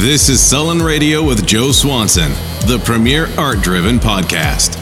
This 0.00 0.30
is 0.30 0.40
Sullen 0.40 0.80
Radio 0.80 1.22
with 1.22 1.46
Joe 1.46 1.72
Swanson, 1.72 2.30
the 2.66 2.80
premier 2.86 3.26
art 3.36 3.60
driven 3.60 3.98
podcast. 3.98 4.76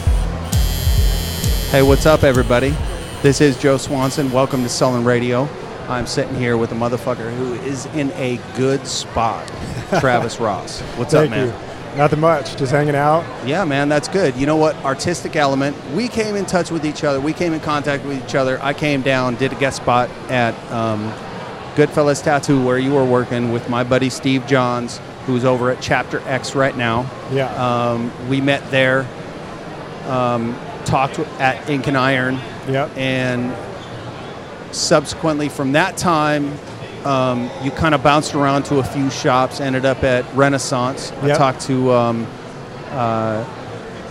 Hey, 1.71 1.81
what's 1.81 2.05
up, 2.05 2.23
everybody? 2.23 2.69
This 3.21 3.41
is 3.41 3.57
Joe 3.57 3.75
Swanson. 3.75 4.31
Welcome 4.31 4.63
to 4.63 4.69
Sullen 4.69 5.03
Radio. 5.03 5.49
I'm 5.89 6.07
sitting 6.07 6.35
here 6.35 6.55
with 6.55 6.71
a 6.71 6.75
motherfucker 6.75 7.35
who 7.35 7.55
is 7.55 7.85
in 7.87 8.11
a 8.11 8.39
good 8.55 8.87
spot, 8.87 9.45
Travis 9.99 10.39
Ross. 10.39 10.79
What's 10.95 11.11
Thank 11.11 11.33
up, 11.33 11.37
man? 11.37 11.47
you. 11.47 11.97
Nothing 11.97 12.21
much, 12.21 12.55
just 12.55 12.71
hanging 12.71 12.95
out. 12.95 13.25
Yeah, 13.45 13.65
man, 13.65 13.89
that's 13.89 14.07
good. 14.07 14.37
You 14.37 14.45
know 14.45 14.55
what? 14.55 14.77
Artistic 14.85 15.35
element. 15.35 15.75
We 15.91 16.07
came 16.07 16.37
in 16.37 16.45
touch 16.45 16.71
with 16.71 16.85
each 16.85 17.03
other. 17.03 17.19
We 17.19 17.33
came 17.33 17.51
in 17.51 17.59
contact 17.59 18.05
with 18.05 18.23
each 18.23 18.35
other. 18.35 18.57
I 18.63 18.73
came 18.73 19.01
down, 19.01 19.35
did 19.35 19.51
a 19.51 19.55
guest 19.55 19.77
spot 19.81 20.09
at 20.29 20.55
um, 20.71 21.11
Goodfellas 21.75 22.23
Tattoo, 22.23 22.63
where 22.63 22.77
you 22.79 22.93
were 22.93 23.05
working 23.05 23.51
with 23.51 23.67
my 23.69 23.83
buddy 23.83 24.09
Steve 24.09 24.47
Johns, 24.47 25.01
who's 25.29 25.45
over 25.45 25.69
at 25.69 25.79
Chapter 25.79 26.19
X 26.27 26.55
right 26.55 26.75
now. 26.75 27.09
Yeah. 27.31 27.53
Um, 27.53 28.11
we 28.27 28.41
met 28.41 28.69
there, 28.71 29.07
um, 30.07 30.57
talked 30.85 31.19
at 31.39 31.69
Ink 31.69 31.87
and 31.87 31.95
Iron, 31.95 32.39
yep. 32.67 32.89
and 32.97 33.55
subsequently 34.73 35.47
from 35.47 35.73
that 35.73 35.97
time, 35.97 36.51
um, 37.05 37.49
you 37.61 37.69
kind 37.69 37.93
of 37.93 38.01
bounced 38.01 38.33
around 38.33 38.63
to 38.63 38.79
a 38.79 38.83
few 38.83 39.11
shops, 39.11 39.61
ended 39.61 39.85
up 39.85 40.03
at 40.03 40.25
Renaissance. 40.33 41.11
I 41.21 41.35
talked 41.35 41.61
to 41.61 41.91
um, 41.91 42.27
uh, 42.87 43.45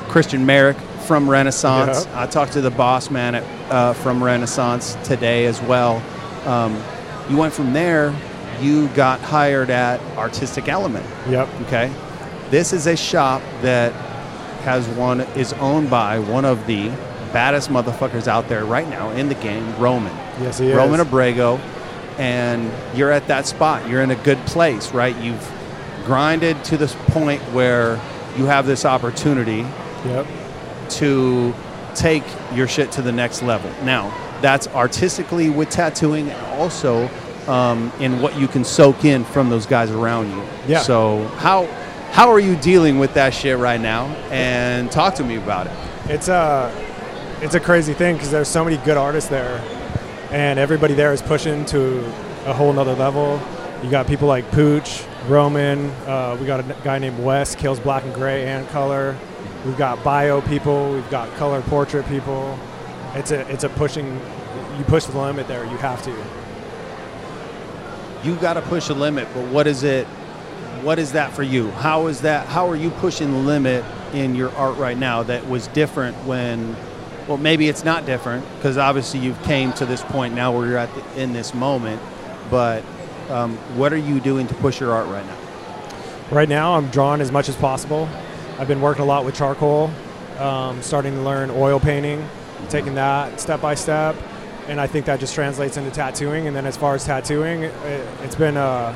Christian 0.08 0.46
Merrick 0.46 0.76
from 1.06 1.28
Renaissance. 1.28 2.04
Yep. 2.04 2.14
I 2.14 2.26
talked 2.26 2.52
to 2.52 2.60
the 2.60 2.70
boss 2.70 3.10
man 3.10 3.34
at, 3.34 3.72
uh, 3.72 3.92
from 3.92 4.22
Renaissance 4.22 4.96
today 5.02 5.46
as 5.46 5.60
well. 5.62 6.00
Um, 6.46 6.80
you 7.28 7.36
went 7.36 7.52
from 7.52 7.72
there, 7.72 8.14
you 8.60 8.88
got 8.88 9.20
hired 9.20 9.70
at 9.70 10.00
Artistic 10.16 10.68
Element. 10.68 11.06
Yep. 11.28 11.48
Okay, 11.62 11.92
this 12.50 12.72
is 12.72 12.86
a 12.86 12.96
shop 12.96 13.42
that 13.62 13.92
has 14.62 14.86
one 14.88 15.20
is 15.20 15.52
owned 15.54 15.88
by 15.90 16.18
one 16.18 16.44
of 16.44 16.66
the 16.66 16.88
baddest 17.32 17.70
motherfuckers 17.70 18.26
out 18.26 18.48
there 18.48 18.64
right 18.64 18.88
now 18.88 19.10
in 19.10 19.28
the 19.28 19.34
game, 19.36 19.76
Roman. 19.78 20.12
Yes, 20.40 20.58
he 20.58 20.68
is. 20.68 20.76
Roman 20.76 21.00
Abrego, 21.00 21.56
and 22.18 22.70
you're 22.96 23.12
at 23.12 23.26
that 23.28 23.46
spot. 23.46 23.88
You're 23.88 24.02
in 24.02 24.10
a 24.10 24.16
good 24.24 24.38
place, 24.46 24.92
right? 24.92 25.16
You've 25.16 25.52
grinded 26.04 26.62
to 26.64 26.76
this 26.76 26.94
point 27.08 27.40
where 27.52 28.00
you 28.36 28.46
have 28.46 28.66
this 28.66 28.84
opportunity 28.84 29.64
Yep. 30.06 30.26
to 30.90 31.54
take 31.94 32.22
your 32.54 32.66
shit 32.68 32.92
to 32.92 33.02
the 33.02 33.12
next 33.12 33.42
level. 33.42 33.70
Now, 33.84 34.12
that's 34.40 34.68
artistically 34.68 35.50
with 35.50 35.68
tattooing 35.70 36.30
and 36.30 36.46
also 36.60 37.08
um, 37.48 37.92
in 37.98 38.20
what 38.20 38.38
you 38.38 38.46
can 38.46 38.64
soak 38.64 39.04
in 39.04 39.24
from 39.24 39.48
those 39.48 39.66
guys 39.66 39.90
around 39.90 40.30
you. 40.30 40.42
Yeah. 40.66 40.80
So 40.80 41.26
how 41.38 41.66
how 42.10 42.30
are 42.30 42.40
you 42.40 42.56
dealing 42.56 42.98
with 42.98 43.14
that 43.14 43.34
shit 43.34 43.58
right 43.58 43.80
now? 43.80 44.06
And 44.30 44.90
talk 44.90 45.14
to 45.16 45.24
me 45.24 45.36
about 45.36 45.66
it. 45.66 45.72
It's 46.10 46.28
a, 46.28 46.72
it's 47.42 47.54
a 47.54 47.60
crazy 47.60 47.94
thing 47.94 48.16
because 48.16 48.30
there's 48.30 48.48
so 48.48 48.64
many 48.64 48.76
good 48.78 48.96
artists 48.96 49.30
there, 49.30 49.62
and 50.30 50.58
everybody 50.58 50.94
there 50.94 51.12
is 51.12 51.22
pushing 51.22 51.64
to 51.66 52.04
a 52.46 52.52
whole 52.52 52.72
nother 52.72 52.94
level. 52.94 53.40
You 53.82 53.90
got 53.90 54.06
people 54.06 54.26
like 54.26 54.50
Pooch, 54.50 55.04
Roman. 55.28 55.90
Uh, 56.06 56.36
we 56.40 56.46
got 56.46 56.60
a 56.60 56.76
guy 56.82 56.98
named 56.98 57.22
Wes, 57.22 57.54
kills 57.54 57.78
black 57.78 58.04
and 58.04 58.14
gray 58.14 58.46
and 58.46 58.66
color. 58.68 59.16
We've 59.64 59.76
got 59.76 60.02
bio 60.02 60.40
people. 60.40 60.92
We've 60.92 61.10
got 61.10 61.32
color 61.36 61.60
portrait 61.62 62.06
people. 62.08 62.58
It's 63.14 63.30
a, 63.30 63.48
it's 63.52 63.64
a 63.64 63.68
pushing. 63.68 64.20
You 64.76 64.84
push 64.84 65.04
the 65.04 65.18
limit 65.18 65.46
there. 65.46 65.64
You 65.64 65.76
have 65.76 66.02
to. 66.04 66.37
You 68.24 68.34
got 68.36 68.54
to 68.54 68.62
push 68.62 68.88
a 68.88 68.94
limit, 68.94 69.28
but 69.32 69.46
what 69.48 69.66
is 69.66 69.82
it? 69.84 70.06
What 70.82 70.98
is 70.98 71.12
that 71.12 71.32
for 71.32 71.42
you? 71.42 71.70
How 71.70 72.06
is 72.08 72.22
that? 72.22 72.46
How 72.46 72.68
are 72.68 72.76
you 72.76 72.90
pushing 72.90 73.32
the 73.32 73.38
limit 73.38 73.84
in 74.12 74.34
your 74.34 74.50
art 74.52 74.76
right 74.76 74.96
now 74.96 75.22
that 75.24 75.48
was 75.48 75.68
different 75.68 76.16
when? 76.24 76.76
Well, 77.28 77.36
maybe 77.36 77.68
it's 77.68 77.84
not 77.84 78.06
different 78.06 78.44
because 78.56 78.78
obviously 78.78 79.20
you've 79.20 79.42
came 79.42 79.72
to 79.74 79.86
this 79.86 80.02
point 80.02 80.34
now 80.34 80.56
where 80.56 80.66
you're 80.66 80.78
at 80.78 80.92
the, 80.94 81.20
in 81.20 81.32
this 81.32 81.54
moment. 81.54 82.00
But 82.50 82.82
um, 83.28 83.56
what 83.76 83.92
are 83.92 83.98
you 83.98 84.18
doing 84.18 84.46
to 84.48 84.54
push 84.54 84.80
your 84.80 84.92
art 84.92 85.06
right 85.08 85.26
now? 85.26 85.36
Right 86.30 86.48
now, 86.48 86.74
I'm 86.74 86.88
drawing 86.88 87.20
as 87.20 87.30
much 87.30 87.48
as 87.48 87.56
possible. 87.56 88.08
I've 88.58 88.68
been 88.68 88.80
working 88.80 89.02
a 89.02 89.06
lot 89.06 89.24
with 89.24 89.36
charcoal, 89.36 89.90
um, 90.38 90.82
starting 90.82 91.14
to 91.14 91.20
learn 91.20 91.50
oil 91.50 91.78
painting, 91.78 92.26
taking 92.68 92.94
that 92.94 93.40
step 93.40 93.60
by 93.60 93.74
step, 93.74 94.16
and 94.68 94.80
I 94.80 94.86
think 94.86 95.06
that 95.06 95.18
just 95.20 95.34
translates 95.34 95.76
into 95.76 95.90
tattooing. 95.90 96.46
And 96.46 96.54
then 96.54 96.66
as 96.66 96.76
far 96.76 96.94
as 96.94 97.04
tattooing, 97.04 97.62
it, 97.64 97.74
it's 98.22 98.34
been 98.36 98.56
uh, 98.56 98.94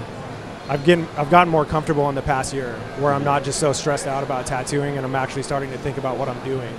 I've 0.68 0.84
getting 0.84 1.08
I've 1.16 1.30
gotten 1.30 1.50
more 1.50 1.64
comfortable 1.64 2.08
in 2.08 2.14
the 2.14 2.22
past 2.22 2.52
year, 2.54 2.74
where 2.98 3.12
I'm 3.12 3.24
not 3.24 3.42
just 3.44 3.58
so 3.58 3.72
stressed 3.72 4.06
out 4.06 4.22
about 4.22 4.46
tattooing, 4.46 4.96
and 4.96 5.04
I'm 5.04 5.14
actually 5.16 5.42
starting 5.42 5.70
to 5.70 5.78
think 5.78 5.98
about 5.98 6.16
what 6.18 6.28
I'm 6.28 6.42
doing. 6.44 6.72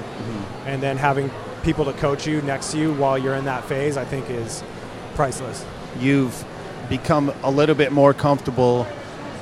And 0.66 0.82
then 0.82 0.96
having 0.98 1.30
people 1.64 1.84
to 1.86 1.94
coach 1.94 2.26
you 2.26 2.42
next 2.44 2.72
to 2.72 2.78
you 2.78 2.94
while 2.94 3.18
you're 3.18 3.36
in 3.36 3.46
that 3.46 3.66
phase, 3.66 3.98
I 3.98 4.06
think 4.06 4.30
is 4.30 4.64
priceless. 5.16 5.66
You've 6.00 6.44
become 6.90 7.34
a 7.44 7.52
little 7.52 7.76
bit 7.76 7.92
more 7.92 8.14
comfortable 8.14 8.88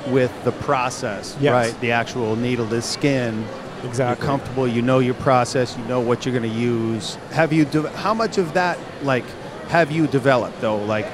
with 0.08 0.32
the 0.44 0.52
process, 0.52 1.36
Yes. 1.40 1.52
right? 1.52 1.80
The 1.80 1.92
actual 1.92 2.34
needle 2.36 2.66
to 2.68 2.82
skin. 2.82 3.44
Exactly. 3.84 4.24
You're 4.24 4.26
comfortable. 4.30 4.66
You 4.68 4.82
know 4.82 4.98
your 5.00 5.14
process. 5.14 5.76
You 5.78 5.84
know 5.84 6.00
what 6.00 6.24
you're 6.26 6.36
going 6.36 6.48
to 6.50 6.56
use. 6.58 7.14
Have 7.32 7.52
you? 7.52 7.64
De- 7.64 7.88
how 7.90 8.14
much 8.14 8.38
of 8.38 8.54
that, 8.54 8.78
like, 9.02 9.24
have 9.68 9.90
you 9.90 10.06
developed 10.06 10.60
though? 10.60 10.76
Like, 10.76 11.06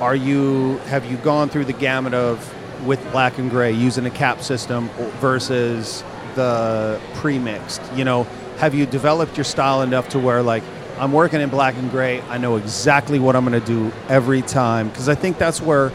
are 0.00 0.16
you? 0.16 0.78
Have 0.86 1.10
you 1.10 1.16
gone 1.18 1.48
through 1.48 1.64
the 1.64 1.72
gamut 1.72 2.14
of 2.14 2.52
with 2.86 3.02
black 3.12 3.38
and 3.38 3.50
gray 3.50 3.72
using 3.72 4.06
a 4.06 4.10
cap 4.10 4.42
system 4.42 4.88
versus 5.20 6.04
the 6.34 7.00
pre-mixed? 7.14 7.80
You 7.94 8.04
know, 8.04 8.24
have 8.58 8.74
you 8.74 8.86
developed 8.86 9.36
your 9.36 9.44
style 9.44 9.82
enough 9.82 10.08
to 10.10 10.18
where 10.18 10.42
like 10.42 10.62
I'm 10.98 11.12
working 11.12 11.42
in 11.42 11.50
black 11.50 11.74
and 11.74 11.90
gray. 11.90 12.22
I 12.22 12.38
know 12.38 12.56
exactly 12.56 13.18
what 13.18 13.36
I'm 13.36 13.44
going 13.44 13.60
to 13.60 13.66
do 13.66 13.92
every 14.08 14.40
time 14.40 14.88
because 14.88 15.10
I 15.10 15.14
think 15.14 15.36
that's 15.36 15.60
where 15.60 15.92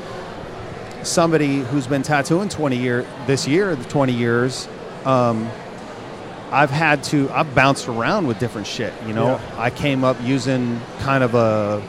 somebody 1.01 1.61
who's 1.61 1.87
been 1.87 2.03
tattooing 2.03 2.49
20 2.49 2.77
year 2.77 3.07
this 3.25 3.47
year 3.47 3.75
the 3.75 3.89
20 3.89 4.13
years 4.13 4.67
um, 5.05 5.49
i've 6.51 6.69
had 6.69 7.03
to 7.03 7.29
i've 7.31 7.53
bounced 7.55 7.87
around 7.87 8.27
with 8.27 8.37
different 8.39 8.67
shit 8.67 8.93
you 9.07 9.13
know 9.13 9.27
Yeah. 9.27 9.55
i 9.57 9.69
came 9.69 10.03
up 10.03 10.17
using 10.21 10.79
kind 10.99 11.23
of 11.23 11.33
a, 11.35 11.81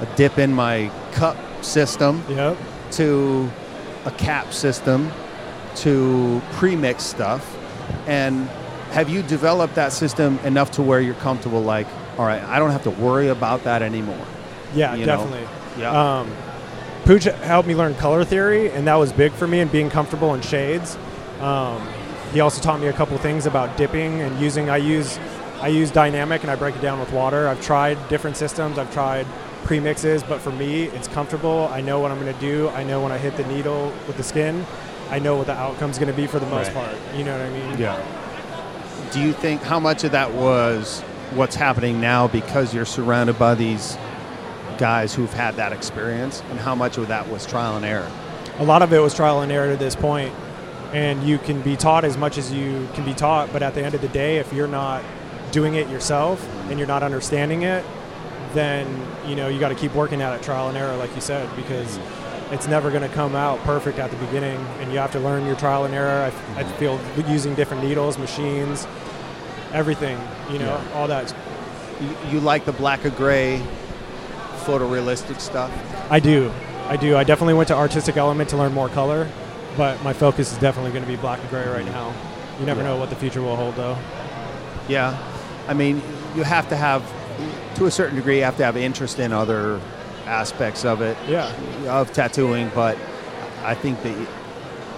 a 0.00 0.06
dip 0.16 0.38
in 0.38 0.52
my 0.52 0.90
cup 1.12 1.36
system 1.64 2.22
Yep. 2.28 2.56
to 2.92 3.50
a 4.04 4.10
cap 4.12 4.52
system 4.52 5.10
to 5.76 6.40
pre-mix 6.52 7.02
stuff 7.04 7.56
and 8.06 8.48
have 8.92 9.08
you 9.10 9.22
developed 9.22 9.74
that 9.74 9.92
system 9.92 10.38
enough 10.44 10.70
to 10.72 10.82
where 10.82 11.00
you're 11.00 11.14
comfortable 11.16 11.62
like 11.62 11.86
all 12.18 12.24
right 12.26 12.42
i 12.44 12.58
don't 12.58 12.70
have 12.70 12.84
to 12.84 12.90
worry 12.90 13.28
about 13.28 13.64
that 13.64 13.82
anymore 13.82 14.24
Yeah, 14.74 14.94
You 14.94 15.06
know? 15.06 15.16
definitely. 15.16 15.48
yeah 15.78 16.18
Um, 16.20 16.30
Pooch 17.04 17.24
helped 17.24 17.66
me 17.66 17.74
learn 17.74 17.94
color 17.94 18.22
theory, 18.22 18.70
and 18.70 18.86
that 18.86 18.96
was 18.96 19.12
big 19.14 19.32
for 19.32 19.46
me 19.48 19.60
and 19.60 19.72
being 19.72 19.88
comfortable 19.88 20.34
in 20.34 20.42
shades. 20.42 20.98
Um, 21.40 21.80
he 22.32 22.40
also 22.40 22.60
taught 22.60 22.80
me 22.80 22.86
a 22.88 22.92
couple 22.92 23.16
things 23.18 23.46
about 23.46 23.76
dipping 23.76 24.20
and 24.20 24.38
using. 24.40 24.68
I 24.70 24.76
use 24.76 25.18
I 25.60 25.68
use 25.68 25.90
dynamic 25.90 26.42
and 26.42 26.50
I 26.50 26.54
break 26.56 26.76
it 26.76 26.82
down 26.82 27.00
with 27.00 27.12
water. 27.12 27.48
I've 27.48 27.60
tried 27.60 27.96
different 28.08 28.36
systems. 28.36 28.78
I've 28.78 28.92
tried 28.92 29.26
premixes, 29.64 30.26
but 30.28 30.40
for 30.40 30.52
me, 30.52 30.84
it's 30.84 31.08
comfortable. 31.08 31.68
I 31.72 31.80
know 31.80 31.98
what 31.98 32.12
I'm 32.12 32.20
going 32.20 32.32
to 32.32 32.40
do. 32.40 32.68
I 32.70 32.84
know 32.84 33.02
when 33.02 33.10
I 33.10 33.18
hit 33.18 33.36
the 33.36 33.44
needle 33.46 33.92
with 34.06 34.16
the 34.16 34.22
skin. 34.22 34.64
I 35.10 35.18
know 35.18 35.36
what 35.36 35.46
the 35.46 35.54
outcome's 35.54 35.98
going 35.98 36.10
to 36.10 36.16
be 36.16 36.26
for 36.28 36.38
the 36.38 36.46
most 36.46 36.72
Right. 36.72 36.86
part. 36.86 36.96
You 37.16 37.24
know 37.24 37.32
what 37.32 37.40
I 37.46 37.50
mean? 37.50 37.78
Yeah. 37.78 38.00
Do 39.10 39.20
you 39.20 39.32
think 39.32 39.62
how 39.62 39.80
much 39.80 40.04
of 40.04 40.12
that 40.12 40.32
was 40.32 41.00
what's 41.34 41.56
happening 41.56 42.00
now 42.00 42.28
because 42.28 42.72
you're 42.72 42.84
surrounded 42.84 43.36
by 43.38 43.54
these 43.54 43.98
guys 44.78 45.12
who've 45.14 45.32
had 45.32 45.56
that 45.56 45.72
experience, 45.72 46.40
and 46.50 46.60
how 46.60 46.74
much 46.76 46.98
of 46.98 47.08
that 47.08 47.28
was 47.28 47.44
trial 47.46 47.76
and 47.76 47.84
error? 47.84 48.08
a 48.60 48.64
lot 48.64 48.82
of 48.82 48.92
it 48.92 48.98
was 48.98 49.14
trial 49.14 49.40
and 49.40 49.52
error 49.52 49.70
to 49.70 49.76
this 49.76 49.94
point 49.94 50.32
and 50.92 51.22
you 51.22 51.38
can 51.38 51.60
be 51.62 51.76
taught 51.76 52.04
as 52.04 52.16
much 52.16 52.38
as 52.38 52.52
you 52.52 52.88
can 52.94 53.04
be 53.04 53.14
taught 53.14 53.52
but 53.52 53.62
at 53.62 53.74
the 53.74 53.82
end 53.82 53.94
of 53.94 54.00
the 54.00 54.08
day 54.08 54.38
if 54.38 54.52
you're 54.52 54.68
not 54.68 55.02
doing 55.52 55.74
it 55.74 55.88
yourself 55.88 56.46
and 56.68 56.78
you're 56.78 56.88
not 56.88 57.02
understanding 57.02 57.62
it 57.62 57.84
then 58.54 58.86
you 59.26 59.36
know 59.36 59.48
you 59.48 59.60
got 59.60 59.68
to 59.68 59.74
keep 59.74 59.94
working 59.94 60.22
at 60.22 60.32
it 60.32 60.42
trial 60.42 60.68
and 60.68 60.76
error 60.76 60.96
like 60.96 61.14
you 61.14 61.20
said 61.20 61.48
because 61.56 61.98
mm-hmm. 61.98 62.54
it's 62.54 62.66
never 62.66 62.90
going 62.90 63.02
to 63.02 63.14
come 63.14 63.34
out 63.34 63.58
perfect 63.60 63.98
at 63.98 64.10
the 64.10 64.16
beginning 64.16 64.58
and 64.80 64.90
you 64.92 64.98
have 64.98 65.12
to 65.12 65.20
learn 65.20 65.44
your 65.46 65.56
trial 65.56 65.84
and 65.84 65.94
error. 65.94 66.22
I, 66.22 66.26
I 66.58 66.64
mm-hmm. 66.64 66.78
feel 66.78 67.30
using 67.30 67.54
different 67.54 67.84
needles 67.84 68.18
machines 68.18 68.86
everything 69.72 70.18
you 70.50 70.58
know 70.58 70.80
Yeah. 70.82 70.92
all 70.94 71.08
that. 71.08 71.34
You, 72.00 72.16
you 72.30 72.40
like 72.40 72.64
the 72.64 72.72
black 72.72 73.04
or 73.04 73.10
gray 73.10 73.62
photorealistic 74.64 75.40
stuff? 75.40 75.70
i 76.10 76.20
do. 76.20 76.50
I 76.86 76.96
do. 76.96 77.16
I 77.16 77.24
definitely 77.24 77.54
went 77.54 77.68
to 77.68 77.74
artistic 77.74 78.16
element 78.16 78.50
to 78.50 78.56
learn 78.56 78.72
more 78.72 78.88
color 78.88 79.28
but 79.78 80.02
my 80.02 80.12
focus 80.12 80.52
is 80.52 80.58
definitely 80.58 80.90
going 80.90 81.04
to 81.04 81.08
be 81.08 81.16
black 81.16 81.40
and 81.40 81.48
gray 81.48 81.66
right 81.66 81.86
mm-hmm. 81.86 81.92
now 81.92 82.12
you 82.60 82.66
never 82.66 82.82
Yeah. 82.82 82.88
know 82.88 82.96
what 82.98 83.08
the 83.08 83.16
future 83.16 83.40
will 83.40 83.56
hold 83.56 83.76
though 83.76 83.96
Yeah. 84.88 85.16
I 85.68 85.74
mean, 85.74 86.00
you 86.34 86.42
have 86.44 86.68
to 86.70 86.76
have, 86.76 87.02
to 87.76 87.84
a 87.84 87.90
certain 87.90 88.16
degree, 88.16 88.38
you 88.38 88.44
have 88.44 88.56
to 88.56 88.64
have 88.64 88.76
interest 88.76 89.18
in 89.18 89.32
other 89.34 89.80
aspects 90.26 90.84
of 90.84 91.02
it, 91.02 91.16
Yeah. 91.28 91.52
of 91.86 92.10
tattooing, 92.12 92.70
but 92.74 92.96
I 93.62 93.74
think 93.74 94.02
that 94.02 94.16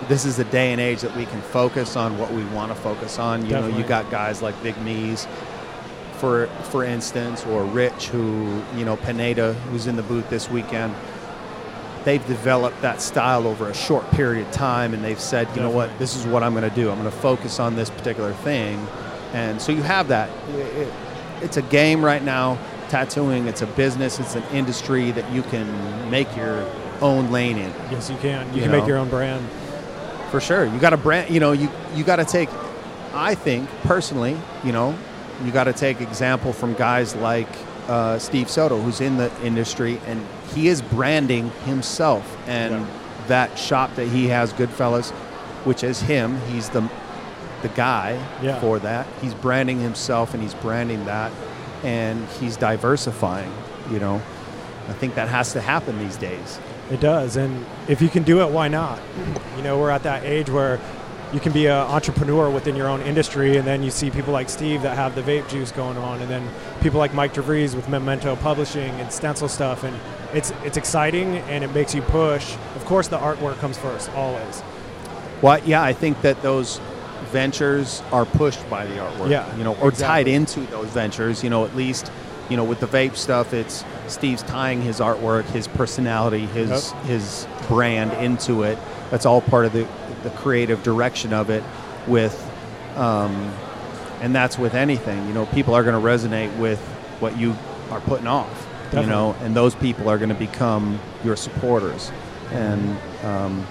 this 0.09 0.25
is 0.25 0.39
a 0.39 0.45
day 0.45 0.71
and 0.73 0.81
age 0.81 1.01
that 1.01 1.15
we 1.17 1.27
can 1.27 1.43
focus 1.43 1.97
on 1.97 2.19
what 2.19 2.33
we 2.33 2.45
want 2.47 2.71
to 2.71 2.77
focus 2.77 3.19
on. 3.19 3.43
You 3.45 3.49
know, 3.49 3.61
Definitely. 3.63 3.83
you 3.83 3.89
got 3.89 4.11
guys 4.11 4.43
like 4.43 4.61
Big 4.63 4.81
Me's, 4.83 5.27
for 6.19 6.47
for 6.71 6.85
instance, 6.85 7.45
or 7.47 7.65
Rich, 7.65 8.09
who 8.09 8.63
you 8.77 8.85
know 8.85 8.97
Pineda, 8.97 9.55
who's 9.71 9.87
in 9.87 9.97
the 9.97 10.03
booth 10.03 10.31
this 10.31 10.49
weekend. 10.51 10.95
They've 12.05 12.25
developed 12.27 12.81
that 12.83 13.03
style 13.03 13.47
over 13.47 13.69
a 13.69 13.75
short 13.75 14.11
period 14.13 14.47
of 14.47 14.53
time, 14.53 14.95
and 14.95 15.05
they've 15.05 15.21
said, 15.21 15.49
you 15.55 15.61
know 15.63 15.71
what, 15.71 15.97
this 15.99 16.17
is 16.17 16.27
what 16.27 16.43
I'm 16.43 16.55
going 16.55 16.69
to 16.69 16.75
do. 16.75 16.91
I'm 16.91 16.99
going 16.99 17.11
to 17.11 17.17
focus 17.17 17.61
on 17.61 17.77
this 17.77 17.91
particular 17.91 18.33
thing, 18.33 18.87
and 19.35 19.61
so 19.61 19.71
you 19.73 19.83
have 19.83 20.09
that. 20.09 20.31
It- 20.55 20.77
it- 20.83 20.93
it's 21.43 21.57
a 21.57 21.63
game 21.63 22.05
right 22.05 22.23
now. 22.23 22.59
Tattooing, 22.91 23.47
it's 23.47 23.63
a 23.63 23.67
business, 23.67 24.19
it's 24.21 24.35
an 24.35 24.43
industry 24.53 25.11
that 25.13 25.31
you 25.33 25.43
can 25.43 26.11
make 26.11 26.35
your 26.37 26.67
own 27.01 27.31
lane 27.31 27.57
in. 27.57 27.73
Yes, 27.91 28.11
you 28.11 28.17
can. 28.17 28.47
You, 28.49 28.57
You 28.57 28.63
can 28.63 28.73
know. 28.73 28.79
make 28.79 28.87
your 28.87 28.99
own 28.99 29.09
brand. 29.09 29.43
For 30.31 30.39
sure. 30.41 30.65
You 30.67 30.79
got 30.79 30.91
to 30.91 30.97
brand, 30.99 31.31
you 31.33 31.41
know, 31.41 31.53
you, 31.53 31.71
you 31.95 32.05
got 32.05 32.17
to 32.17 32.25
take, 32.27 32.49
I 33.15 33.35
think 33.35 33.69
personally, 33.85 34.37
you 34.65 34.73
know, 34.73 34.95
you 35.45 35.51
got 35.51 35.65
to 35.65 35.73
take 35.73 36.01
example 36.03 36.53
from 36.53 36.75
guys 36.75 37.17
like 37.17 37.49
uh, 37.91 38.19
Steve 38.19 38.49
Soto, 38.49 38.81
who's 38.81 39.01
in 39.01 39.17
the 39.17 39.31
industry 39.43 40.01
and 40.07 40.25
he 40.55 40.69
is 40.69 40.81
branding 40.81 41.51
himself. 41.67 42.25
And 42.47 42.73
Yeah. 42.75 42.87
that 43.29 43.59
shop 43.59 43.95
that 43.97 44.07
he 44.09 44.29
has, 44.29 44.53
Goodfellas, 44.53 45.11
which 45.65 45.83
is 45.83 46.01
him, 46.01 46.41
he's 46.53 46.69
the, 46.71 46.89
the 47.63 47.69
guy 47.71 48.17
Yeah. 48.43 48.61
for 48.61 48.79
that. 48.79 49.07
He's 49.21 49.35
branding 49.35 49.81
himself 49.81 50.35
and 50.35 50.43
he's 50.43 50.55
branding 50.55 51.05
that 51.07 51.33
and 51.83 52.27
he's 52.39 52.57
diversifying, 52.57 53.53
you 53.91 53.99
know. 53.99 54.21
I 54.89 54.93
think 54.93 55.15
that 55.17 55.29
has 55.29 55.53
to 55.53 55.61
happen 55.61 55.99
these 55.99 56.17
days. 56.17 56.59
It 56.91 57.01
does, 57.01 57.37
and 57.37 57.65
if 57.89 58.03
you 58.03 58.09
can 58.09 58.25
do 58.25 58.41
it, 58.41 58.51
why 58.51 58.67
not? 58.69 58.99
You 59.57 59.63
know, 59.63 59.79
we're 59.79 59.91
at 59.91 60.03
that 60.03 60.25
age 60.25 60.51
where 60.51 60.81
you 61.33 61.41
can 61.41 61.53
be 61.53 61.67
an 61.67 61.73
entrepreneur 61.73 62.51
within 62.51 62.75
your 62.75 62.89
own 62.89 63.01
industry, 63.03 63.57
and 63.57 63.67
then 63.67 63.83
you 63.83 63.91
see 63.91 64.11
people 64.11 64.33
like 64.33 64.49
Steve 64.49 64.83
that 64.83 64.97
have 64.97 65.15
the 65.15 65.23
vape 65.23 65.49
juice 65.49 65.71
going 65.71 65.97
on, 65.97 66.21
and 66.21 66.31
then 66.31 66.49
people 66.81 66.99
like 66.99 67.15
Mike 67.15 67.35
DeVries 67.35 67.75
with 67.75 67.89
Memento 67.89 68.37
Publishing 68.37 68.91
and 69.01 69.13
stencil 69.13 69.49
stuff, 69.49 69.85
and 69.85 69.97
it's 70.35 70.53
it's 70.65 70.77
exciting 70.77 71.37
and 71.39 71.63
it 71.63 71.73
makes 71.73 71.95
you 71.95 72.03
push. 72.03 72.55
Of 72.75 72.85
course, 72.85 73.09
the 73.09 73.19
artwork 73.19 73.59
comes 73.59 73.79
first, 73.79 74.11
always. 74.11 74.63
Well, 75.43 75.61
yeah, 75.65 75.83
I 75.83 75.93
think 75.93 76.21
that 76.23 76.43
those 76.43 76.81
ventures 77.31 78.03
are 78.11 78.25
pushed 78.25 78.69
by 78.69 78.87
the 78.87 78.97
artwork. 78.97 79.31
Yeah, 79.31 79.55
you 79.57 79.65
know, 79.65 79.77
or 79.77 79.91
tied 79.93 80.27
into 80.27 80.61
those 80.67 80.89
ventures. 80.89 81.45
You 81.45 81.51
know, 81.51 81.65
at 81.65 81.77
least, 81.77 82.11
you 82.49 82.57
know, 82.57 82.65
with 82.65 82.81
the 82.81 82.87
vape 82.87 83.17
stuff, 83.17 83.55
it's 83.55 83.85
Steve's 84.09 84.43
tying 84.43 84.83
his 84.83 84.99
artwork, 84.99 85.45
his 85.45 85.69
personality, 85.69 86.47
his 86.47 86.91
his 87.05 87.47
brand 87.69 88.13
into 88.15 88.65
it. 88.65 88.79
That's 89.11 89.27
all 89.27 89.41
part 89.41 89.67
of 89.67 89.73
the 89.73 89.87
the 90.23 90.31
creative 90.31 90.83
direction 90.83 91.33
of 91.33 91.51
it. 91.51 91.63
With, 92.07 92.35
um, 92.97 93.33
and 94.21 94.35
that's 94.35 94.59
with 94.59 94.75
anything. 94.75 95.27
You 95.29 95.35
know, 95.35 95.47
people 95.47 95.75
are 95.75 95.83
going 95.85 96.01
to 96.01 96.07
resonate 96.07 96.57
with 96.59 96.81
what 97.21 97.37
you 97.39 97.55
are 97.91 98.01
putting 98.01 98.27
off. 98.27 98.67
You 98.93 99.07
know, 99.07 99.37
and 99.43 99.55
those 99.55 99.75
people 99.77 100.09
are 100.09 100.19
going 100.19 100.31
to 100.31 100.35
become 100.35 100.99
your 101.25 101.37
supporters, 101.37 102.11
and. 102.51 102.99
Um, 103.25 103.67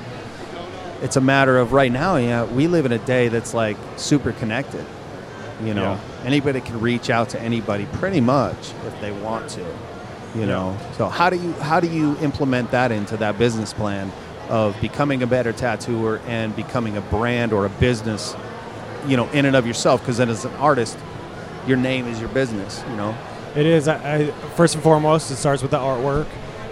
it's 1.02 1.16
a 1.16 1.22
matter 1.22 1.58
of 1.58 1.72
right 1.72 1.94
now 1.94 2.18
yeah 2.18 2.44
we 2.44 2.68
live 2.68 2.86
in 2.86 2.92
a 2.92 2.98
day 2.98 3.30
that's 3.30 3.54
like 3.54 3.78
super 3.96 4.34
connected 4.34 4.86
you 5.64 5.74
know 5.74 5.94
Yeah. 5.94 6.26
anybody 6.26 6.60
can 6.60 6.82
reach 6.82 7.10
out 7.10 7.30
to 7.30 7.40
anybody 7.42 7.86
pretty 7.94 8.20
much 8.20 8.74
if 8.86 9.00
they 9.00 9.12
want 9.14 9.50
to 9.52 9.66
you 10.36 10.46
know 10.46 10.76
so 10.98 11.08
how 11.08 11.30
do 11.30 11.38
you 11.38 11.54
how 11.54 11.80
do 11.80 11.88
you 11.88 12.18
implement 12.18 12.72
that 12.72 12.92
into 12.92 13.16
that 13.16 13.38
business 13.40 13.72
plan 13.72 14.12
of 14.50 14.80
becoming 14.82 15.24
a 15.24 15.28
better 15.28 15.54
tattooer 15.54 16.20
and 16.28 16.56
becoming 16.56 16.98
a 16.98 17.02
brand 17.02 17.54
or 17.54 17.66
a 17.66 17.70
business 17.70 18.36
you 19.08 19.16
know 19.16 19.30
in 19.30 19.46
and 19.46 19.56
of 19.56 19.66
yourself 19.66 20.02
because 20.02 20.18
then 20.18 20.30
as 20.30 20.44
an 20.46 20.54
artist 20.56 20.98
your 21.68 21.78
name 21.78 22.08
is 22.08 22.20
your 22.20 22.30
business 22.30 22.84
you 22.90 22.96
know 22.96 23.16
It 23.56 23.66
is. 23.66 23.88
I, 23.88 24.16
I, 24.16 24.32
first 24.56 24.76
and 24.76 24.84
foremost, 24.84 25.32
it 25.32 25.38
starts 25.38 25.62
with 25.64 25.72
the 25.72 25.80
artwork. 25.80 26.28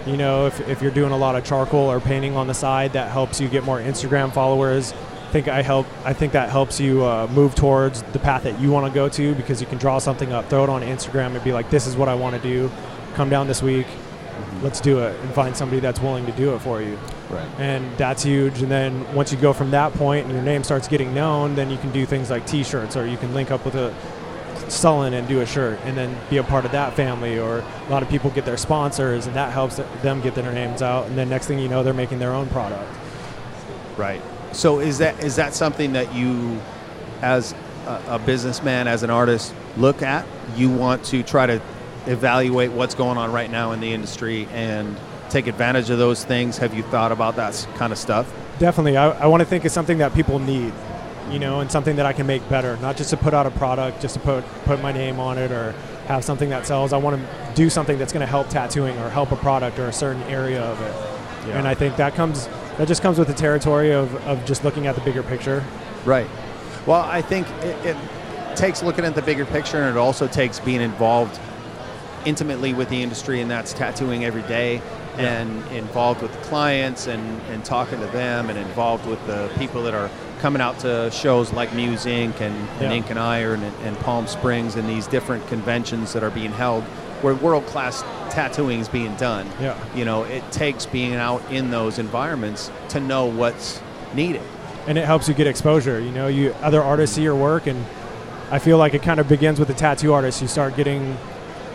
You 0.06 0.16
know, 0.16 0.46
if, 0.46 0.60
if 0.70 0.82
you're 0.82 0.92
doing 0.92 1.12
a 1.12 1.18
lot 1.18 1.36
of 1.36 1.44
charcoal 1.44 1.90
or 1.92 2.00
painting 2.00 2.36
on 2.36 2.48
the 2.48 2.54
side, 2.54 2.94
that 2.94 3.12
helps 3.12 3.42
you 3.42 3.50
get 3.50 3.64
more 3.64 3.80
Instagram 3.80 4.32
followers. 4.32 4.94
I 4.94 5.32
think 5.32 5.48
I 5.48 5.62
help. 5.64 5.88
I 6.06 6.14
think 6.14 6.34
that 6.34 6.50
helps 6.50 6.80
you 6.80 7.04
uh, 7.04 7.28
move 7.32 7.56
towards 7.56 8.04
the 8.14 8.20
path 8.20 8.44
that 8.44 8.60
you 8.62 8.72
want 8.72 8.86
to 8.88 8.94
go 8.94 9.10
to 9.10 9.36
because 9.36 9.60
you 9.60 9.68
can 9.68 9.80
draw 9.80 10.00
something 10.00 10.32
up, 10.32 10.50
throw 10.50 10.64
it 10.64 10.70
on 10.70 10.84
Instagram, 10.84 11.34
and 11.36 11.44
be 11.44 11.52
like, 11.52 11.70
"This 11.70 11.88
is 11.88 11.98
what 11.98 12.08
I 12.08 12.16
want 12.16 12.36
to 12.36 12.42
do. 12.42 12.72
Come 13.16 13.30
down 13.30 13.48
this 13.48 13.62
week. 13.62 13.88
Let's 14.62 14.80
do 14.82 15.00
it." 15.00 15.20
And 15.22 15.34
find 15.34 15.56
somebody 15.56 15.80
that's 15.80 16.00
willing 16.00 16.26
to 16.26 16.32
do 16.34 16.56
it 16.56 16.60
for 16.60 16.82
you. 16.82 16.98
right 17.30 17.48
And 17.60 17.86
that's 17.98 18.24
huge. 18.24 18.62
And 18.62 18.72
then 18.72 19.06
once 19.14 19.32
you 19.32 19.38
go 19.38 19.54
from 19.54 19.72
that 19.72 19.94
point 19.94 20.26
and 20.26 20.34
your 20.34 20.44
name 20.44 20.64
starts 20.64 20.88
getting 20.88 21.14
known, 21.14 21.56
then 21.56 21.70
you 21.70 21.78
can 21.78 21.92
do 21.92 22.06
things 22.06 22.30
like 22.30 22.46
T-shirts, 22.46 22.96
or 22.96 23.06
you 23.06 23.18
can 23.18 23.34
link 23.34 23.52
up 23.52 23.66
with 23.66 23.76
a 23.76 23.94
Sullen 24.70 25.14
and 25.14 25.28
do 25.28 25.40
a 25.40 25.46
shirt, 25.46 25.80
and 25.86 25.96
then 25.96 26.14
be 26.30 26.38
a 26.38 26.44
part 26.44 26.66
of 26.66 26.72
that 26.72 26.94
family. 26.94 27.40
Or 27.40 27.60
a 27.60 27.90
lot 27.90 28.04
of 28.04 28.10
people 28.10 28.30
get 28.32 28.44
their 28.46 28.58
sponsors, 28.58 29.26
and 29.26 29.36
that 29.36 29.54
helps 29.54 29.80
them 30.02 30.20
get 30.22 30.36
their 30.36 30.52
names 30.52 30.82
out. 30.82 31.06
And 31.06 31.18
then 31.18 31.30
next 31.30 31.48
thing 31.48 31.60
you 31.60 31.70
know, 31.70 31.84
they're 31.84 31.94
making 31.94 32.20
their 32.20 32.34
own 32.34 32.48
product. 32.50 32.84
Right. 33.98 34.22
So 34.52 34.80
is 34.80 34.98
that 34.98 35.24
is 35.24 35.36
that 35.38 35.54
something 35.54 35.94
that 35.94 36.14
you, 36.14 36.60
as 37.22 37.54
a, 37.86 38.02
a 38.10 38.20
businessman, 38.20 38.88
as 38.88 39.04
an 39.04 39.10
artist, 39.10 39.54
look 39.78 40.02
at? 40.02 40.26
You 40.56 40.70
want 40.70 41.04
to 41.06 41.24
try 41.24 41.46
to 41.46 41.62
evaluate 42.08 42.72
what's 42.72 42.96
going 42.96 43.18
on 43.18 43.32
right 43.32 43.50
now 43.50 43.72
in 43.72 43.80
the 43.80 43.94
industry 43.94 44.48
and 44.52 44.96
take 45.30 45.48
advantage 45.48 45.90
of 45.90 45.98
those 45.98 46.24
things. 46.24 46.58
Have 46.58 46.74
you 46.74 46.84
thought 46.84 47.12
about 47.12 47.36
that 47.36 47.68
kind 47.76 47.92
of 47.92 48.00
stuff? 48.00 48.32
Definitely, 48.60 48.98
I, 48.98 49.10
I 49.10 49.28
want 49.28 49.42
to 49.42 49.46
think 49.46 49.66
of 49.66 49.72
something 49.72 50.00
that 50.00 50.14
people 50.14 50.40
need, 50.40 50.74
you 51.30 51.40
know, 51.40 51.60
and 51.60 51.72
something 51.72 51.98
that 51.98 52.06
I 52.06 52.14
can 52.14 52.26
make 52.26 52.48
better. 52.50 52.78
Not 52.78 52.98
just 52.98 53.10
to 53.12 53.18
put 53.18 53.34
out 53.34 53.46
a 53.46 53.52
product, 53.52 54.02
just 54.02 54.16
to 54.16 54.20
put 54.20 54.46
put 54.66 54.82
my 54.82 54.92
name 54.92 55.20
on 55.20 55.38
it 55.38 55.52
or 55.52 55.74
have 56.08 56.24
something 56.24 56.50
that 56.50 56.66
sells. 56.66 56.94
I 56.94 56.98
want 56.98 57.22
to 57.22 57.54
do 57.54 57.70
something 57.70 57.98
that's 57.98 58.14
going 58.14 58.22
to 58.22 58.28
help 58.28 58.50
tattooing 58.50 58.98
or 59.00 59.10
help 59.10 59.32
a 59.32 59.36
product 59.36 59.78
or 59.78 59.88
a 59.88 59.94
certain 59.94 60.24
area 60.24 60.64
of 60.64 60.82
it. 60.82 61.48
Yeah. 61.48 61.60
And 61.60 61.68
I 61.68 61.76
think 61.76 61.98
that 61.98 62.16
comes 62.16 62.48
that 62.78 62.88
just 62.88 63.02
comes 63.02 63.20
with 63.20 63.28
the 63.28 63.34
territory 63.34 63.92
of, 63.92 64.16
of 64.28 64.44
just 64.46 64.64
looking 64.64 64.88
at 64.88 64.96
the 64.96 65.02
bigger 65.02 65.24
picture. 65.24 65.64
Right. 66.06 66.28
Well, 66.86 67.02
I 67.02 67.22
think 67.22 67.48
it, 67.62 67.86
it 67.86 67.98
takes 68.56 68.82
looking 68.82 69.04
at 69.06 69.14
the 69.14 69.22
bigger 69.22 69.46
picture, 69.46 69.78
and 69.78 69.90
it 69.90 70.00
also 70.00 70.28
takes 70.28 70.60
being 70.60 70.82
involved 70.82 71.40
intimately 72.28 72.74
with 72.74 72.90
the 72.90 73.02
industry, 73.02 73.42
and 73.42 73.50
that's 73.50 73.74
tattooing 73.74 74.26
every 74.26 74.44
day, 74.44 74.82
and 75.18 75.50
involved 75.72 76.22
with 76.22 76.32
the 76.32 76.42
clients, 76.50 77.08
and, 77.08 77.42
and 77.50 77.64
talking 77.66 78.00
to 78.00 78.08
them, 78.08 78.50
and 78.50 78.60
involved 78.60 79.06
with 79.08 79.26
the 79.28 79.50
people 79.58 79.82
that 79.84 79.94
are 79.94 80.10
coming 80.42 80.62
out 80.62 80.78
to 80.80 81.10
shows 81.12 81.52
like 81.54 81.70
Musink 81.70 82.40
and, 82.42 82.56
and 82.82 82.94
Ink 82.94 83.10
and 83.10 83.18
Iron 83.18 83.64
and, 83.64 83.76
and 83.84 83.98
Palm 84.00 84.28
Springs, 84.28 84.76
and 84.76 84.88
these 84.88 85.08
different 85.08 85.48
conventions 85.48 86.14
that 86.14 86.24
are 86.24 86.30
being 86.30 86.52
held 86.52 86.84
where 87.24 87.34
world 87.34 87.66
class 87.66 88.04
tattooing 88.30 88.80
is 88.80 88.88
being 88.90 89.16
done. 89.16 89.48
Yeah. 89.60 89.76
You 89.96 90.06
know, 90.06 90.24
it 90.24 90.44
takes 90.52 90.86
being 90.86 91.16
out 91.16 91.42
in 91.52 91.72
those 91.72 91.98
environments 91.98 92.70
to 92.90 93.00
know 93.00 93.26
what's 93.26 93.82
needed. 94.14 94.44
and 94.88 94.98
it 94.98 95.06
helps 95.06 95.28
you 95.28 95.34
get 95.34 95.48
exposure. 95.48 96.00
You 96.00 96.12
know, 96.12 96.28
you 96.28 96.54
other 96.62 96.82
artists 96.84 97.16
see 97.16 97.24
your 97.24 97.36
work, 97.36 97.66
and 97.68 97.84
I 98.52 98.60
feel 98.60 98.78
like 98.78 98.94
it 98.94 99.02
kind 99.02 99.20
of 99.20 99.28
begins 99.28 99.58
with 99.60 99.68
the 99.68 99.74
tattoo 99.74 100.14
artist. 100.14 100.42
You 100.42 100.48
start 100.48 100.76
getting 100.76 101.18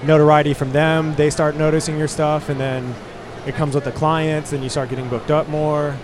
notoriety 0.05 0.55
from 0.55 0.73
them; 0.73 1.15
they 1.17 1.31
start 1.31 1.57
noticing 1.57 1.99
your 1.99 2.09
stuff, 2.09 2.49
and 2.49 2.59
then 2.59 2.95
it 3.47 3.55
comes 3.55 3.75
with 3.75 3.85
the 3.85 3.93
clients, 3.93 4.53
and 4.53 4.63
you 4.63 4.69
start 4.69 4.89
getting 4.89 5.09
booked 5.09 5.31
up 5.31 5.49
more. 5.49 5.97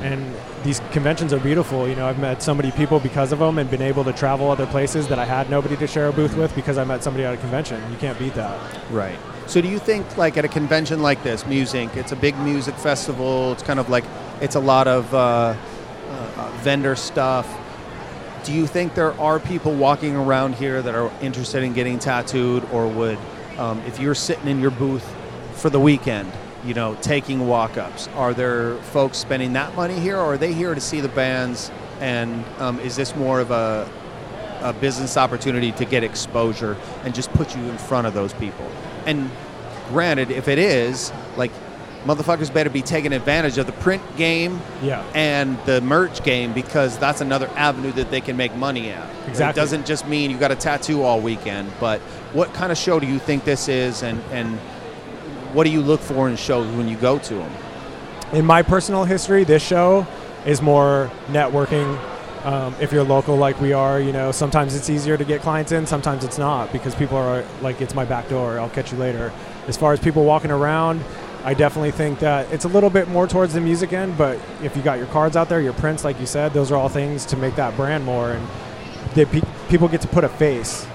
And 0.00 0.34
these 0.64 0.80
conventions 0.90 1.32
are 1.32 1.38
beautiful. 1.38 1.88
You 1.88 1.94
know, 1.94 2.06
I've 2.06 2.18
met 2.18 2.42
so 2.42 2.54
many 2.54 2.70
people 2.72 2.98
because 2.98 3.30
of 3.32 3.38
them, 3.38 3.58
and 3.58 3.70
been 3.70 3.82
able 3.82 4.04
to 4.04 4.12
travel 4.12 4.50
other 4.50 4.66
places 4.66 5.08
that 5.08 5.18
I 5.18 5.24
had 5.24 5.50
nobody 5.50 5.76
to 5.76 5.86
share 5.86 6.08
a 6.08 6.12
booth 6.12 6.36
with 6.36 6.54
because 6.54 6.78
I 6.78 6.84
met 6.84 7.04
somebody 7.04 7.24
at 7.24 7.34
a 7.34 7.36
convention. 7.36 7.80
You 7.90 7.98
can't 7.98 8.18
beat 8.18 8.34
that. 8.34 8.58
Right. 8.90 9.18
So 9.46 9.60
do 9.60 9.68
you 9.68 9.78
think 9.78 10.16
like 10.16 10.36
at 10.36 10.44
a 10.44 10.48
convention 10.48 11.02
like 11.02 11.22
this, 11.22 11.44
Musink, 11.44 11.96
it's 11.96 12.12
a 12.12 12.16
big 12.16 12.36
music 12.38 12.74
festival. 12.76 13.52
It's 13.52 13.62
kind 13.62 13.78
of 13.78 13.90
like 13.90 14.04
it's 14.40 14.54
a 14.54 14.60
lot 14.60 14.88
of 14.88 15.12
uh, 15.12 15.54
uh, 16.08 16.50
vendor 16.62 16.96
stuff. 16.96 17.46
Do 18.44 18.52
you 18.52 18.66
think 18.66 18.94
there 18.94 19.12
are 19.20 19.38
people 19.38 19.74
walking 19.74 20.16
around 20.16 20.56
here 20.56 20.82
that 20.82 20.94
are 20.94 21.12
interested 21.20 21.62
in 21.62 21.74
getting 21.74 21.98
tattooed, 21.98 22.64
or 22.72 22.88
would, 22.88 23.18
um, 23.58 23.80
if 23.86 23.98
you're 24.00 24.14
sitting 24.14 24.46
in 24.48 24.60
your 24.60 24.70
booth 24.70 25.04
for 25.54 25.70
the 25.70 25.80
weekend, 25.80 26.30
you 26.64 26.74
know, 26.74 26.94
taking 27.02 27.46
walk-ups, 27.46 28.08
are 28.14 28.32
there 28.34 28.76
folks 28.76 29.18
spending 29.18 29.52
that 29.54 29.74
money 29.74 29.98
here, 29.98 30.16
or 30.16 30.34
are 30.34 30.38
they 30.38 30.52
here 30.52 30.74
to 30.74 30.80
see 30.80 31.00
the 31.00 31.08
bands? 31.08 31.70
And 32.00 32.44
um, 32.58 32.78
is 32.80 32.96
this 32.96 33.14
more 33.16 33.40
of 33.40 33.50
a 33.50 33.88
a 34.60 34.72
business 34.72 35.16
opportunity 35.16 35.72
to 35.72 35.84
get 35.84 36.04
exposure 36.04 36.76
and 37.04 37.14
just 37.16 37.32
put 37.32 37.56
you 37.56 37.62
in 37.64 37.76
front 37.78 38.06
of 38.06 38.14
those 38.14 38.32
people. 38.34 38.64
And 39.06 39.28
granted, 39.88 40.30
if 40.30 40.46
it 40.46 40.56
is, 40.58 41.12
like, 41.36 41.50
motherfuckers 42.04 42.52
better 42.54 42.70
be 42.70 42.80
taking 42.80 43.12
advantage 43.12 43.58
of 43.58 43.66
the 43.66 43.72
print 43.72 44.02
game 44.16 44.60
Yeah. 44.80 45.02
and 45.14 45.58
the 45.66 45.80
merch 45.80 46.22
game 46.22 46.52
because 46.52 46.96
that's 46.98 47.20
another 47.20 47.50
avenue 47.56 47.90
that 47.92 48.12
they 48.12 48.20
can 48.20 48.36
make 48.36 48.54
money 48.54 48.90
at. 48.90 49.08
Exactly. 49.28 49.50
It 49.60 49.64
doesn't 49.64 49.86
just 49.86 50.06
mean 50.06 50.30
you 50.30 50.36
got 50.38 50.52
a 50.52 50.56
tattoo 50.56 51.02
all 51.02 51.20
weekend, 51.20 51.70
but 51.80 52.00
what 52.32 52.52
kind 52.54 52.72
of 52.72 52.78
show 52.78 52.98
do 52.98 53.06
you 53.06 53.18
think 53.18 53.44
this 53.44 53.68
is 53.68 54.02
and, 54.02 54.20
and 54.30 54.58
what 55.54 55.64
do 55.64 55.70
you 55.70 55.80
look 55.80 56.00
for 56.00 56.28
in 56.28 56.36
shows 56.36 56.66
when 56.76 56.88
you 56.88 56.96
go 56.96 57.18
to 57.18 57.34
them? 57.34 57.52
in 58.32 58.46
my 58.46 58.62
personal 58.62 59.04
history, 59.04 59.44
this 59.44 59.62
show, 59.62 60.06
is 60.46 60.62
more 60.62 61.10
networking. 61.28 61.98
Um, 62.44 62.74
if 62.80 62.90
you're 62.92 63.04
local 63.04 63.36
like 63.36 63.60
we 63.60 63.72
are, 63.72 64.00
you 64.00 64.12
know, 64.12 64.32
sometimes 64.32 64.74
it's 64.74 64.90
easier 64.90 65.16
to 65.16 65.24
get 65.24 65.42
clients 65.42 65.70
in, 65.70 65.86
sometimes 65.86 66.24
it's 66.24 66.38
not 66.38 66.72
because 66.72 66.94
people 66.94 67.16
are 67.16 67.44
like, 67.60 67.80
it's 67.80 67.94
my 67.94 68.04
back 68.04 68.28
door, 68.28 68.58
I'll 68.58 68.70
catch 68.70 68.90
you 68.90 68.98
later. 68.98 69.32
As 69.68 69.76
far 69.76 69.92
as 69.92 70.00
people 70.00 70.24
walking 70.24 70.50
around, 70.50 71.04
I 71.44 71.54
definitely 71.54 71.92
think 71.92 72.18
that 72.20 72.50
it's 72.52 72.64
a 72.64 72.68
little 72.68 72.90
bit 72.90 73.06
more 73.08 73.28
towards 73.28 73.54
the 73.54 73.60
music 73.60 73.92
end, 73.92 74.18
but 74.18 74.38
if 74.62 74.76
you 74.76 74.82
got 74.82 74.98
your 74.98 75.06
cards 75.08 75.36
out 75.36 75.48
there, 75.48 75.60
your 75.60 75.72
prints, 75.74 76.02
like 76.02 76.18
you 76.18 76.26
said, 76.26 76.52
those 76.52 76.72
are 76.72 76.76
all 76.76 76.88
things 76.88 77.26
to 77.26 77.36
make 77.36 77.54
that 77.56 77.76
brand 77.76 78.04
more. 78.04 78.32
And 78.32 78.48
pe- 79.14 79.42
people 79.68 79.86
get 79.86 80.00
to 80.00 80.08
put 80.08 80.24
a 80.24 80.28
face 80.28 80.86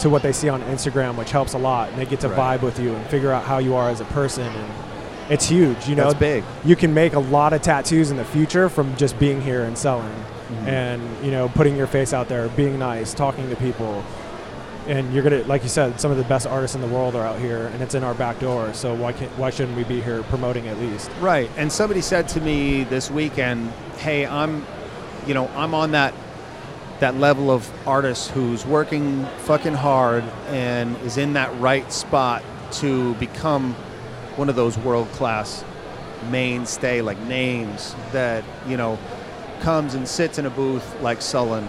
to 0.00 0.10
what 0.10 0.22
they 0.22 0.32
see 0.32 0.48
on 0.48 0.62
Instagram, 0.62 1.16
which 1.16 1.30
helps 1.30 1.54
a 1.54 1.58
lot. 1.58 1.88
And 1.90 1.98
they 1.98 2.06
get 2.06 2.20
to 2.20 2.28
Right. 2.28 2.58
vibe 2.60 2.62
with 2.62 2.78
you 2.78 2.94
and 2.94 3.06
figure 3.06 3.32
out 3.32 3.44
how 3.44 3.58
you 3.58 3.74
are 3.74 3.88
as 3.88 4.00
a 4.00 4.04
person. 4.06 4.44
And 4.46 4.70
it's 5.30 5.48
huge, 5.48 5.88
you 5.88 5.94
know. 5.96 6.04
That's 6.04 6.14
big. 6.18 6.44
You 6.64 6.76
can 6.76 6.92
make 6.94 7.14
a 7.14 7.18
lot 7.20 7.52
of 7.52 7.62
tattoos 7.62 8.10
in 8.10 8.16
the 8.16 8.24
future 8.24 8.68
from 8.68 8.94
just 8.96 9.18
being 9.18 9.40
here 9.40 9.64
and 9.64 9.76
selling, 9.76 10.12
Mm-hmm. 10.46 10.68
and 10.68 11.02
you 11.24 11.32
know, 11.32 11.48
putting 11.48 11.76
your 11.76 11.88
face 11.88 12.12
out 12.12 12.28
there, 12.28 12.46
being 12.50 12.78
nice, 12.78 13.12
talking 13.12 13.50
to 13.50 13.56
people. 13.56 14.04
And 14.86 15.12
you're 15.12 15.24
gonna, 15.24 15.42
like 15.42 15.64
you 15.64 15.68
said, 15.68 15.98
some 16.00 16.12
of 16.12 16.16
the 16.16 16.22
best 16.22 16.46
artists 16.46 16.76
in 16.76 16.80
the 16.80 16.86
world 16.86 17.16
are 17.16 17.26
out 17.26 17.40
here, 17.40 17.66
and 17.74 17.82
it's 17.82 17.96
in 17.96 18.04
our 18.04 18.14
back 18.14 18.38
door. 18.38 18.72
So 18.72 18.94
why 18.94 19.12
can't, 19.12 19.32
why 19.36 19.50
shouldn't 19.50 19.76
we 19.76 19.82
be 19.82 20.00
here 20.00 20.22
promoting 20.24 20.68
at 20.68 20.78
least? 20.78 21.10
Right. 21.20 21.50
And 21.56 21.72
somebody 21.72 22.00
said 22.00 22.28
to 22.28 22.40
me 22.40 22.84
this 22.84 23.10
weekend, 23.10 23.72
"Hey, 23.98 24.24
I'm, 24.24 24.64
you 25.26 25.34
know, 25.34 25.50
I'm 25.56 25.74
on 25.74 25.90
that 25.90 26.14
that 27.00 27.16
level 27.16 27.50
of 27.50 27.70
artist 27.86 28.30
who's 28.30 28.64
working 28.64 29.24
fucking 29.40 29.74
hard 29.74 30.24
and 30.48 30.96
is 30.98 31.18
in 31.18 31.34
that 31.34 31.54
right 31.60 31.92
spot 31.92 32.42
to 32.72 33.14
become 33.14 33.74
one 34.36 34.48
of 34.48 34.56
those 34.56 34.78
world 34.78 35.08
class 35.12 35.64
mainstay 36.30 37.00
like 37.00 37.18
names 37.20 37.94
that 38.12 38.44
you 38.66 38.76
know 38.76 38.98
comes 39.60 39.94
and 39.94 40.06
sits 40.06 40.38
in 40.38 40.46
a 40.46 40.50
booth 40.50 41.00
like 41.00 41.22
Sullen. 41.22 41.68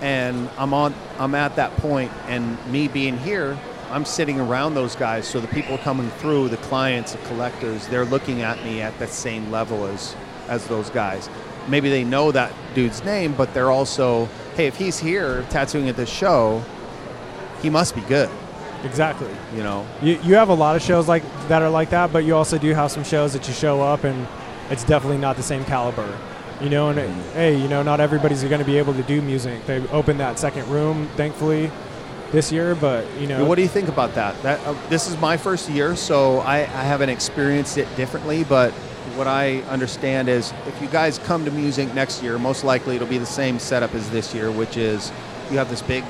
And 0.00 0.48
I'm 0.58 0.74
on 0.74 0.94
I'm 1.18 1.34
at 1.34 1.56
that 1.56 1.76
point 1.76 2.12
and 2.26 2.64
me 2.70 2.88
being 2.88 3.16
here 3.18 3.58
I'm 3.90 4.04
sitting 4.04 4.40
around 4.40 4.74
those 4.74 4.96
guys 4.96 5.26
so 5.26 5.40
the 5.40 5.48
people 5.48 5.78
coming 5.78 6.10
through 6.10 6.48
the 6.48 6.56
clients 6.58 7.12
the 7.12 7.18
collectors 7.18 7.86
they're 7.88 8.04
looking 8.04 8.42
at 8.42 8.62
me 8.64 8.80
at 8.80 8.98
the 8.98 9.06
same 9.06 9.50
level 9.50 9.86
as 9.86 10.16
as 10.48 10.66
those 10.66 10.90
guys. 10.90 11.30
Maybe 11.68 11.88
they 11.88 12.04
know 12.04 12.32
that 12.32 12.52
dude's 12.74 13.04
name 13.04 13.34
but 13.34 13.54
they're 13.54 13.70
also 13.70 14.28
hey 14.56 14.66
if 14.66 14.76
he's 14.76 14.98
here 14.98 15.44
tattooing 15.50 15.88
at 15.88 15.96
this 15.96 16.08
show 16.10 16.62
he 17.62 17.70
must 17.70 17.94
be 17.94 18.00
good 18.02 18.28
Exactly. 18.84 19.30
you 19.56 19.62
know 19.62 19.86
You, 20.02 20.18
you 20.22 20.34
have 20.34 20.50
a 20.50 20.54
lot 20.54 20.76
of 20.76 20.82
shows 20.82 21.08
like 21.08 21.22
that 21.48 21.62
are 21.62 21.70
like 21.70 21.88
that, 21.90 22.12
but 22.12 22.24
you 22.24 22.36
also 22.36 22.58
do 22.58 22.74
have 22.74 22.90
some 22.90 23.02
shows 23.04 23.32
that 23.32 23.48
you 23.48 23.54
show 23.54 23.80
up 23.80 24.04
and 24.04 24.26
it's 24.70 24.84
definitely 24.84 25.16
not 25.18 25.36
the 25.36 25.42
same 25.42 25.64
caliber. 25.64 26.18
You 26.60 26.68
know, 26.68 26.90
and 26.90 26.98
Mm-hmm. 26.98 27.32
hey, 27.32 27.56
you 27.56 27.66
know, 27.68 27.82
not 27.82 27.98
everybody's 28.00 28.44
going 28.44 28.58
to 28.60 28.64
be 28.66 28.76
able 28.78 28.92
to 28.94 29.02
do 29.04 29.22
Musink. 29.22 29.64
They 29.66 29.80
opened 29.88 30.20
that 30.20 30.38
second 30.38 30.68
room, 30.68 31.08
thankfully, 31.16 31.70
this 32.30 32.52
year, 32.52 32.74
but 32.74 33.06
you 33.18 33.26
know, 33.26 33.44
What 33.46 33.54
do 33.56 33.62
you 33.62 33.68
think 33.68 33.88
about 33.88 34.14
that? 34.16 34.40
That 34.42 34.60
uh, 34.66 34.74
this 34.90 35.08
is 35.08 35.18
my 35.18 35.36
first 35.38 35.68
year, 35.70 35.96
so 35.96 36.40
I, 36.40 36.58
I 36.58 36.84
haven't 36.84 37.08
experienced 37.08 37.78
it 37.78 37.88
differently. 37.96 38.44
But 38.44 38.72
what 39.16 39.26
I 39.26 39.60
understand 39.62 40.28
is, 40.28 40.52
if 40.66 40.80
you 40.82 40.88
guys 40.88 41.18
come 41.18 41.44
to 41.44 41.50
Musink 41.50 41.94
next 41.94 42.22
year, 42.22 42.38
most 42.38 42.64
likely 42.64 42.96
it'll 42.96 43.08
be 43.08 43.18
the 43.18 43.26
same 43.26 43.58
setup 43.58 43.94
as 43.94 44.10
this 44.10 44.34
year, 44.34 44.50
which 44.50 44.76
is 44.76 45.12
you 45.50 45.58
have 45.58 45.70
this 45.70 45.82
big 45.82 46.04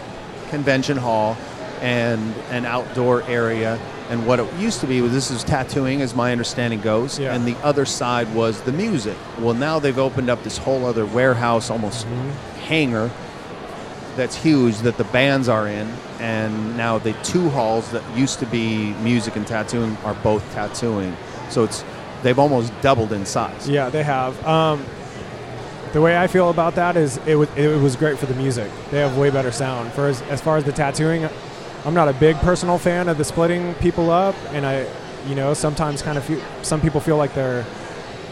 convention 0.49 0.96
hall 0.96 1.37
and 1.80 2.34
an 2.50 2.64
outdoor 2.64 3.23
area. 3.25 3.78
And 4.11 4.26
what 4.26 4.38
it 4.38 4.52
used 4.54 4.80
to 4.80 4.87
be 4.87 5.00
was 5.00 5.12
this 5.12 5.30
is 5.30 5.42
tattooing, 5.44 6.02
as 6.02 6.14
my 6.14 6.32
understanding 6.32 6.80
goes, 6.80 7.18
Yeah. 7.18 7.34
and 7.34 7.46
the 7.46 7.56
other 7.64 7.84
side 7.84 8.32
was 8.34 8.61
the 8.62 8.73
music. 8.73 9.16
Well, 9.38 9.54
now 9.54 9.78
they've 9.78 9.99
opened 9.99 10.30
up 10.30 10.42
this 10.44 10.58
whole 10.58 10.84
other 10.84 11.06
warehouse, 11.06 11.70
almost 11.70 12.06
mm-hmm. 12.06 12.30
hangar 12.66 13.11
that's 14.16 14.37
huge 14.37 14.78
that 14.78 14.96
the 14.96 15.04
bands 15.04 15.49
are 15.49 15.66
in 15.66 15.88
and 16.20 16.76
now 16.76 16.99
the 16.99 17.12
two 17.25 17.49
halls 17.50 17.90
that 17.90 18.02
used 18.16 18.38
to 18.38 18.46
be 18.46 18.92
music 18.94 19.37
and 19.37 19.46
tattooing 19.46 19.96
are 20.04 20.14
both 20.14 20.42
tattooing 20.52 21.16
so 21.50 21.64
it's 21.64 21.84
they've 22.25 22.38
almost 22.40 22.73
doubled 22.81 23.12
in 23.12 23.25
size 23.25 23.69
Yeah, 23.69 23.88
they 23.90 24.02
have. 24.02 24.33
Um, 24.45 24.85
the 25.93 26.00
way 26.00 26.16
I 26.19 26.26
feel 26.26 26.50
about 26.50 26.75
that 26.75 26.97
is 26.97 27.19
it 27.25 27.37
was 27.37 27.49
it 27.57 27.81
was 27.81 27.95
great 27.95 28.19
for 28.19 28.26
the 28.26 28.35
music. 28.35 28.69
They 28.90 28.99
have 28.99 29.16
way 29.16 29.31
better 29.31 29.52
sound. 29.52 29.93
For 29.93 30.09
as, 30.09 30.23
as 30.23 30.40
far 30.40 30.57
as 30.57 30.64
the 30.64 30.73
tattooing, 30.73 31.28
I'm 31.85 31.95
not 31.95 32.09
a 32.09 32.12
big 32.14 32.35
personal 32.38 32.78
fan 32.78 33.09
of 33.09 33.16
the 33.16 33.25
splitting 33.25 33.75
people 33.75 34.11
up, 34.11 34.35
and 34.52 34.66
I, 34.66 34.87
you 35.28 35.37
know, 35.37 35.54
sometimes 35.54 36.02
kind 36.02 36.19
of 36.19 36.25
feel 36.25 36.40
some 36.62 36.81
people 36.81 37.00
feel 37.00 37.16
like 37.16 37.33
they're 37.35 37.64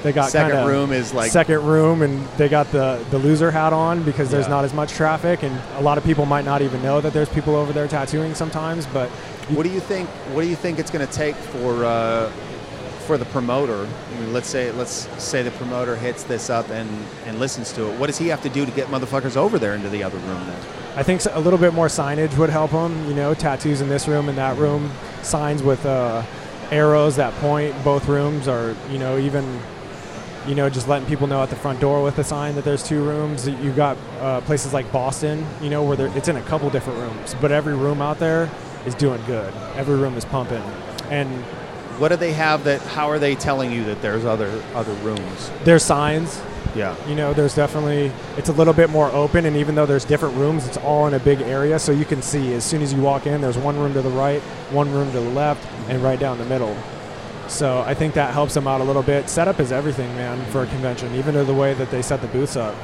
they 0.02 0.10
got 0.10 0.30
second 0.30 0.66
room 0.66 0.90
is 0.90 1.14
like 1.14 1.30
second 1.30 1.62
room 1.64 2.02
and 2.02 2.26
they 2.36 2.48
got 2.48 2.66
the 2.72 2.98
the 3.10 3.18
loser 3.18 3.52
hat 3.52 3.72
on 3.72 4.02
because 4.02 4.28
there's 4.32 4.46
Yeah. 4.46 4.56
not 4.56 4.64
as 4.64 4.74
much 4.74 4.90
traffic 4.94 5.44
and 5.44 5.56
a 5.78 5.80
lot 5.80 5.96
of 5.96 6.02
people 6.02 6.26
might 6.26 6.44
not 6.44 6.60
even 6.60 6.82
know 6.82 7.00
that 7.00 7.12
there's 7.12 7.28
people 7.28 7.54
over 7.54 7.72
there 7.72 7.86
tattooing 7.86 8.34
sometimes 8.34 8.84
but 8.86 9.08
what 9.54 9.62
do 9.62 9.68
you 9.70 9.78
think 9.78 10.08
what 10.34 10.42
do 10.42 10.48
you 10.48 10.56
think 10.56 10.80
it's 10.80 10.90
going 10.90 11.06
to 11.06 11.12
take 11.12 11.36
for 11.36 11.84
uh, 11.84 12.28
for 13.02 13.18
the 13.18 13.24
promoter 13.26 13.86
I 13.86 14.20
mean, 14.20 14.32
let's 14.32 14.48
say 14.48 14.70
let's 14.72 15.08
say 15.22 15.42
the 15.42 15.50
promoter 15.52 15.96
hits 15.96 16.22
this 16.22 16.50
up 16.50 16.68
and 16.70 16.88
and 17.26 17.38
listens 17.38 17.72
to 17.72 17.90
it 17.90 17.98
what 17.98 18.06
does 18.06 18.18
he 18.18 18.28
have 18.28 18.42
to 18.42 18.48
do 18.48 18.64
to 18.64 18.72
get 18.72 18.88
motherfuckers 18.88 19.36
over 19.36 19.58
there 19.58 19.74
into 19.74 19.88
the 19.88 20.02
other 20.02 20.18
room 20.18 20.46
then 20.46 20.60
I 20.94 21.02
think 21.02 21.22
a 21.24 21.40
little 21.40 21.58
bit 21.58 21.72
more 21.72 21.86
signage 21.86 22.36
would 22.36 22.50
help 22.50 22.72
them. 22.72 23.08
You 23.08 23.14
know, 23.14 23.32
tattoos 23.32 23.80
in 23.80 23.88
this 23.88 24.06
room 24.06 24.28
and 24.28 24.36
that 24.36 24.58
room, 24.58 24.90
signs 25.22 25.62
with 25.62 25.84
uh, 25.86 26.22
arrows 26.70 27.16
that 27.16 27.32
point 27.34 27.74
both 27.82 28.06
rooms, 28.08 28.46
or 28.46 28.76
you 28.90 28.98
know, 28.98 29.18
even 29.18 29.60
you 30.46 30.54
know, 30.54 30.68
just 30.68 30.88
letting 30.88 31.08
people 31.08 31.26
know 31.26 31.42
at 31.42 31.48
the 31.48 31.56
front 31.56 31.80
door 31.80 32.02
with 32.02 32.18
a 32.18 32.24
sign 32.24 32.56
that 32.56 32.64
there's 32.64 32.82
two 32.82 33.02
rooms. 33.02 33.48
You've 33.48 33.76
got 33.76 33.96
uh, 34.20 34.40
places 34.42 34.74
like 34.74 34.90
Boston, 34.92 35.46
you 35.62 35.70
know, 35.70 35.82
where 35.82 36.08
it's 36.14 36.28
in 36.28 36.36
a 36.36 36.42
couple 36.42 36.68
different 36.68 36.98
rooms, 36.98 37.34
but 37.40 37.52
every 37.52 37.74
room 37.74 38.02
out 38.02 38.18
there 38.18 38.50
is 38.84 38.94
doing 38.94 39.22
good. 39.24 39.54
Every 39.76 39.96
room 39.96 40.14
is 40.18 40.26
pumping, 40.26 40.62
and 41.08 41.42
what 41.98 42.08
do 42.08 42.16
they 42.16 42.32
have 42.32 42.64
that 42.64 42.80
how 42.82 43.10
are 43.10 43.18
they 43.18 43.34
telling 43.34 43.72
you 43.72 43.84
that 43.84 44.02
there's 44.02 44.24
other 44.24 44.62
other 44.74 44.92
rooms? 44.94 45.50
There's 45.64 45.84
signs. 45.84 46.40
Yeah. 46.74 46.96
You 47.06 47.14
know 47.14 47.32
there's 47.32 47.54
definitely 47.54 48.12
it's 48.36 48.48
a 48.48 48.52
little 48.52 48.72
bit 48.72 48.90
more 48.90 49.10
open 49.12 49.44
and 49.44 49.56
even 49.56 49.74
though 49.74 49.86
there's 49.86 50.04
different 50.04 50.36
rooms 50.36 50.66
it's 50.66 50.78
all 50.78 51.06
in 51.06 51.14
a 51.14 51.18
big 51.18 51.40
area 51.42 51.78
so 51.78 51.92
you 51.92 52.04
can 52.04 52.22
see 52.22 52.54
as 52.54 52.64
soon 52.64 52.80
as 52.80 52.92
you 52.94 53.00
walk 53.00 53.26
in 53.26 53.40
there's 53.40 53.58
one 53.58 53.78
room 53.78 53.92
to 53.92 54.00
the 54.00 54.10
right 54.10 54.40
one 54.70 54.90
room 54.90 55.12
to 55.12 55.20
the 55.20 55.30
left 55.30 55.66
and 55.88 56.02
right 56.02 56.18
down 56.18 56.38
the 56.38 56.46
middle. 56.46 56.76
So 57.48 57.80
i 57.82 57.92
think 57.92 58.14
that 58.14 58.32
helps 58.32 58.54
them 58.54 58.66
out 58.66 58.80
a 58.80 58.84
little 58.84 59.02
bit. 59.02 59.28
Setup 59.28 59.60
is 59.60 59.72
everything 59.72 60.08
man 60.14 60.44
for 60.50 60.62
a 60.62 60.66
convention 60.66 61.14
even 61.14 61.34
though 61.34 61.44
the 61.44 61.54
way 61.54 61.74
that 61.74 61.90
they 61.90 62.02
set 62.02 62.20
the 62.22 62.28
booths 62.28 62.56
up. 62.56 62.74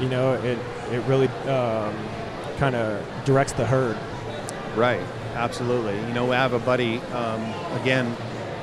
You 0.00 0.08
know 0.08 0.34
it 0.34 0.58
it 0.90 1.04
really 1.06 1.28
um, 1.48 1.94
kind 2.58 2.74
of 2.74 3.04
directs 3.24 3.52
the 3.52 3.64
herd. 3.64 3.96
Right, 4.76 5.00
absolutely. 5.34 5.96
You 5.96 6.12
know, 6.12 6.30
I 6.32 6.36
have 6.36 6.52
a 6.52 6.58
buddy, 6.58 6.98
um, 6.98 7.42
again, 7.80 8.14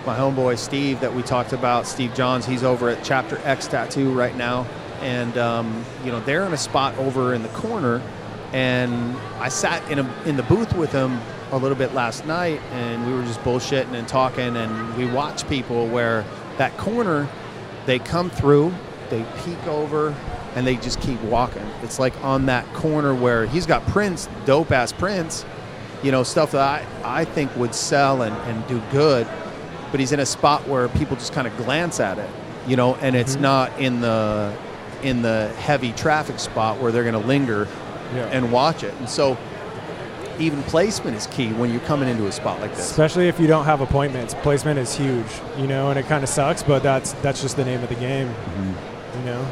my 0.06 0.18
homeboy 0.18 0.58
Steve 0.58 1.00
that 1.00 1.14
we 1.14 1.24
talked 1.24 1.54
about, 1.54 1.88
Steve 1.88 2.14
Johns. 2.14 2.46
He's 2.46 2.64
over 2.64 2.90
at 2.90 3.04
Chapter 3.04 3.40
X 3.44 3.68
Tattoo 3.68 4.12
right 4.12 4.36
now, 4.36 4.68
and 5.02 5.38
um, 5.38 5.84
you 6.04 6.12
know 6.12 6.20
they're 6.22 6.46
in 6.46 6.54
a 6.54 6.58
spot 6.58 6.98
over 6.98 7.34
in 7.34 7.42
the 7.42 7.50
corner, 7.50 8.02
and 8.54 9.16
I 9.40 9.50
sat 9.50 9.90
in 9.92 10.00
a 10.00 10.24
in 10.26 10.38
the 10.38 10.44
booth 10.44 10.74
with 10.76 10.92
him 10.92 11.20
a 11.52 11.58
little 11.58 11.78
bit 11.78 11.94
last 11.94 12.26
night, 12.26 12.62
and 12.72 13.06
we 13.08 13.14
were 13.14 13.24
just 13.24 13.40
bullshitting 13.42 13.94
and 13.94 14.08
talking, 14.08 14.56
and 14.56 14.96
we 14.96 15.06
watch 15.06 15.48
people 15.48 15.88
where 15.88 16.26
that 16.58 16.76
corner, 16.78 17.28
they 17.86 18.00
come 18.00 18.30
through, 18.30 18.74
they 19.10 19.24
peek 19.44 19.66
over, 19.68 20.16
and 20.56 20.66
they 20.66 20.76
just 20.76 21.00
keep 21.02 21.22
walking. 21.22 21.66
It's 21.84 22.00
like 22.00 22.16
on 22.24 22.46
that 22.48 22.66
corner 22.74 23.14
where 23.14 23.46
he's 23.46 23.66
got 23.66 23.86
prints, 23.88 24.28
dope 24.46 24.72
ass 24.72 24.92
prints, 24.92 25.46
you 26.02 26.12
know, 26.12 26.24
stuff 26.24 26.52
that 26.52 26.62
I, 26.62 27.22
I 27.22 27.26
think 27.26 27.56
would 27.56 27.76
sell 27.76 28.22
and, 28.22 28.36
and 28.50 28.68
do 28.68 28.82
good, 28.92 29.28
but 29.96 30.02
he's 30.02 30.12
in 30.12 30.20
a 30.20 30.26
spot 30.26 30.68
where 30.68 30.90
people 30.90 31.16
just 31.16 31.32
kind 31.32 31.48
of 31.48 31.56
glance 31.56 32.02
at 32.02 32.18
it, 32.20 32.30
you 32.68 32.76
know, 32.76 32.96
and 32.96 33.16
it's 33.16 33.38
Mhm. 33.38 33.42
not 33.42 33.72
in 33.80 34.02
the 34.02 34.52
in 35.04 35.22
the 35.22 35.50
heavy 35.58 35.94
traffic 35.94 36.38
spot 36.38 36.82
where 36.82 36.92
they're 36.92 37.04
going 37.10 37.22
to 37.22 37.26
linger 37.26 37.66
yeah 38.14 38.24
and 38.34 38.52
watch 38.52 38.84
it. 38.84 38.94
And 39.00 39.08
so 39.08 39.38
even 40.38 40.62
placement 40.64 41.16
is 41.16 41.28
key 41.28 41.54
when 41.54 41.72
you're 41.72 41.80
coming 41.88 42.10
into 42.10 42.28
a 42.28 42.32
spot 42.34 42.60
like 42.60 42.76
this. 42.76 42.92
especially 42.92 43.30
if 43.30 43.40
you 43.40 43.48
don't 43.48 43.64
have 43.64 43.80
appointments 43.80 44.34
placement 44.44 44.78
is 44.78 44.94
huge 44.94 45.28
you 45.58 45.66
know 45.66 45.92
and 45.92 45.98
it 45.98 46.06
kind 46.10 46.24
of 46.26 46.30
sucks 46.30 46.62
but 46.62 46.84
that's 46.84 47.14
that's 47.22 47.42
just 47.42 47.56
the 47.56 47.64
name 47.64 47.82
of 47.84 47.88
the 47.88 47.96
game 47.96 48.30
you 49.18 49.26
know 49.32 49.46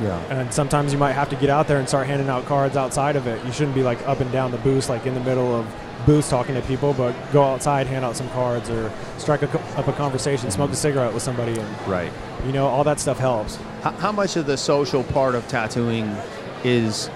Yeah. 0.00 0.16
and 0.30 0.52
sometimes 0.54 0.92
you 0.92 0.98
might 0.98 1.14
have 1.14 1.28
to 1.30 1.36
get 1.36 1.50
out 1.50 1.66
there 1.66 1.78
and 1.78 1.88
start 1.88 2.06
handing 2.06 2.28
out 2.28 2.46
cards 2.46 2.76
outside 2.76 3.16
of 3.16 3.26
it. 3.26 3.44
You 3.44 3.50
shouldn't 3.52 3.74
be 3.74 3.82
like 3.82 3.98
up 4.06 4.20
and 4.20 4.30
down 4.30 4.52
the 4.52 4.58
booth, 4.58 4.88
like 4.88 5.06
in 5.06 5.14
the 5.14 5.20
middle 5.30 5.52
of 5.58 5.66
booths 6.06 6.30
talking 6.30 6.54
to 6.54 6.62
people, 6.62 6.94
but 6.94 7.14
go 7.32 7.42
outside, 7.42 7.86
hand 7.86 8.04
out 8.04 8.16
some 8.16 8.28
cards, 8.30 8.70
or 8.70 8.90
strike 9.18 9.42
a, 9.42 9.60
up 9.76 9.88
a 9.88 9.92
conversation, 9.92 10.50
smoke 10.50 10.70
a 10.70 10.76
cigarette 10.76 11.12
with 11.12 11.22
somebody, 11.22 11.58
and 11.58 11.86
Right. 11.86 12.12
you 12.46 12.52
know 12.52 12.66
all 12.66 12.84
that 12.84 13.00
stuff 13.00 13.18
helps. 13.18 13.56
How, 13.82 13.90
how 13.92 14.12
much 14.12 14.36
of 14.36 14.46
the 14.46 14.56
social 14.56 15.02
part 15.04 15.34
of 15.34 15.46
tattooing 15.48 16.16
is 16.64 17.10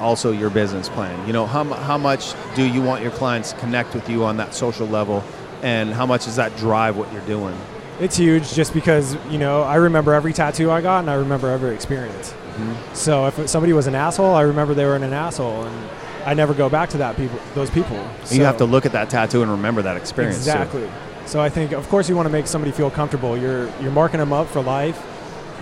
also 0.00 0.32
your 0.32 0.50
business 0.50 0.88
plan? 0.88 1.26
You 1.26 1.32
know, 1.32 1.46
how, 1.46 1.64
how 1.64 1.98
much 1.98 2.34
do 2.54 2.64
you 2.64 2.82
want 2.82 3.02
your 3.02 3.12
clients 3.12 3.52
to 3.52 3.58
connect 3.58 3.94
with 3.94 4.08
you 4.08 4.24
on 4.24 4.36
that 4.38 4.54
social 4.54 4.86
level, 4.86 5.24
and 5.62 5.92
how 5.92 6.06
much 6.06 6.24
does 6.24 6.36
that 6.36 6.56
drive 6.56 6.96
what 6.96 7.12
you're 7.12 7.22
doing? 7.26 7.56
It's 8.00 8.16
huge 8.16 8.52
just 8.52 8.74
because, 8.74 9.16
you 9.28 9.38
know, 9.38 9.62
I 9.62 9.74
remember 9.76 10.14
every 10.14 10.32
tattoo 10.32 10.70
I 10.70 10.80
got 10.80 11.00
and 11.00 11.10
I 11.10 11.14
remember 11.14 11.48
every 11.48 11.74
experience. 11.74 12.30
Mm-hmm. 12.30 12.94
So 12.94 13.26
if 13.26 13.48
somebody 13.48 13.72
was 13.72 13.88
an 13.88 13.96
asshole, 13.96 14.34
I 14.34 14.42
remember 14.42 14.72
they 14.72 14.84
were 14.84 14.94
an 14.94 15.02
asshole 15.12 15.64
and 15.64 15.90
I 16.24 16.34
never 16.34 16.54
go 16.54 16.68
back 16.68 16.90
to 16.90 16.98
that 16.98 17.16
people 17.16 17.38
those 17.54 17.70
people. 17.70 17.96
you 18.30 18.44
have 18.44 18.58
to 18.58 18.64
look 18.64 18.86
at 18.86 18.92
that 18.92 19.10
tattoo 19.10 19.42
and 19.42 19.50
remember 19.50 19.82
that 19.82 19.96
experience. 19.96 20.44
too. 20.44 20.50
Exactly. 20.50 20.90
So 21.26 21.40
I 21.40 21.50
think, 21.50 21.72
of 21.72 21.86
course, 21.88 22.08
you 22.08 22.16
want 22.16 22.26
to 22.26 22.32
make 22.32 22.46
somebody 22.46 22.72
feel 22.72 22.90
comfortable. 22.90 23.36
You're 23.36 23.68
you're 23.80 23.92
marking 23.92 24.18
them 24.18 24.32
up 24.32 24.48
for 24.48 24.62
life. 24.62 25.04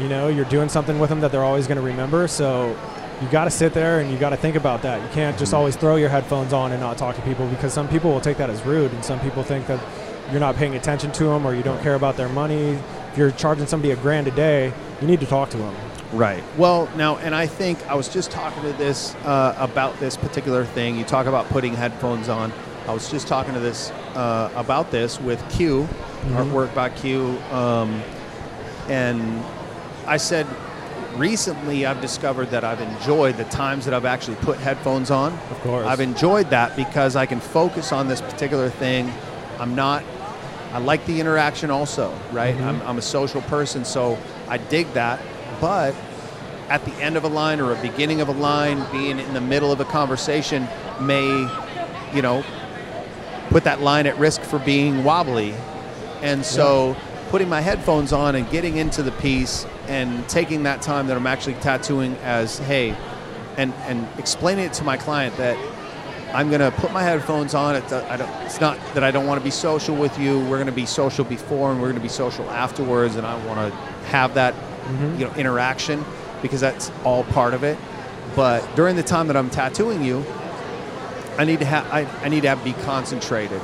You 0.01 0.09
know, 0.09 0.29
you're 0.29 0.45
doing 0.45 0.69
something 0.69 0.99
with 0.99 1.11
them 1.11 1.21
that 1.21 1.33
they're 1.33 1.45
always 1.45 1.67
going 1.67 1.79
to 1.79 1.83
remember. 1.85 2.29
So 2.29 2.77
you 3.21 3.29
got 3.29 3.45
to 3.45 3.51
sit 3.51 3.73
there 3.73 4.01
and 4.01 4.11
you 4.11 4.19
got 4.19 4.31
to 4.31 4.37
think 4.37 4.57
about 4.57 4.83
that. 4.83 5.03
You 5.03 5.09
can't 5.09 5.39
just 5.39 5.51
mm-hmm. 5.51 5.59
always 5.59 5.77
throw 5.77 5.97
your 5.97 6.11
headphones 6.11 6.53
on 6.53 6.73
and 6.73 6.81
not 6.81 6.99
talk 6.99 7.17
to 7.17 7.23
people 7.23 7.49
because 7.49 7.73
some 7.73 7.89
people 7.89 8.13
will 8.13 8.21
take 8.21 8.37
that 8.37 8.51
as 8.51 8.63
rude, 8.65 8.93
and 8.93 9.05
some 9.05 9.19
people 9.21 9.43
think 9.43 9.67
that 9.67 9.81
you're 10.31 10.41
not 10.41 10.57
paying 10.57 10.75
attention 10.75 11.13
to 11.13 11.25
them 11.25 11.47
or 11.47 11.55
you 11.55 11.63
don't 11.63 11.83
care 11.83 11.95
about 11.95 12.17
their 12.17 12.29
money. 12.29 12.79
If 13.13 13.19
you're 13.19 13.31
charging 13.31 13.67
somebody 13.67 13.93
a 13.93 13.97
grand 13.97 14.29
a 14.29 14.33
day, 14.33 14.73
you 15.01 15.07
need 15.07 15.21
to 15.21 15.27
talk 15.27 15.51
to 15.51 15.57
them. 15.57 15.75
Right. 16.17 16.43
Well, 16.57 16.89
now, 16.97 17.19
and 17.19 17.35
I 17.35 17.47
think 17.47 17.87
I 17.89 17.95
was 17.95 18.09
just 18.09 18.31
talking 18.31 18.63
to 18.63 18.73
this 18.73 19.15
uh, 19.17 19.55
about 19.59 19.99
this 20.01 20.17
particular 20.17 20.65
thing. 20.65 20.97
You 20.97 21.05
talk 21.05 21.27
about 21.27 21.49
putting 21.51 21.75
headphones 21.75 22.29
on. 22.29 22.53
I 22.89 22.95
was 22.95 23.11
just 23.11 23.27
talking 23.29 23.53
to 23.55 23.61
this 23.61 23.91
uh, 24.15 24.51
about 24.55 24.91
this 24.91 25.21
with 25.21 25.43
Q, 25.51 25.89
artwork 26.29 26.75
by 26.75 26.89
Q, 26.91 27.37
um, 27.51 28.01
and 28.89 29.45
I 30.07 30.17
said 30.17 30.47
recently 31.17 31.85
I've 31.85 32.01
discovered 32.01 32.51
that 32.51 32.63
I've 32.63 32.81
enjoyed 32.81 33.37
the 33.37 33.45
times 33.45 33.85
that 33.87 33.95
I've 33.95 34.05
actually 34.05 34.37
put 34.37 34.59
headphones 34.59 35.11
on. 35.11 35.33
Of 35.51 35.61
course. 35.63 35.87
I've 35.87 36.01
enjoyed 36.01 36.51
that 36.51 36.77
because 36.77 37.17
I 37.17 37.27
can 37.27 37.41
focus 37.41 37.91
on 37.93 38.07
this 38.09 38.21
particular 38.21 38.71
thing. 38.71 39.13
I'm 39.59 39.75
not. 39.75 40.03
I 40.73 40.79
like 40.79 41.05
the 41.07 41.21
interaction 41.21 41.71
also, 41.71 42.17
right? 42.33 42.55
Mhm. 42.57 42.63
I'm, 42.67 42.83
I'm 42.83 42.99
a 42.99 43.03
social 43.03 43.43
person, 43.43 43.85
so 43.85 44.19
I 44.49 44.59
dig 44.59 44.93
that. 44.93 45.21
But 45.61 45.95
at 46.69 46.85
the 46.85 46.93
end 46.95 47.17
of 47.17 47.25
a 47.25 47.29
line 47.29 47.61
or 47.61 47.73
a 47.73 47.81
beginning 47.83 48.21
of 48.21 48.29
a 48.29 48.33
line, 48.33 48.85
being 48.91 49.19
in 49.19 49.35
the 49.35 49.41
middle 49.41 49.71
of 49.73 49.81
a 49.81 49.85
conversation 49.85 50.67
may, 51.01 51.27
you 52.15 52.23
know, 52.23 52.45
put 53.51 53.65
that 53.65 53.81
line 53.81 54.07
at 54.07 54.19
risk 54.19 54.41
for 54.43 54.59
being 54.59 55.05
wobbly. 55.05 55.55
And 56.23 56.45
so 56.45 56.97
putting 57.31 57.49
my 57.49 57.61
headphones 57.61 58.13
on 58.13 58.35
and 58.35 58.49
getting 58.51 58.77
into 58.79 59.03
the 59.03 59.13
piece 59.13 59.67
and 59.87 60.29
taking 60.29 60.65
that 60.65 60.83
time 60.83 61.07
that 61.07 61.17
I'm 61.17 61.27
actually 61.27 61.55
tattooing 61.55 62.17
as, 62.23 62.59
hey, 62.59 62.97
and, 63.57 63.73
and 63.87 64.07
explaining 64.19 64.65
it 64.65 64.73
to 64.75 64.85
my 64.85 64.97
client 64.97 65.37
that 65.37 65.57
I'm 66.35 66.49
going 66.49 66.61
to 66.61 66.73
put 66.73 66.93
my 66.93 67.03
headphones 67.03 67.55
on. 67.55 67.77
It, 67.77 67.85
I 67.93 68.17
don't, 68.17 68.29
it's 68.45 68.61
not 68.61 68.79
that 68.95 69.05
I 69.05 69.11
don't 69.13 69.27
want 69.27 69.41
to 69.41 69.45
be 69.45 69.51
social 69.51 69.95
with 69.95 70.19
you. 70.19 70.41
We're 70.41 70.57
going 70.57 70.67
to 70.67 70.73
be 70.73 70.87
social 70.87 71.25
before 71.25 71.71
and 71.71 71.81
we're 71.81 71.89
going 71.89 72.01
to 72.01 72.03
be 72.03 72.09
social 72.09 72.51
afterwards. 72.51 73.15
And 73.17 73.25
I 73.27 73.37
want 73.47 73.73
to 73.73 73.77
have 74.09 74.35
that 74.35 74.55
Mhm. 74.87 75.19
you 75.19 75.25
know, 75.27 75.35
interaction 75.35 76.05
because 76.43 76.61
that's 76.61 76.91
all 77.05 77.25
part 77.25 77.55
of 77.55 77.63
it. 77.65 77.79
But 78.35 78.63
during 78.77 78.97
the 78.97 79.03
time 79.03 79.29
that 79.29 79.37
I'm 79.37 79.51
tattooing 79.51 80.05
you, 80.05 80.25
I 81.39 81.45
need 81.45 81.61
to 81.61 81.67
have 81.67 81.87
I, 81.93 82.07
I 82.25 82.29
need 82.29 82.43
to 82.43 82.49
have 82.49 82.63
be 82.65 82.73
concentrated. 82.85 83.61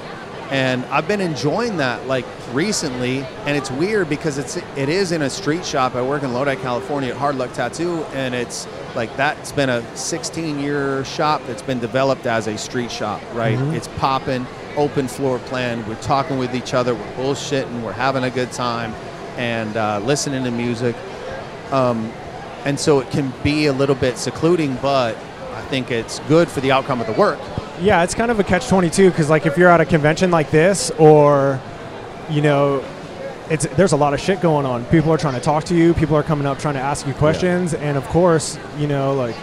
And 0.51 0.85
I've 0.87 1.09
been 1.09 1.23
enjoying 1.23 1.79
that 1.79 2.07
like 2.07 2.27
recently, 2.53 3.21
and 3.47 3.57
it's 3.57 3.71
weird 3.71 4.11
because 4.11 4.37
it's 4.37 4.57
it 4.77 4.89
is 4.91 5.11
in 5.11 5.23
a 5.23 5.31
street 5.31 5.65
shop. 5.65 5.95
I 5.95 6.03
work 6.03 6.23
in 6.23 6.35
Lodi, 6.35 6.57
California 6.57 7.11
at 7.11 7.17
Hard 7.17 7.37
Luck 7.37 7.55
Tattoo, 7.55 8.03
and 8.13 8.35
it's 8.35 8.67
like 8.95 9.17
that's 9.17 9.51
been 9.53 9.71
a 9.71 9.97
16 9.97 10.59
year 10.61 11.05
shop 11.07 11.41
that's 11.47 11.63
been 11.63 11.79
developed 11.81 12.27
as 12.27 12.47
a 12.49 12.59
street 12.59 12.91
shop, 12.93 13.23
right? 13.33 13.59
Mhm. 13.59 13.73
It's 13.75 13.89
popping, 13.97 14.47
open 14.77 15.09
floor 15.09 15.39
plan. 15.39 15.87
We're 15.89 15.95
talking 16.03 16.37
with 16.37 16.55
each 16.55 16.75
other, 16.75 16.95
we're 16.95 17.13
bullshitting, 17.17 17.81
we're 17.83 17.93
having 17.93 18.25
a 18.25 18.31
good 18.31 18.53
time, 18.53 18.93
and 19.39 19.75
uh, 19.79 20.01
listening 20.05 20.45
to 20.45 20.51
music. 20.51 20.95
Um, 21.71 22.13
and 22.65 22.79
so 22.79 23.01
it 23.01 23.11
can 23.11 23.33
be 23.43 23.67
a 23.67 23.73
little 23.73 23.95
bit 23.95 24.19
secluding, 24.19 24.77
but 24.77 25.17
I 25.53 25.63
think 25.63 25.91
it's 25.91 26.21
good 26.21 26.49
for 26.49 26.61
the 26.61 26.73
outcome 26.73 27.01
of 27.01 27.07
the 27.07 27.13
work. 27.15 27.39
Yeah, 27.81 28.05
it's 28.05 28.15
kind 28.15 28.31
of 28.31 28.39
a 28.39 28.45
catch 28.45 28.69
22 28.69 29.11
because, 29.11 29.29
like, 29.29 29.47
if 29.47 29.57
you're 29.57 29.69
at 29.69 29.81
a 29.81 29.85
convention 29.85 30.31
like 30.31 30.51
this, 30.51 30.91
or, 30.99 31.61
you 32.31 32.43
know, 32.43 32.85
it's 33.51 33.67
there's 33.77 33.93
a 33.93 33.97
lot 33.97 34.15
of 34.15 34.21
shit 34.21 34.41
going 34.41 34.65
on. 34.65 34.85
People 34.87 35.13
are 35.13 35.19
trying 35.19 35.35
to 35.35 35.41
talk 35.41 35.65
to 35.65 35.75
you. 35.75 35.93
People 35.95 36.17
are 36.17 36.23
coming 36.23 36.47
up 36.47 36.59
trying 36.59 36.75
to 36.75 36.81
ask 36.81 37.07
you 37.07 37.13
questions, 37.15 37.75
and 37.75 37.99
of 37.99 38.07
course, 38.09 38.59
you 38.79 38.87
know, 38.87 39.15
like 39.15 39.37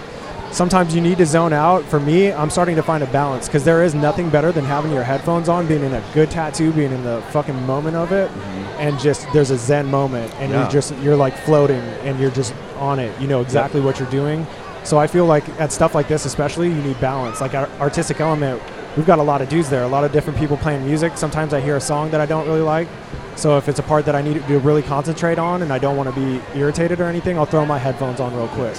sometimes 0.52 0.96
you 0.96 1.02
need 1.02 1.18
to 1.20 1.26
zone 1.26 1.54
out. 1.54 1.84
For 1.86 2.00
me, 2.00 2.32
I'm 2.32 2.50
starting 2.50 2.76
to 2.76 2.84
find 2.84 3.04
a 3.04 3.08
balance 3.08 3.48
because 3.48 3.64
there 3.64 3.84
is 3.84 3.94
nothing 3.94 4.30
better 4.30 4.52
than 4.52 4.66
having 4.66 4.92
your 4.92 5.04
headphones 5.04 5.50
on, 5.50 5.68
being 5.68 5.84
in 5.84 5.94
a 5.94 6.04
good 6.14 6.32
tattoo, 6.32 6.72
being 6.72 6.92
in 6.92 7.04
the 7.04 7.22
fucking 7.32 7.66
moment 7.66 7.96
of 7.96 8.12
it, 8.12 8.30
mm-hmm. 8.30 8.80
and 8.80 9.00
just 9.00 9.28
there's 9.34 9.52
a 9.52 9.58
zen 9.58 9.88
moment, 9.88 10.34
and 10.36 10.52
Yeah. 10.52 10.66
you 10.66 10.72
just 10.72 10.96
you're 10.98 11.16
like 11.16 11.38
floating, 11.38 11.82
and 12.04 12.20
you're 12.20 12.32
just 12.32 12.54
on 12.78 13.00
it. 13.00 13.20
You 13.20 13.28
know 13.28 13.42
exactly 13.42 13.82
what 13.82 14.00
you're 14.00 14.10
doing. 14.10 14.46
So 14.84 14.98
I 14.98 15.08
feel 15.08 15.26
like 15.26 15.48
at 15.60 15.72
stuff 15.72 15.94
like 15.94 16.08
this, 16.08 16.26
especially, 16.26 16.70
you 16.70 16.82
need 16.82 17.00
balance. 17.02 17.42
Like 17.42 17.54
our 17.54 17.70
artistic 17.80 18.20
element, 18.22 18.62
we've 18.96 19.06
got 19.06 19.20
a 19.20 19.24
lot 19.24 19.42
of 19.42 19.50
dudes 19.50 19.70
there, 19.70 19.84
a 19.84 19.88
lot 19.88 20.04
of 20.04 20.12
different 20.12 20.40
people 20.40 20.58
playing 20.58 20.86
music. 20.86 21.18
Sometimes 21.18 21.54
I 21.54 21.60
hear 21.60 21.76
a 21.76 21.82
song 21.82 22.12
that 22.12 22.22
I 22.22 22.26
don't 22.26 22.48
really 22.48 22.62
like. 22.62 22.88
So 23.36 23.58
if 23.58 23.70
it's 23.70 23.80
a 23.80 23.84
part 23.84 24.06
that 24.06 24.16
I 24.16 24.22
need 24.22 24.46
to 24.46 24.60
really 24.60 24.82
concentrate 24.82 25.38
on 25.38 25.62
and 25.62 25.72
I 25.72 25.80
don't 25.80 25.96
want 25.96 26.14
to 26.14 26.16
be 26.20 26.42
irritated 26.58 27.00
or 27.00 27.06
anything, 27.06 27.38
I'll 27.38 27.46
throw 27.46 27.66
my 27.66 27.78
headphones 27.78 28.20
on 28.20 28.36
real 28.36 28.48
quick. 28.50 28.76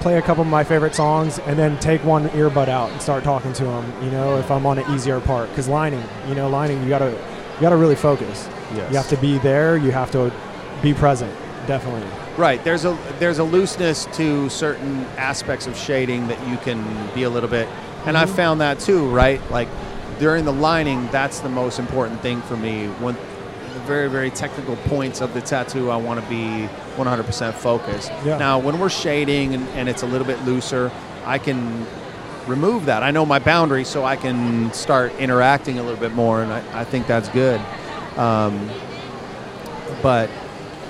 Play 0.00 0.16
a 0.16 0.22
couple 0.22 0.42
of 0.42 0.48
my 0.48 0.64
favorite 0.64 0.94
songs 0.94 1.38
and 1.40 1.58
then 1.58 1.78
take 1.78 2.02
one 2.04 2.28
earbud 2.30 2.68
out 2.68 2.90
and 2.90 3.02
start 3.02 3.22
talking 3.22 3.52
to 3.54 3.64
them. 3.64 4.04
You 4.04 4.10
know, 4.10 4.38
if 4.38 4.50
I'm 4.50 4.64
on 4.64 4.78
an 4.78 4.94
easier 4.94 5.20
part, 5.20 5.48
because 5.50 5.68
lining, 5.68 6.02
you 6.26 6.34
know, 6.34 6.48
lining, 6.48 6.82
you 6.82 6.88
gotta, 6.88 7.10
you 7.10 7.60
gotta 7.60 7.76
really 7.76 7.96
focus. 7.96 8.48
Yes. 8.74 8.90
You 8.90 8.96
have 8.96 9.08
to 9.08 9.16
be 9.16 9.38
there. 9.38 9.76
You 9.76 9.90
have 9.90 10.10
to 10.12 10.32
be 10.82 10.94
present. 10.94 11.32
Definitely. 11.66 12.08
Right. 12.36 12.62
There's 12.64 12.84
a 12.84 12.96
there's 13.18 13.38
a 13.38 13.44
looseness 13.44 14.06
to 14.14 14.48
certain 14.48 15.04
aspects 15.16 15.66
of 15.66 15.76
shading 15.76 16.28
that 16.28 16.48
you 16.48 16.56
can 16.58 16.82
be 17.14 17.24
a 17.24 17.30
little 17.30 17.50
bit, 17.50 17.68
and 18.06 18.16
I've 18.16 18.28
mm-hmm. 18.28 18.36
found 18.36 18.60
that 18.60 18.80
too. 18.80 19.08
Right. 19.10 19.40
Like 19.50 19.68
during 20.18 20.44
the 20.44 20.52
lining, 20.52 21.08
that's 21.08 21.40
the 21.40 21.48
most 21.48 21.78
important 21.78 22.22
thing 22.22 22.40
for 22.42 22.56
me. 22.56 22.86
When 22.86 23.16
the 23.74 23.80
very 23.80 24.08
very 24.08 24.30
technical 24.30 24.76
points 24.76 25.20
of 25.20 25.32
the 25.34 25.40
tattoo, 25.40 25.90
I 25.90 25.96
want 25.96 26.22
to 26.22 26.28
be 26.28 26.68
100% 26.96 27.54
focused. 27.54 28.10
Yeah. 28.24 28.36
Now, 28.38 28.58
when 28.58 28.78
we're 28.78 28.88
shading 28.90 29.54
and, 29.54 29.68
and 29.70 29.88
it's 29.88 30.02
a 30.02 30.06
little 30.06 30.26
bit 30.26 30.42
looser, 30.44 30.90
I 31.24 31.38
can 31.38 31.86
remove 32.46 32.86
that. 32.86 33.02
I 33.02 33.10
know 33.10 33.24
my 33.26 33.38
boundary, 33.38 33.84
so 33.84 34.04
I 34.04 34.16
can 34.16 34.72
start 34.72 35.12
interacting 35.18 35.78
a 35.78 35.82
little 35.82 36.00
bit 36.00 36.12
more, 36.14 36.42
and 36.42 36.52
I, 36.52 36.80
I 36.80 36.84
think 36.84 37.06
that's 37.06 37.28
good. 37.28 37.60
Um, 38.16 38.68
but 40.02 40.30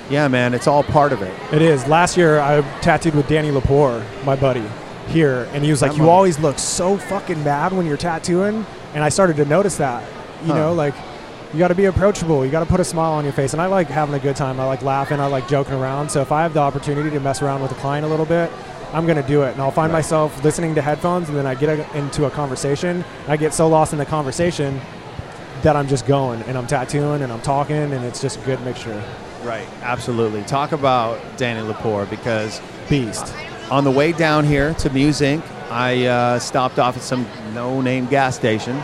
yeah, 0.09 0.29
man, 0.29 0.55
it's 0.55 0.67
all 0.67 0.83
part 0.83 1.13
of 1.13 1.23
it. 1.23 1.35
It 1.53 1.63
is. 1.63 1.87
Last 1.87 2.17
year, 2.17 2.41
I 2.41 2.63
tattooed 2.81 3.15
with 3.15 3.29
Danny 3.29 3.51
Lepore, 3.51 4.03
my 4.25 4.37
buddy, 4.37 4.65
here, 5.09 5.49
and 5.53 5.63
he 5.65 5.71
was 5.71 5.83
like, 5.83 5.97
"You 5.97 6.09
always 6.09 6.39
look 6.39 6.59
so 6.59 6.97
fucking 6.97 7.43
mad 7.45 7.73
when 7.73 7.87
you're 7.87 7.97
tattooing," 7.97 8.65
and 8.95 9.05
I 9.05 9.09
started 9.09 9.37
to 9.37 9.45
notice 9.45 9.77
that. 9.77 10.03
You 10.43 10.49
Huh. 10.53 10.59
know, 10.59 10.73
like 10.73 10.95
you 11.53 11.59
got 11.59 11.69
to 11.69 11.75
be 11.75 11.87
approachable. 11.87 12.45
You 12.45 12.51
got 12.51 12.61
to 12.61 12.67
put 12.67 12.81
a 12.81 12.85
smile 12.85 13.13
on 13.13 13.25
your 13.25 13.33
face, 13.33 13.53
and 13.53 13.61
I 13.63 13.67
like 13.67 13.89
having 13.89 14.15
a 14.15 14.19
good 14.19 14.37
time. 14.37 14.61
I 14.61 14.65
like 14.67 14.83
laughing. 14.83 15.21
I 15.21 15.27
like 15.27 15.49
joking 15.49 15.75
around. 15.75 16.09
So 16.11 16.21
if 16.21 16.31
I 16.33 16.43
have 16.43 16.55
the 16.55 16.61
opportunity 16.61 17.11
to 17.11 17.21
mess 17.21 17.43
around 17.43 17.63
with 17.63 17.73
a 17.73 17.77
client 17.77 18.05
a 18.07 18.09
little 18.09 18.27
bit, 18.27 18.51
I'm 18.93 19.07
gonna 19.07 19.27
do 19.27 19.43
it, 19.43 19.53
and 19.53 19.63
I'll 19.63 19.71
find 19.71 19.93
Right. 19.93 19.99
myself 19.99 20.43
listening 20.43 20.75
to 20.75 20.83
headphones, 20.83 21.29
and 21.29 21.39
then 21.39 21.47
I 21.47 21.55
get 21.55 21.69
a, 21.79 21.97
into 21.97 22.25
a 22.27 22.31
conversation. 22.31 23.05
I 23.29 23.37
get 23.37 23.55
so 23.55 23.69
lost 23.69 23.93
in 23.93 23.99
the 24.01 24.07
conversation 24.07 24.81
that 25.63 25.77
I'm 25.77 25.87
just 25.87 26.07
going, 26.07 26.43
and 26.43 26.59
I'm 26.59 26.67
tattooing, 26.67 27.23
and 27.23 27.33
I'm 27.33 27.41
talking, 27.41 27.77
and 27.77 28.05
it's 28.05 28.21
just 28.21 28.39
a 28.41 28.45
good 28.45 28.61
mixture. 28.65 29.01
Right, 29.45 29.67
absolutely. 29.83 30.43
Talk 30.43 30.73
about 30.73 31.19
Danny 31.37 31.61
Lepore 31.67 32.09
because 32.11 32.61
Beast. 32.89 33.33
on 33.71 33.85
the 33.85 33.91
way 33.91 34.11
down 34.13 34.45
here 34.45 34.75
to 34.75 34.91
Musink, 34.91 35.43
I 35.71 36.07
uh, 36.07 36.39
stopped 36.41 36.79
off 36.81 36.97
at 36.97 37.03
some 37.03 37.27
no-name 37.55 38.07
gas 38.07 38.35
station 38.35 38.83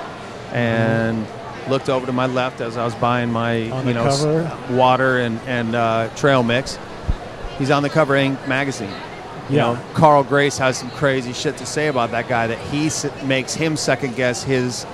and 0.52 1.26
looked 1.68 1.88
over 1.88 2.06
to 2.06 2.12
my 2.12 2.26
left 2.26 2.60
as 2.60 2.76
I 2.76 2.84
was 2.84 2.94
buying 2.94 3.30
my 3.32 3.70
On 3.70 3.86
you 3.86 3.94
know 3.94 4.04
cover? 4.04 4.56
water 4.70 5.18
and 5.18 5.38
and 5.46 5.74
uh, 5.74 6.08
trail 6.16 6.42
mix. 6.42 6.78
He's 7.58 7.70
on 7.70 7.82
the 7.82 7.88
cover 7.90 8.16
of 8.16 8.48
magazine. 8.48 8.90
You 9.48 9.56
Yeah. 9.56 9.62
know, 9.74 9.78
Carl 9.94 10.24
Grace 10.24 10.58
has 10.58 10.76
some 10.76 10.90
crazy 10.90 11.32
shit 11.32 11.56
to 11.58 11.66
say 11.66 11.86
about 11.88 12.10
that 12.10 12.28
guy 12.28 12.48
that 12.48 12.58
he 12.58 12.86
s- 12.86 13.06
makes 13.24 13.54
him 13.54 13.76
second 13.76 14.16
guess 14.16 14.42
his 14.42 14.84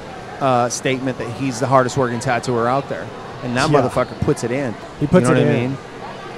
uh, 0.41 0.69
statement 0.69 1.19
that 1.19 1.29
he's 1.33 1.59
the 1.61 1.67
hardest 1.67 1.97
working 1.97 2.21
tattooer 2.21 2.69
out 2.69 2.89
there, 2.89 3.07
and 3.43 3.57
that 3.57 3.71
Yeah. 3.71 3.81
motherfucker 3.81 4.19
puts 4.21 4.45
it 4.45 4.51
in. 4.51 4.75
He 5.01 5.07
puts 5.07 5.29
you 5.29 5.35
know 5.35 5.41
it 5.41 5.45
what 5.47 5.53
I 5.55 5.57
in. 5.59 5.71
mean? 5.71 5.79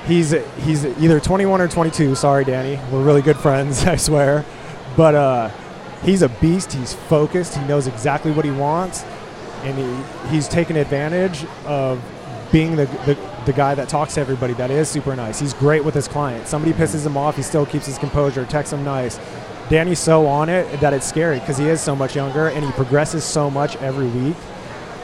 He's 0.07 0.35
he's 0.65 0.85
either 0.85 1.19
21 1.21 1.61
or 1.61 1.69
22. 1.69 2.15
Sorry, 2.15 2.45
Danny. 2.45 2.79
We're 2.93 3.03
really 3.03 3.23
good 3.23 3.37
friends, 3.39 3.85
I 3.87 3.97
swear. 3.97 4.45
But 4.97 5.15
uh, 5.15 5.49
he's 6.05 6.23
a 6.23 6.29
beast. 6.29 6.73
He's 6.73 6.93
focused. 6.95 7.57
He 7.57 7.65
knows 7.67 7.87
exactly 7.87 8.31
what 8.31 8.45
he 8.45 8.51
wants, 8.53 9.03
and 9.65 9.77
he 9.79 10.31
he's 10.31 10.49
taken 10.49 10.77
advantage 10.77 11.45
of 11.67 12.03
being 12.53 12.77
the, 12.77 12.87
the 13.07 13.17
the 13.47 13.53
guy 13.53 13.75
that 13.75 13.89
talks 13.89 14.15
to 14.15 14.21
everybody. 14.21 14.55
That 14.55 14.71
is 14.71 14.89
super 14.89 15.15
nice. 15.17 15.41
He's 15.41 15.55
great 15.55 15.85
with 15.85 15.95
his 15.95 16.09
clients. 16.09 16.51
Somebody 16.51 16.73
pisses 16.73 17.05
him 17.05 17.17
off, 17.17 17.37
he 17.37 17.43
still 17.43 17.67
keeps 17.67 17.87
his 17.87 17.99
composure. 17.99 18.45
Texts 18.47 18.73
him 18.73 18.85
nice. 18.85 19.19
Danny's 19.71 19.99
so 19.99 20.27
on 20.27 20.49
it 20.49 20.81
that 20.81 20.93
it's 20.93 21.07
scary 21.07 21.41
because 21.41 21.57
he 21.57 21.69
is 21.69 21.81
so 21.81 21.97
much 21.97 22.15
younger 22.15 22.49
and 22.49 22.65
he 22.65 22.71
progresses 22.73 23.25
so 23.25 23.51
much 23.51 23.77
every 23.77 24.07
week. 24.09 24.37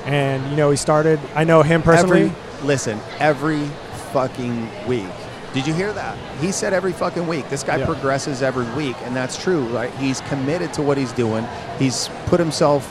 And 0.04 0.48
you 0.50 0.56
know, 0.56 0.70
he 0.70 0.76
started. 0.76 1.18
I 1.34 1.44
know 1.44 1.62
him 1.62 1.82
personally. 1.82 2.24
Every 2.24 2.66
listen, 2.66 3.00
every 3.18 3.64
fucking 4.12 4.68
week. 4.86 5.06
Did 5.52 5.66
you 5.66 5.74
hear 5.74 5.92
that? 5.92 6.16
He 6.40 6.52
said 6.52 6.72
every 6.72 6.92
fucking 6.92 7.26
week. 7.26 7.48
This 7.50 7.64
guy 7.64 7.76
Yeah. 7.78 7.86
progresses 7.86 8.40
every 8.42 8.66
week, 8.76 8.96
and 9.02 9.16
that's 9.16 9.36
true, 9.42 9.64
right? 9.74 9.90
He's 9.94 10.20
committed 10.22 10.72
to 10.74 10.82
what 10.82 10.96
he's 10.96 11.12
doing. 11.12 11.44
He's 11.78 12.08
put 12.26 12.38
himself, 12.38 12.90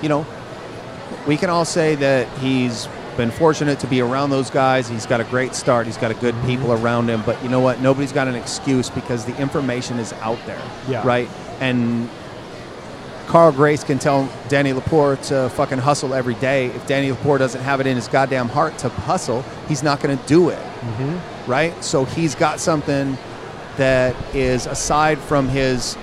you 0.00 0.08
know, 0.08 0.24
we 1.28 1.36
can 1.36 1.50
all 1.50 1.66
say 1.66 1.94
that 1.94 2.26
he's 2.38 2.88
been 3.18 3.30
fortunate 3.30 3.78
to 3.80 3.86
be 3.86 4.00
around 4.00 4.30
those 4.30 4.48
guys. 4.48 4.88
He's 4.88 5.04
got 5.04 5.20
a 5.20 5.24
great 5.24 5.54
start. 5.54 5.86
He's 5.86 5.98
got 5.98 6.10
a 6.10 6.14
good 6.14 6.34
mm-hmm. 6.34 6.46
people 6.46 6.72
around 6.72 7.10
him. 7.10 7.22
But 7.26 7.40
you 7.42 7.50
know 7.50 7.60
what? 7.60 7.80
Nobody's 7.80 8.12
got 8.12 8.28
an 8.28 8.34
excuse 8.34 8.88
because 8.88 9.26
the 9.26 9.36
information 9.36 9.98
is 9.98 10.14
out 10.14 10.38
there, 10.46 10.62
Yeah. 10.88 11.06
right? 11.06 11.28
And 11.60 12.08
Carl 13.26 13.52
Grace 13.52 13.84
can 13.84 13.98
tell 13.98 14.26
Danny 14.48 14.72
Lepore 14.72 15.20
to 15.28 15.50
fucking 15.50 15.78
hustle 15.78 16.14
every 16.14 16.34
day. 16.36 16.66
If 16.66 16.86
Danny 16.86 17.10
Lepore 17.10 17.38
doesn't 17.38 17.60
have 17.60 17.78
it 17.80 17.86
in 17.86 17.94
his 17.96 18.08
goddamn 18.08 18.48
heart 18.48 18.78
to 18.78 18.88
hustle, 18.88 19.42
he's 19.68 19.82
not 19.82 20.00
going 20.00 20.16
to 20.16 20.26
do 20.26 20.48
it, 20.48 20.58
mm-hmm. 20.58 21.50
right? 21.50 21.84
So 21.84 22.06
he's 22.06 22.34
got 22.34 22.58
something 22.58 23.18
that 23.76 24.16
is 24.34 24.64
aside 24.64 25.18
from 25.18 25.46
his 25.46 25.98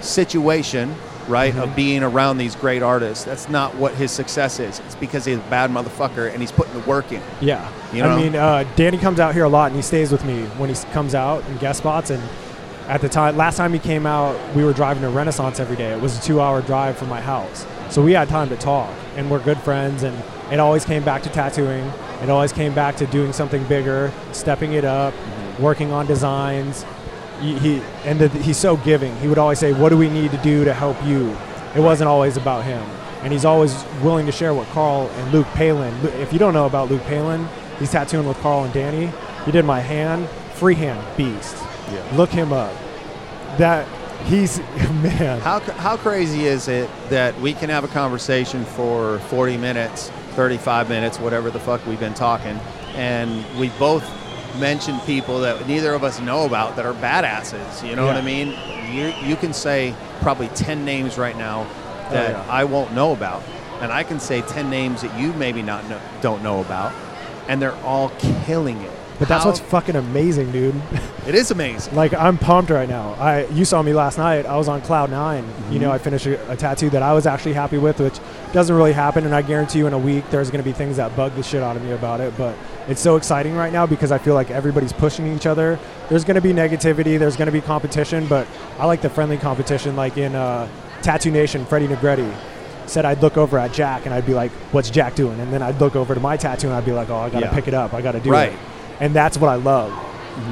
situation, 0.00 0.96
right, 1.28 1.54
of 1.56 1.74
being 1.76 2.02
around 2.02 2.38
these 2.38 2.56
great 2.56 2.82
artists. 2.82 3.24
That's 3.24 3.48
not 3.48 3.74
what 3.76 3.94
his 3.94 4.10
success 4.10 4.58
is. 4.58 4.80
It's 4.80 4.94
because 4.94 5.24
he's 5.24 5.38
a 5.38 5.50
bad 5.50 5.70
motherfucker 5.70 6.30
and 6.30 6.40
he's 6.40 6.52
putting 6.52 6.72
the 6.74 6.80
work 6.80 7.12
in. 7.12 7.22
Yeah. 7.40 7.70
You 7.92 8.02
know? 8.02 8.10
I 8.10 8.16
mean, 8.16 8.34
uh, 8.34 8.64
Danny 8.76 8.98
comes 8.98 9.20
out 9.20 9.34
here 9.34 9.44
a 9.44 9.48
lot 9.48 9.66
and 9.66 9.76
he 9.76 9.82
stays 9.82 10.10
with 10.10 10.24
me 10.24 10.44
when 10.56 10.68
he 10.68 10.76
comes 10.92 11.14
out 11.14 11.44
in 11.46 11.56
guest 11.58 11.78
spots. 11.78 12.10
And 12.10 12.22
at 12.88 13.00
the 13.00 13.08
time, 13.08 13.36
last 13.36 13.56
time 13.56 13.72
he 13.72 13.78
came 13.78 14.06
out, 14.06 14.36
we 14.54 14.64
were 14.64 14.72
driving 14.72 15.02
to 15.02 15.10
Renaissance 15.10 15.60
every 15.60 15.76
day. 15.76 15.92
It 15.92 16.00
was 16.00 16.18
a 16.18 16.22
two 16.22 16.40
hour 16.40 16.62
drive 16.62 16.96
from 16.96 17.08
my 17.08 17.20
house. 17.20 17.66
So 17.90 18.02
we 18.02 18.12
had 18.12 18.28
time 18.28 18.48
to 18.48 18.56
talk 18.56 18.92
and 19.16 19.30
we're 19.30 19.42
good 19.42 19.58
friends. 19.58 20.02
And 20.02 20.16
it 20.52 20.60
always 20.60 20.84
came 20.84 21.04
back 21.04 21.22
to 21.24 21.28
tattooing. 21.28 21.84
It 22.22 22.30
always 22.30 22.52
came 22.52 22.74
back 22.74 22.96
to 22.96 23.06
doing 23.06 23.32
something 23.32 23.64
bigger, 23.64 24.12
stepping 24.32 24.72
it 24.72 24.84
up, 24.84 25.14
working 25.60 25.92
on 25.92 26.06
designs. 26.06 26.84
He, 27.40 27.58
he 27.58 27.82
and 28.04 28.20
the, 28.20 28.28
he's 28.28 28.56
so 28.56 28.76
giving. 28.78 29.14
He 29.16 29.28
would 29.28 29.38
always 29.38 29.58
say, 29.58 29.72
"What 29.72 29.90
do 29.90 29.96
we 29.96 30.08
need 30.08 30.30
to 30.32 30.38
do 30.38 30.64
to 30.64 30.74
help 30.74 30.96
you?" 31.04 31.36
It 31.74 31.80
wasn't 31.80 32.08
always 32.08 32.36
about 32.36 32.64
him, 32.64 32.82
and 33.22 33.32
he's 33.32 33.44
always 33.44 33.84
willing 34.02 34.26
to 34.26 34.32
share 34.32 34.54
what 34.54 34.66
Carl 34.68 35.08
and 35.08 35.32
Luke 35.32 35.46
Palin. 35.48 35.94
If 36.20 36.32
you 36.32 36.38
don't 36.38 36.54
know 36.54 36.66
about 36.66 36.90
Luke 36.90 37.02
Palin, 37.02 37.46
he's 37.78 37.90
tattooing 37.90 38.26
with 38.26 38.38
Carl 38.38 38.64
and 38.64 38.72
Danny. 38.72 39.12
He 39.44 39.52
did 39.52 39.64
my 39.64 39.80
hand, 39.80 40.28
freehand 40.54 41.04
beast. 41.16 41.56
Yeah. 41.92 42.06
Look 42.14 42.30
him 42.30 42.52
up. 42.52 42.74
That 43.58 43.86
he's 44.24 44.58
man. 45.02 45.40
How, 45.40 45.60
how 45.60 45.96
crazy 45.96 46.46
is 46.46 46.68
it 46.68 46.90
that 47.10 47.38
we 47.40 47.52
can 47.52 47.70
have 47.70 47.84
a 47.84 47.88
conversation 47.88 48.64
for 48.64 49.18
40 49.20 49.56
minutes, 49.56 50.10
35 50.32 50.88
minutes, 50.88 51.18
whatever 51.18 51.50
the 51.50 51.60
fuck 51.60 51.84
we've 51.86 52.00
been 52.00 52.14
talking, 52.14 52.58
and 52.94 53.44
we 53.58 53.70
both 53.78 54.04
mention 54.58 54.98
people 55.00 55.40
that 55.40 55.66
neither 55.66 55.94
of 55.94 56.04
us 56.04 56.20
know 56.20 56.46
about 56.46 56.76
that 56.76 56.86
are 56.86 56.94
badasses. 56.94 57.88
You 57.88 57.96
know 57.96 58.06
what 58.06 58.16
I 58.16 58.22
mean? 58.22 58.48
You, 58.92 59.12
you 59.26 59.36
can 59.36 59.52
say 59.52 59.94
probably 60.20 60.48
10 60.48 60.84
names 60.84 61.18
right 61.18 61.36
now 61.36 61.66
oh, 61.68 62.12
that 62.12 62.30
yeah. 62.30 62.46
I 62.52 62.64
won't 62.64 62.92
know 62.92 63.12
about, 63.12 63.42
and 63.80 63.92
I 63.92 64.02
can 64.02 64.20
say 64.20 64.42
10 64.42 64.70
names 64.70 65.02
that 65.02 65.18
you 65.18 65.32
maybe 65.34 65.62
not 65.62 65.88
know, 65.88 66.00
don't 66.20 66.42
know 66.42 66.60
about, 66.60 66.92
and 67.48 67.60
they're 67.60 67.76
all 67.82 68.10
killing 68.46 68.80
it. 68.80 68.92
But 69.18 69.26
that's 69.26 69.42
How- 69.42 69.50
what's 69.50 69.60
fucking 69.60 69.96
amazing, 69.96 70.52
dude. 70.52 70.80
it 71.26 71.34
is 71.34 71.50
amazing. 71.50 71.94
like 71.94 72.14
I'm 72.14 72.38
pumped 72.38 72.70
right 72.70 72.88
now. 72.88 73.14
I 73.14 73.46
you 73.46 73.64
saw 73.64 73.82
me 73.82 73.92
last 73.92 74.16
night. 74.16 74.46
I 74.46 74.56
was 74.56 74.68
on 74.68 74.80
cloud 74.80 75.10
9 75.10 75.44
You 75.44 75.50
mm-hmm. 75.50 75.80
know, 75.80 75.90
I 75.90 75.98
finished 75.98 76.26
a, 76.26 76.52
a 76.52 76.56
tattoo 76.56 76.88
that 76.90 77.02
I 77.02 77.12
was 77.12 77.26
actually 77.26 77.54
happy 77.54 77.78
with, 77.78 77.98
which 77.98 78.18
doesn't 78.52 78.74
really 78.74 78.92
happen. 78.92 79.24
And 79.24 79.34
I 79.34 79.42
guarantee 79.42 79.78
you, 79.78 79.86
in 79.86 79.92
a 79.92 79.98
week, 79.98 80.28
there's 80.30 80.50
going 80.50 80.62
to 80.62 80.68
be 80.68 80.72
things 80.72 80.96
that 80.96 81.14
bug 81.16 81.34
the 81.34 81.42
shit 81.42 81.62
out 81.62 81.76
of 81.76 81.82
me 81.84 81.92
about 81.92 82.20
it. 82.20 82.36
But 82.36 82.56
it's 82.88 83.00
so 83.00 83.16
exciting 83.16 83.54
right 83.54 83.72
now 83.72 83.86
because 83.86 84.10
I 84.12 84.18
feel 84.18 84.34
like 84.34 84.50
everybody's 84.50 84.92
pushing 84.92 85.26
each 85.34 85.46
other. 85.46 85.78
There's 86.08 86.24
going 86.24 86.36
to 86.36 86.40
be 86.40 86.52
negativity. 86.52 87.18
There's 87.18 87.36
going 87.36 87.46
to 87.46 87.52
be 87.52 87.60
competition, 87.60 88.26
but 88.26 88.46
I 88.78 88.86
like 88.86 89.02
the 89.02 89.10
friendly 89.10 89.36
competition. 89.38 89.96
Like 89.96 90.16
in 90.16 90.34
uh, 90.34 90.68
Tattoo 91.02 91.30
Nation, 91.30 91.64
Freddie 91.66 91.88
Negrete 91.88 92.34
said 92.86 93.04
I'd 93.04 93.20
look 93.20 93.36
over 93.36 93.58
at 93.58 93.72
Jack 93.72 94.06
and 94.06 94.14
I'd 94.14 94.24
be 94.24 94.32
like, 94.34 94.50
"What's 94.72 94.88
Jack 94.88 95.14
doing?" 95.14 95.38
And 95.40 95.52
then 95.52 95.62
I'd 95.62 95.78
look 95.80 95.94
over 95.94 96.14
to 96.14 96.20
my 96.20 96.36
tattoo 96.38 96.68
and 96.68 96.76
I'd 96.76 96.86
be 96.86 96.92
like, 96.92 97.10
"Oh, 97.10 97.16
I 97.18 97.28
got 97.28 97.40
to 97.40 97.46
Yeah. 97.46 97.52
pick 97.52 97.68
it 97.68 97.74
up. 97.74 97.92
I 97.92 98.00
got 98.00 98.12
to 98.12 98.20
do 98.20 98.30
Right. 98.30 98.52
it." 98.52 98.58
And 99.00 99.14
that's 99.14 99.36
what 99.38 99.48
I 99.50 99.56
love 99.56 99.92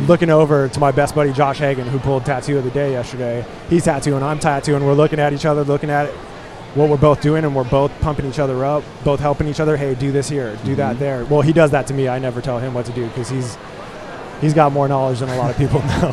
looking 0.09 0.31
over 0.31 0.69
to 0.69 0.81
my 0.81 0.91
best 0.91 1.15
buddy 1.15 1.33
Josh 1.33 1.59
Hagan, 1.59 1.87
who 1.87 1.99
pulled 2.01 2.25
tattoo 2.27 2.59
of 2.59 2.65
the 2.65 2.71
day 2.71 2.91
yesterday. 2.93 3.45
He's 3.71 3.85
tattooing, 3.85 4.21
I'm 4.23 4.41
tattooing. 4.41 4.85
We're 4.85 4.95
looking 4.95 5.21
at 5.21 5.33
each 5.33 5.47
other, 5.47 5.63
looking 5.63 5.91
at 5.91 6.11
what 6.77 6.89
we're 6.89 6.97
both 6.97 7.21
doing, 7.21 7.45
and 7.45 7.55
we're 7.57 7.65
both 7.65 7.91
pumping 8.01 8.27
each 8.27 8.39
other 8.39 8.65
up, 8.65 8.85
both 9.05 9.19
helping 9.21 9.49
each 9.49 9.61
other. 9.61 9.77
Hey, 9.77 9.95
do 9.95 10.12
this 10.12 10.29
here, 10.29 10.57
do 10.65 10.75
that 10.77 10.99
there. 10.99 11.25
Well, 11.25 11.41
he 11.41 11.53
does 11.53 11.71
that 11.73 11.87
to 11.89 11.95
me. 11.95 12.09
I 12.09 12.19
never 12.19 12.41
tell 12.41 12.59
him 12.59 12.75
what 12.75 12.87
to 12.87 12.93
do 12.93 13.07
because 13.09 13.29
he's 13.29 13.57
he's 14.41 14.55
got 14.55 14.73
more 14.73 14.87
knowledge 14.87 15.21
than 15.21 15.29
a 15.31 15.37
lot 15.37 15.51
of 15.51 15.57
people 15.57 15.81
know. 16.01 16.11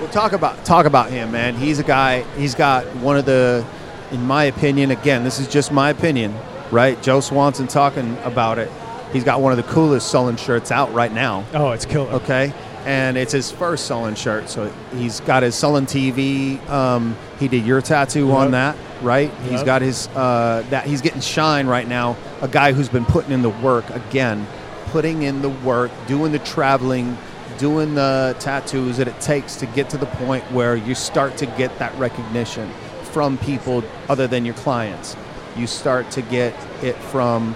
Well, 0.00 0.08
talk 0.12 0.32
about 0.32 0.64
talk 0.64 0.86
about 0.86 1.10
him, 1.10 1.32
man. 1.32 1.54
He's 1.56 1.78
a 1.78 1.84
guy. 1.84 2.20
He's 2.36 2.54
got 2.54 2.84
one 2.96 3.16
of 3.16 3.24
the, 3.24 3.66
in 4.12 4.22
my 4.26 4.44
opinion, 4.44 4.90
again, 4.90 5.24
this 5.24 5.40
is 5.40 5.48
just 5.48 5.72
my 5.72 5.90
opinion, 5.90 6.34
right? 6.70 7.00
Joe 7.02 7.20
Swanson 7.20 7.66
talking 7.66 8.16
about 8.24 8.58
it. 8.58 8.70
He's 9.12 9.24
got 9.24 9.40
one 9.40 9.52
of 9.52 9.56
the 9.56 9.72
coolest 9.72 10.10
Sullen 10.10 10.36
shirts 10.36 10.70
out 10.72 10.92
right 10.92 11.12
now. 11.12 11.44
oh, 11.54 11.70
it's 11.70 11.86
killer. 11.86 12.10
Okay, 12.14 12.52
and 12.84 13.16
it's 13.16 13.32
his 13.32 13.50
first 13.50 13.86
Sullen 13.86 14.16
shirt. 14.16 14.50
So 14.50 14.70
he's 14.94 15.20
got 15.20 15.42
his 15.44 15.54
Sullen 15.54 15.86
TV. 15.86 16.60
Um, 16.68 17.16
he 17.38 17.46
did 17.48 17.64
your 17.64 17.80
tattoo 17.80 18.32
on 18.32 18.50
that, 18.50 18.76
right? 19.04 19.30
He's 19.42 19.52
Yep. 19.60 19.66
got 19.66 19.82
his 19.82 20.08
uh, 20.16 20.64
that. 20.70 20.86
He's 20.86 21.00
getting 21.02 21.20
shine 21.20 21.66
right 21.66 21.86
now. 21.86 22.16
A 22.42 22.48
guy 22.48 22.72
who's 22.72 22.88
been 22.88 23.04
putting 23.04 23.32
in 23.32 23.42
the 23.42 23.50
work 23.50 23.88
again, 23.90 24.46
putting 24.86 25.22
in 25.22 25.42
the 25.42 25.50
work, 25.50 25.90
doing 26.06 26.32
the 26.32 26.38
traveling, 26.40 27.16
doing 27.58 27.94
the 27.94 28.34
tattoos 28.40 28.96
that 28.96 29.06
it 29.06 29.20
takes 29.20 29.56
to 29.56 29.66
get 29.66 29.90
to 29.90 29.98
the 29.98 30.06
point 30.06 30.44
where 30.50 30.74
you 30.74 30.94
start 30.94 31.36
to 31.38 31.46
get 31.46 31.78
that 31.78 31.96
recognition 31.98 32.68
from 33.12 33.38
people 33.38 33.84
other 34.08 34.26
than 34.26 34.44
your 34.44 34.54
clients. 34.56 35.16
You 35.56 35.66
start 35.68 36.10
to 36.12 36.22
get 36.22 36.54
it 36.82 36.96
from 36.96 37.54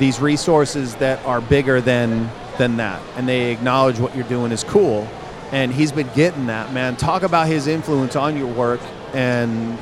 these 0.00 0.20
resources 0.20 0.96
that 0.96 1.24
are 1.24 1.40
bigger 1.40 1.80
than 1.80 2.28
than 2.58 2.78
that 2.78 3.00
and 3.16 3.28
they 3.28 3.52
acknowledge 3.52 3.98
what 3.98 4.14
you're 4.16 4.28
doing 4.28 4.50
is 4.50 4.64
cool 4.64 5.06
and 5.52 5.70
he's 5.72 5.92
been 5.92 6.08
getting 6.14 6.46
that 6.46 6.72
man 6.72 6.96
talk 6.96 7.22
about 7.22 7.46
his 7.46 7.66
influence 7.66 8.16
on 8.16 8.34
your 8.36 8.46
work 8.46 8.80
and 9.12 9.78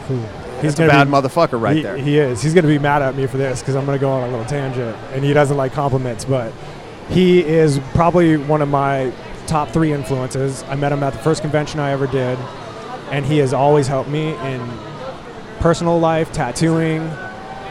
he's 0.61 0.79
a 0.79 0.87
bad 0.87 1.07
be- 1.07 1.13
motherfucker 1.13 1.61
right 1.61 1.77
he, 1.77 1.83
there 1.83 1.97
He 1.97 2.19
is. 2.19 2.43
He's 2.43 2.55
going 2.55 2.65
to 2.65 2.69
be 2.69 2.79
mad 2.79 3.03
at 3.03 3.15
me 3.15 3.27
for 3.27 3.37
this 3.37 3.61
because 3.61 3.77
I'm 3.77 3.85
going 3.87 3.99
to 3.99 4.01
go 4.01 4.11
on 4.11 4.29
a 4.29 4.31
little 4.31 4.47
tangent, 4.47 4.97
and 5.13 5.25
he 5.25 5.33
doesn't 5.33 5.57
like 5.57 5.73
compliments. 5.73 6.25
But 6.25 6.53
he 7.09 7.45
is 7.45 7.81
probably 7.93 8.37
one 8.37 8.63
of 8.63 8.69
my 8.69 9.13
top 9.47 9.71
three 9.71 9.93
influences. 9.93 10.63
I 10.65 10.75
met 10.75 10.93
him 10.93 11.03
at 11.03 11.13
the 11.13 11.19
first 11.19 11.43
convention 11.43 11.81
I 11.81 11.91
ever 11.91 12.07
did, 12.07 12.39
and 13.11 13.25
he 13.27 13.39
has 13.39 13.53
always 13.53 13.87
helped 13.87 14.09
me 14.09 14.35
in 14.37 14.61
personal 15.61 15.99
life, 15.99 16.33
tattooing, 16.33 17.09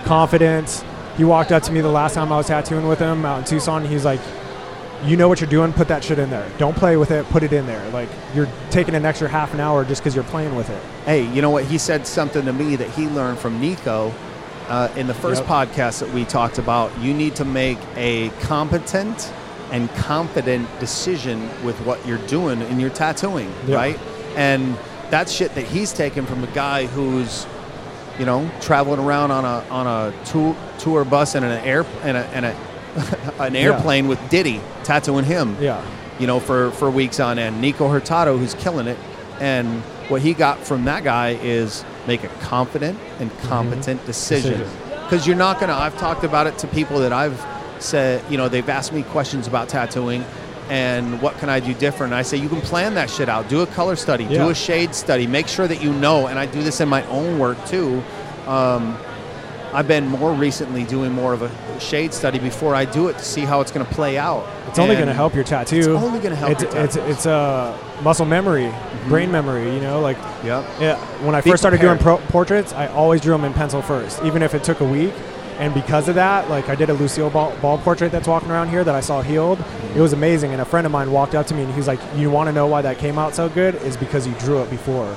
confidence. 0.06 0.84
He 1.18 1.24
walked 1.24 1.52
up 1.52 1.64
to 1.64 1.72
me 1.72 1.82
the 1.82 1.90
last 1.90 2.16
time 2.16 2.32
I 2.32 2.38
was 2.38 2.48
tattooing 2.48 2.88
with 2.88 3.00
him 3.00 3.26
out 3.26 3.40
in 3.40 3.46
Tucson. 3.46 3.84
And 3.84 3.92
he's 3.92 4.06
like, 4.06 4.20
"You 5.06 5.18
know 5.18 5.28
what 5.28 5.42
you're 5.42 5.50
doing. 5.50 5.74
Put 5.74 5.88
that 5.90 6.04
shit 6.04 6.20
in 6.20 6.30
there. 6.30 6.50
Don't 6.58 6.76
play 6.76 6.98
with 6.98 7.12
it. 7.12 7.26
Put 7.30 7.44
it 7.44 7.54
in 7.54 7.66
there. 7.66 7.88
Like 7.90 8.10
you're 8.34 8.48
taking 8.72 8.96
an 8.96 9.06
extra 9.06 9.28
half 9.28 9.54
an 9.54 9.60
hour 9.60 9.84
just 9.86 10.02
because 10.02 10.16
you're 10.16 10.24
playing 10.26 10.56
with 10.56 10.70
it." 10.70 10.82
hey 11.06 11.26
you 11.34 11.42
know 11.42 11.50
what 11.50 11.66
he 11.66 11.78
said 11.78 12.08
something 12.08 12.46
to 12.46 12.54
me 12.54 12.78
that 12.78 12.90
he 12.92 13.08
learned 13.10 13.38
from 13.38 13.60
nico 13.60 14.14
uh, 14.70 14.88
in 14.96 15.06
the 15.08 15.14
first 15.14 15.42
Yep. 15.42 15.50
podcast 15.52 16.00
that 16.00 16.10
we 16.14 16.24
talked 16.24 16.58
about 16.60 16.98
you 17.02 17.14
need 17.14 17.36
to 17.36 17.44
make 17.44 17.78
a 17.98 18.30
competent 18.40 19.34
and 19.74 19.90
confident 19.96 20.66
decision 20.80 21.50
with 21.66 21.78
what 21.86 22.06
you're 22.08 22.26
doing 22.28 22.62
in 22.62 22.80
your 22.80 22.90
tattooing 22.92 23.52
Yeah. 23.68 23.76
right 23.76 24.00
and 24.38 24.78
that's 25.10 25.30
shit 25.34 25.54
that 25.56 25.66
he's 25.66 25.92
taken 25.92 26.26
from 26.26 26.42
a 26.42 26.48
guy 26.48 26.86
who's 26.86 27.46
you 28.18 28.26
know 28.26 28.50
traveling 28.62 29.02
around 29.02 29.32
on 29.32 29.44
a 29.44 29.66
on 29.70 29.86
a 29.86 30.14
tour, 30.26 30.56
tour 30.80 31.04
bus 31.04 31.36
and 31.36 31.44
an 31.44 31.52
air 31.66 31.86
and 32.04 32.16
a, 32.16 32.26
and 32.28 32.46
a 32.46 32.56
an 33.40 33.56
airplane 33.56 34.08
with 34.08 34.20
Diddy 34.30 34.62
tattooing 34.84 35.26
him 35.26 35.56
Yeah. 35.60 35.84
you 36.20 36.28
know, 36.28 36.40
for, 36.40 36.72
for 36.72 36.90
weeks 36.92 37.20
on 37.20 37.40
end. 37.40 37.60
Nico 37.62 37.88
Hurtado, 37.90 38.38
who's 38.38 38.54
killing 38.56 38.88
it. 38.88 38.98
And 39.40 39.82
what 40.10 40.22
he 40.22 40.34
got 40.34 40.60
from 40.60 40.86
that 40.86 41.04
guy 41.04 41.38
is 41.42 41.84
make 42.08 42.24
a 42.24 42.28
confident 42.40 43.00
and 43.20 43.32
competent 43.42 44.06
decision. 44.06 44.60
Decision. 44.60 44.80
Because 45.04 45.26
you're 45.28 45.36
not 45.36 45.60
going 45.60 45.70
to, 45.70 45.76
I've 45.76 45.98
talked 45.98 46.24
about 46.24 46.48
it 46.48 46.58
to 46.60 46.68
people 46.68 47.00
that 47.00 47.12
I've 47.14 47.44
said, 47.80 48.24
you 48.32 48.38
know, 48.38 48.48
they've 48.48 48.68
asked 48.70 48.94
me 48.94 49.04
questions 49.04 49.48
about 49.48 49.70
tattooing 49.70 50.24
and 50.70 51.22
what 51.22 51.38
can 51.40 51.50
I 51.50 51.60
do 51.60 51.74
different. 51.74 52.14
And 52.14 52.20
I 52.20 52.22
say, 52.22 52.38
you 52.38 52.48
can 52.48 52.62
plan 52.62 52.94
that 52.96 53.10
shit 53.10 53.28
out. 53.28 53.50
Do 53.50 53.62
a 53.62 53.68
color 53.68 53.96
study, 53.96 54.24
Yeah. 54.24 54.46
do 54.46 54.50
a 54.50 54.56
shade 54.56 54.96
study, 54.96 55.28
make 55.28 55.48
sure 55.48 55.68
that 55.68 55.82
you 55.84 55.92
know. 55.94 56.28
And 56.28 56.40
I 56.40 56.46
do 56.46 56.64
this 56.64 56.80
in 56.80 56.88
my 56.88 57.04
own 57.08 57.38
work 57.40 57.58
too. 57.68 58.02
Um, 58.48 58.98
I've 59.74 59.88
been 59.88 60.08
more 60.08 60.34
recently 60.34 60.84
doing 60.84 61.12
more 61.12 61.34
of 61.34 61.42
a 61.42 61.80
shade 61.80 62.14
study 62.14 62.38
before 62.40 62.76
I 62.76 62.86
do 62.86 63.08
it 63.08 63.18
to 63.18 63.24
see 63.26 63.42
how 63.42 63.62
it's 63.62 63.72
going 63.72 63.86
to 63.86 63.92
play 63.92 64.18
out. 64.18 64.46
It's 64.68 64.78
only 64.80 64.96
going 64.96 65.08
to 65.08 65.14
help 65.14 65.34
your 65.34 65.44
tattoo. 65.44 65.78
It's 65.78 65.88
only 65.88 66.20
gonna 66.20 66.36
help 66.36 66.52
It's 66.52 66.64
your 66.64 66.78
it's 66.78 66.96
tattoo. 66.96 67.12
it's 67.12 67.26
uh, 67.26 67.78
muscle 68.04 68.26
memory, 68.26 68.72
brain 69.08 69.32
memory. 69.32 69.74
You 69.74 69.82
know, 69.82 70.00
like 70.00 70.18
Yep. 70.44 70.66
yeah. 70.80 70.98
When 71.26 71.36
I 71.36 71.42
Be 71.42 71.50
first 71.52 71.62
started 71.62 71.80
doing 71.82 71.98
pro- 71.98 72.18
portraits, 72.18 72.74
I 72.74 72.88
always 72.88 73.22
drew 73.22 73.34
them 73.34 73.44
in 73.46 73.54
pencil 73.54 73.82
first, 73.82 74.22
even 74.24 74.42
if 74.44 74.54
it 74.54 74.64
took 74.64 74.80
a 74.80 74.86
week. 74.86 75.14
And 75.60 75.74
because 75.74 76.08
of 76.10 76.16
that, 76.16 76.50
like 76.50 76.70
I 76.70 76.76
did 76.76 76.90
a 76.90 76.94
Lucille 76.94 77.30
Ball, 77.30 77.56
Ball 77.62 77.78
portrait 77.78 78.12
that's 78.12 78.28
walking 78.28 78.50
around 78.50 78.70
here 78.70 78.84
that 78.84 78.96
I 78.96 79.02
saw 79.02 79.22
healed. 79.22 79.64
It 79.96 80.02
was 80.02 80.12
amazing. 80.14 80.52
And 80.52 80.62
a 80.62 80.66
friend 80.66 80.86
of 80.88 80.92
mine 80.92 81.12
walked 81.12 81.36
up 81.36 81.46
to 81.48 81.54
me 81.54 81.62
and 81.62 81.72
he 81.72 81.78
was 81.78 81.88
like, 81.88 82.00
"You 82.16 82.32
want 82.32 82.48
to 82.48 82.52
know 82.54 82.66
why 82.66 82.82
that 82.82 82.98
came 82.98 83.20
out 83.20 83.36
so 83.36 83.50
good? 83.50 83.76
Is 83.84 83.96
because 83.96 84.26
you 84.28 84.34
drew 84.40 84.62
it 84.64 84.70
before." 84.72 85.16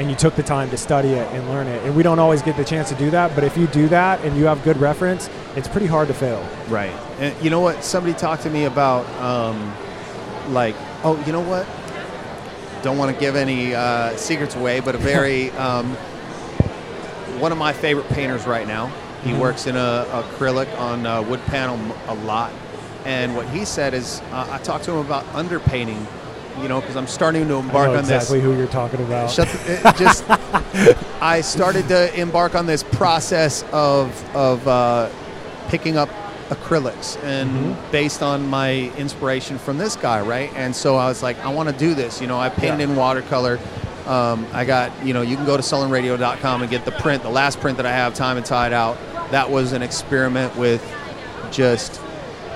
And 0.00 0.08
you 0.08 0.16
took 0.16 0.34
the 0.34 0.42
time 0.42 0.70
to 0.70 0.78
study 0.78 1.10
it 1.10 1.30
and 1.34 1.46
learn 1.50 1.66
it. 1.66 1.84
And 1.84 1.94
we 1.94 2.02
don't 2.02 2.18
always 2.18 2.40
get 2.40 2.56
the 2.56 2.64
chance 2.64 2.88
to 2.88 2.94
do 2.94 3.10
that, 3.10 3.34
but 3.34 3.44
if 3.44 3.54
you 3.58 3.66
do 3.66 3.86
that 3.88 4.24
and 4.24 4.34
you 4.34 4.46
have 4.46 4.64
good 4.64 4.78
reference, 4.78 5.28
it's 5.56 5.68
pretty 5.68 5.86
hard 5.86 6.08
to 6.08 6.14
fail. 6.14 6.42
Right. 6.68 6.90
And 7.18 7.34
you 7.44 7.50
know 7.50 7.60
what? 7.60 7.84
Somebody 7.84 8.14
talked 8.14 8.44
to 8.44 8.50
me 8.50 8.64
about, 8.64 9.06
um, 9.20 9.74
like, 10.54 10.74
oh, 11.04 11.22
you 11.26 11.32
know 11.32 11.42
what? 11.42 11.66
Don't 12.82 12.96
want 12.96 13.14
to 13.14 13.20
give 13.20 13.36
any 13.36 13.74
uh, 13.74 14.16
secrets 14.16 14.56
away, 14.56 14.80
but 14.80 14.94
a 14.94 14.98
very 15.12 15.50
um, 15.50 15.90
one 17.38 17.52
of 17.52 17.58
my 17.58 17.74
favorite 17.74 18.08
painters 18.08 18.46
right 18.46 18.66
now. 18.66 18.90
He 19.22 19.32
Mhm. 19.32 19.38
works 19.38 19.66
in 19.66 19.76
a, 19.76 20.06
acrylic 20.32 20.66
on 20.80 21.04
uh, 21.04 21.20
wood 21.20 21.44
panel 21.44 21.78
a 22.08 22.14
lot, 22.24 22.50
and 23.04 23.36
what 23.36 23.46
he 23.48 23.66
said 23.66 23.92
is, 23.92 24.22
uh, 24.32 24.48
I 24.50 24.56
talked 24.58 24.84
to 24.84 24.92
him 24.92 24.98
about 25.04 25.26
underpainting. 25.34 26.06
You 26.58 26.68
know, 26.68 26.80
because 26.80 26.96
I'm 26.96 27.06
starting 27.06 27.48
to 27.48 27.54
embark 27.54 27.88
on 27.90 27.98
exactly 28.00 28.08
this. 28.08 28.22
Exactly 28.24 28.40
who 28.40 28.56
you're 28.56 28.66
talking 28.66 29.00
about. 29.00 29.30
Shut 29.30 29.48
the, 29.48 29.94
just. 29.98 30.24
I 31.22 31.40
started 31.42 31.88
to 31.88 32.14
embark 32.18 32.54
on 32.54 32.66
this 32.66 32.82
process 32.82 33.64
of 33.72 34.12
of 34.36 34.66
uh, 34.68 35.08
picking 35.68 35.96
up 35.96 36.08
acrylics, 36.50 37.22
and 37.22 37.50
Mhm. 37.50 37.92
based 37.92 38.22
on 38.22 38.48
my 38.48 38.90
inspiration 38.98 39.58
from 39.58 39.78
this 39.78 39.94
guy, 39.96 40.20
right? 40.20 40.50
And 40.56 40.74
so 40.74 40.96
I 40.96 41.06
was 41.06 41.22
like, 41.22 41.38
I 41.44 41.48
want 41.50 41.68
to 41.68 41.74
do 41.74 41.94
this. 41.94 42.20
You 42.20 42.26
know, 42.26 42.38
I 42.40 42.48
painted 42.48 42.80
Yeah. 42.80 42.86
in 42.86 42.96
watercolor. 42.96 43.58
Um, 44.08 44.44
I 44.52 44.64
got, 44.64 44.90
you 45.04 45.14
know, 45.14 45.22
you 45.22 45.36
can 45.36 45.46
go 45.46 45.56
to 45.56 45.62
sullenradio.com 45.62 46.62
and 46.62 46.70
get 46.70 46.84
the 46.84 46.90
print, 46.90 47.22
the 47.22 47.30
last 47.30 47.60
print 47.60 47.76
that 47.76 47.86
I 47.86 47.92
have, 47.92 48.14
time 48.14 48.36
and 48.36 48.44
tide 48.44 48.72
out. 48.72 48.98
That 49.30 49.50
was 49.50 49.72
an 49.72 49.82
experiment 49.82 50.56
with 50.56 50.82
just 51.52 52.00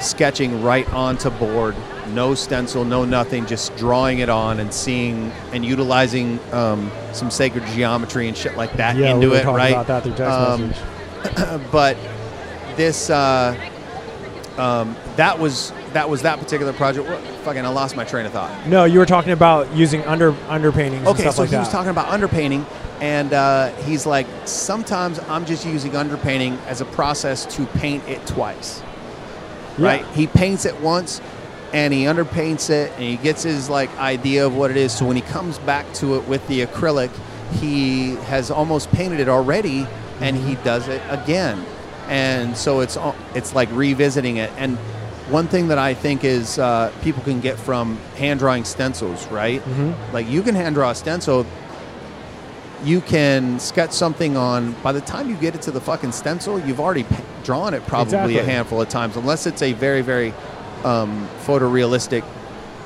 sketching 0.00 0.62
right 0.64 0.92
onto 0.92 1.30
board, 1.30 1.76
no 2.08 2.34
stencil, 2.34 2.84
no 2.84 3.04
nothing, 3.04 3.46
just 3.46 3.74
drawing 3.76 4.18
it 4.20 4.28
on 4.28 4.60
and 4.60 4.72
seeing 4.72 5.30
and 5.52 5.64
utilizing 5.64 6.38
um, 6.52 6.90
some 7.12 7.30
sacred 7.30 7.64
geometry 7.66 8.28
and 8.28 8.36
shit 8.36 8.56
like 8.56 8.72
that 8.74 8.96
yeah, 8.96 9.14
into 9.14 9.26
we 9.28 9.32
were 9.32 9.38
it, 9.38 9.42
talking 9.42 9.56
right? 9.56 9.72
about 9.72 9.86
that 9.86 10.02
through 10.02 10.14
text 10.14 10.38
Um, 10.38 10.68
message. 10.68 11.60
but 11.72 11.96
this 12.76 13.10
uh, 13.10 13.56
um, 14.58 14.96
that 15.16 15.38
was 15.38 15.72
that 15.92 16.08
was 16.08 16.22
that 16.22 16.38
particular 16.38 16.72
project. 16.72 17.08
What, 17.08 17.20
fucking, 17.44 17.64
I 17.64 17.68
lost 17.68 17.96
my 17.96 18.04
train 18.04 18.26
of 18.26 18.32
thought. 18.32 18.66
No, 18.66 18.84
you 18.84 18.98
were 18.98 19.06
talking 19.06 19.32
about 19.32 19.72
using 19.74 20.02
under 20.04 20.32
underpaintings 20.32 21.06
Okay, 21.06 21.30
so 21.30 21.42
like 21.42 21.50
he 21.50 21.56
that. 21.56 21.60
was 21.60 21.68
talking 21.70 21.90
about 21.90 22.06
underpainting, 22.08 22.64
and 23.00 23.32
uh, 23.32 23.68
he's 23.82 24.06
like, 24.06 24.26
sometimes 24.44 25.18
I'm 25.28 25.44
just 25.44 25.64
using 25.66 25.92
underpainting 25.92 26.58
as 26.66 26.80
a 26.80 26.84
process 26.86 27.46
to 27.56 27.66
paint 27.66 28.06
it 28.08 28.24
twice. 28.26 28.82
Yeah. 29.78 29.86
Right? 29.86 30.06
He 30.08 30.26
paints 30.28 30.64
it 30.66 30.80
once, 30.80 31.20
and 31.74 31.92
he 31.92 32.04
underpaints 32.04 32.70
it, 32.70 32.92
and 32.92 33.02
he 33.02 33.16
gets 33.16 33.42
his 33.42 33.68
like 33.68 33.90
idea 33.98 34.46
of 34.46 34.54
what 34.56 34.70
it 34.70 34.76
is. 34.78 34.92
So 34.96 35.04
when 35.04 35.16
he 35.16 35.22
comes 35.22 35.58
back 35.58 35.92
to 35.94 36.14
it 36.16 36.26
with 36.28 36.46
the 36.48 36.64
acrylic, 36.64 37.10
he 37.60 38.14
has 38.30 38.50
almost 38.50 38.90
painted 38.92 39.18
it 39.20 39.28
already, 39.28 39.86
and 40.20 40.36
he 40.36 40.54
Mm-hmm. 40.54 40.64
does 40.64 40.86
it 40.88 41.02
again, 41.10 41.64
and 42.08 42.56
so 42.56 42.80
it's 42.80 42.96
it's 43.34 43.54
like 43.54 43.68
revisiting 43.72 44.36
it. 44.38 44.50
And 44.56 44.78
one 45.30 45.48
thing 45.48 45.68
that 45.68 45.78
I 45.78 45.94
think 45.94 46.22
is 46.22 46.58
uh, 46.58 46.92
people 47.02 47.22
can 47.24 47.40
get 47.40 47.58
from 47.58 47.96
hand 48.18 48.38
drawing 48.40 48.64
stencils, 48.64 49.26
right? 49.28 49.60
Mhm. 49.64 49.94
Like 50.12 50.28
you 50.28 50.42
can 50.42 50.54
hand 50.54 50.74
draw 50.76 50.90
a 50.90 50.94
stencil. 50.94 51.44
You 52.84 53.00
can 53.00 53.58
sketch 53.60 53.92
something 53.92 54.36
on. 54.36 54.72
By 54.82 54.92
the 54.92 55.00
time 55.00 55.30
you 55.30 55.36
get 55.36 55.54
it 55.54 55.62
to 55.62 55.70
the 55.70 55.80
fucking 55.80 56.12
stencil, 56.12 56.60
you've 56.60 56.80
already 56.80 57.06
drawn 57.42 57.72
it 57.72 57.86
probably 57.86 58.12
Exactly. 58.14 58.38
a 58.38 58.44
handful 58.44 58.80
of 58.82 58.88
times, 58.90 59.16
unless 59.16 59.46
it's 59.46 59.62
a 59.62 59.72
very, 59.72 60.02
very 60.02 60.34
um, 60.84 61.28
photorealistic, 61.44 62.24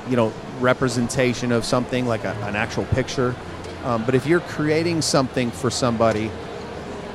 you 0.09 0.15
know, 0.15 0.31
representation 0.59 1.51
of 1.51 1.65
something 1.65 2.05
like 2.05 2.23
a, 2.23 2.31
an 2.43 2.55
actual 2.55 2.85
picture. 2.85 3.35
Um, 3.83 4.03
but 4.05 4.15
if 4.15 4.25
you're 4.25 4.39
creating 4.41 5.01
something 5.01 5.51
for 5.51 5.69
somebody, 5.69 6.31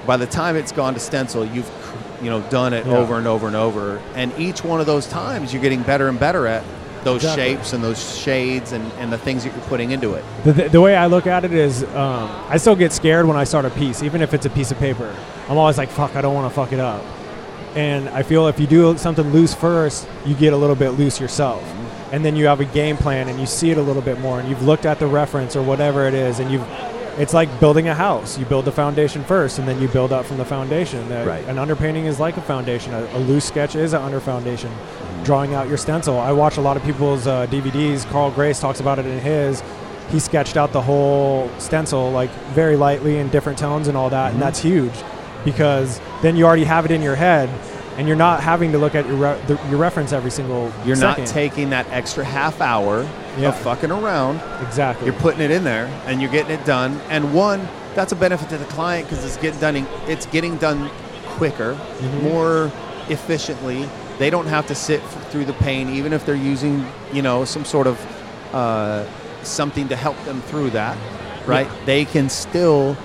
by 0.07 0.16
the 0.16 0.27
time 0.27 0.57
it's 0.57 0.73
gone 0.73 0.94
to 0.94 1.01
stencil, 1.01 1.44
you've 1.44 1.70
you 2.23 2.31
know 2.31 2.40
done 2.49 2.73
it 2.73 2.87
Yeah. 2.87 2.97
over 2.97 3.18
and 3.18 3.27
over 3.27 3.47
and 3.47 3.57
over, 3.57 4.01
and 4.14 4.33
each 4.38 4.64
one 4.64 4.81
of 4.81 4.87
those 4.87 5.07
times 5.07 5.53
you're 5.53 5.61
getting 5.62 5.83
better 5.83 6.09
and 6.09 6.18
better 6.18 6.47
at 6.47 6.62
those 7.03 7.16
Exactly. 7.23 7.44
shapes 7.57 7.73
and 7.75 7.85
those 7.85 8.18
shades 8.18 8.73
and, 8.73 8.90
and 8.94 9.12
the 9.12 9.18
things 9.18 9.44
that 9.44 9.55
you're 9.55 9.64
putting 9.66 9.90
into 9.90 10.14
it. 10.14 10.25
The, 10.44 10.53
the, 10.55 10.68
the 10.70 10.81
way 10.81 10.97
I 10.97 11.05
look 11.07 11.27
at 11.27 11.44
it 11.44 11.53
is, 11.53 11.83
um, 11.94 12.31
I 12.49 12.57
still 12.57 12.77
get 12.77 12.92
scared 12.94 13.27
when 13.27 13.37
I 13.37 13.44
start 13.44 13.66
a 13.66 13.70
piece, 13.70 14.03
even 14.03 14.23
if 14.23 14.33
it's 14.33 14.47
a 14.47 14.51
piece 14.51 14.70
of 14.70 14.79
paper. 14.79 15.14
I'm 15.51 15.59
always 15.59 15.77
like, 15.77 15.90
fuck, 15.90 16.16
I 16.16 16.23
don't 16.23 16.33
want 16.35 16.51
to 16.51 16.55
fuck 16.55 16.73
it 16.73 16.81
up. 16.81 17.03
And 17.75 18.09
I 18.11 18.23
feel 18.23 18.47
if 18.47 18.61
you 18.61 18.67
do 18.67 18.97
something 18.97 19.33
loose 19.33 19.55
first, 19.55 20.09
you 20.25 20.35
get 20.35 20.53
a 20.53 20.57
little 20.57 20.77
bit 20.77 20.91
loose 20.91 21.21
yourself. 21.21 21.63
And 22.13 22.25
then 22.25 22.37
you 22.37 22.47
have 22.47 22.61
a 22.61 22.65
game 22.65 22.97
plan 22.97 23.29
and 23.29 23.41
you 23.41 23.47
see 23.47 23.71
it 23.71 23.79
a 23.79 23.83
little 23.83 24.03
bit 24.03 24.21
more 24.21 24.39
and 24.39 24.49
you've 24.49 24.63
looked 24.63 24.87
at 24.87 25.01
the 25.01 25.07
reference 25.07 25.57
or 25.57 25.63
whatever 25.63 26.07
it 26.07 26.15
is 26.15 26.39
and 26.39 26.51
you've 26.51 26.67
it's 27.17 27.33
like 27.33 27.61
building 27.61 27.87
a 27.87 27.95
house. 27.95 28.39
You 28.39 28.45
build 28.45 28.65
the 28.65 28.73
foundation 28.73 29.23
first 29.23 29.61
and 29.61 29.69
then 29.69 29.81
you 29.81 29.87
build 29.89 30.13
up 30.13 30.27
from 30.27 30.37
the 30.37 30.45
foundation. 30.45 31.09
Right. 31.11 31.45
An 31.47 31.57
underpainting 31.57 32.07
is 32.07 32.19
like 32.19 32.37
a 32.37 32.43
foundation. 32.43 32.93
A, 32.93 33.05
a 33.17 33.19
loose 33.19 33.45
sketch 33.45 33.77
is 33.77 33.93
an 33.93 34.03
under 34.03 34.19
foundation. 34.19 34.73
Drawing 35.23 35.55
out 35.55 35.69
your 35.69 35.79
stencil. 35.79 36.19
I 36.19 36.33
watch 36.33 36.57
a 36.57 36.61
lot 36.61 36.77
of 36.77 36.83
people's 36.83 37.27
uh, 37.27 37.47
DVDs. 37.47 38.05
Carl 38.11 38.33
Grace 38.33 38.59
talks 38.59 38.81
about 38.81 38.99
it 38.99 39.07
in 39.07 39.21
his. 39.21 39.63
He 40.11 40.19
sketched 40.19 40.57
out 40.57 40.73
the 40.73 40.83
whole 40.83 41.49
stencil 41.59 42.11
like 42.11 42.31
very 42.53 42.77
lightly 42.77 43.19
in 43.19 43.29
different 43.31 43.59
tones 43.59 43.89
and 43.89 43.97
all 43.97 44.11
that, 44.11 44.33
and 44.33 44.43
that's 44.43 44.61
huge 44.61 44.93
because 45.45 46.01
then 46.23 46.37
you 46.37 46.45
already 46.47 46.65
have 46.65 46.85
it 46.85 46.91
in 46.91 47.03
your 47.03 47.15
head, 47.17 47.49
and 47.97 48.09
you're 48.09 48.17
not 48.17 48.43
having 48.43 48.73
to 48.73 48.79
look 48.79 48.95
at 48.95 49.07
your 49.07 49.17
re- 49.17 49.41
the, 49.47 49.55
your 49.69 49.79
reference 49.79 50.13
every 50.13 50.31
single. 50.31 50.73
You're 50.85 50.97
second. 50.97 51.25
not 51.25 51.31
taking 51.33 51.71
that 51.71 51.87
extra 51.91 52.25
half 52.25 52.61
hour 52.61 53.03
Yeah. 53.39 53.49
of 53.49 53.57
fucking 53.59 53.91
around. 53.93 54.41
exactly. 54.67 55.07
You're 55.07 55.15
putting 55.21 55.41
it 55.41 55.51
in 55.51 55.63
there 55.65 55.87
and 56.07 56.21
you're 56.21 56.31
getting 56.31 56.53
it 56.59 56.65
done. 56.65 57.01
And 57.09 57.33
one, 57.35 57.69
that's 57.95 58.11
a 58.13 58.17
benefit 58.17 58.49
to 58.49 58.59
the 58.59 58.65
client 58.67 59.09
because 59.09 59.25
it's 59.25 59.37
getting 59.37 59.61
done. 59.61 59.87
It's 60.09 60.27
getting 60.27 60.57
done 60.57 60.91
quicker, 61.37 61.75
Mhm. 62.01 62.23
more 62.23 62.71
efficiently. 63.09 63.89
They 64.19 64.31
don't 64.31 64.47
have 64.47 64.67
to 64.69 64.75
sit 64.75 65.01
f- 65.03 65.31
through 65.31 65.45
the 65.45 65.53
pain, 65.55 65.89
even 65.91 66.13
if 66.13 66.25
they're 66.27 66.35
using, 66.35 66.87
you 67.13 67.23
know, 67.23 67.45
some 67.45 67.65
sort 67.65 67.87
of 67.87 67.99
uh, 68.53 69.05
something 69.43 69.89
to 69.89 69.97
help 69.97 70.17
them 70.25 70.41
through 70.43 70.71
that. 70.71 70.97
Right? 71.47 71.69
They 71.87 72.05
can 72.05 72.29
still. 72.29 72.97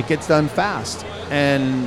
It 0.00 0.08
gets 0.08 0.26
done 0.26 0.48
fast 0.48 1.04
and 1.30 1.86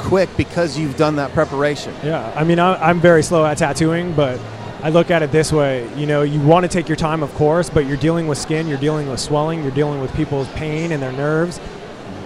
quick 0.00 0.28
because 0.36 0.76
you've 0.76 0.96
done 0.96 1.14
that 1.16 1.30
preparation. 1.32 1.94
Yeah, 2.02 2.32
I 2.36 2.42
mean, 2.42 2.58
I, 2.58 2.74
I'm 2.88 2.98
very 3.00 3.22
slow 3.22 3.46
at 3.46 3.58
tattooing, 3.58 4.14
but 4.14 4.40
I 4.82 4.88
look 4.90 5.12
at 5.12 5.22
it 5.22 5.30
this 5.30 5.52
way. 5.52 5.88
You 5.96 6.06
know, 6.06 6.22
you 6.22 6.40
want 6.40 6.64
to 6.64 6.68
take 6.68 6.88
your 6.88 6.96
time, 6.96 7.22
of 7.22 7.32
course, 7.34 7.70
but 7.70 7.86
you're 7.86 7.96
dealing 7.96 8.26
with 8.26 8.36
skin, 8.36 8.66
you're 8.66 8.78
dealing 8.78 9.08
with 9.08 9.20
swelling, 9.20 9.62
you're 9.62 9.70
dealing 9.70 10.00
with 10.00 10.12
people's 10.16 10.48
pain 10.54 10.90
and 10.90 11.00
their 11.00 11.12
nerves. 11.12 11.60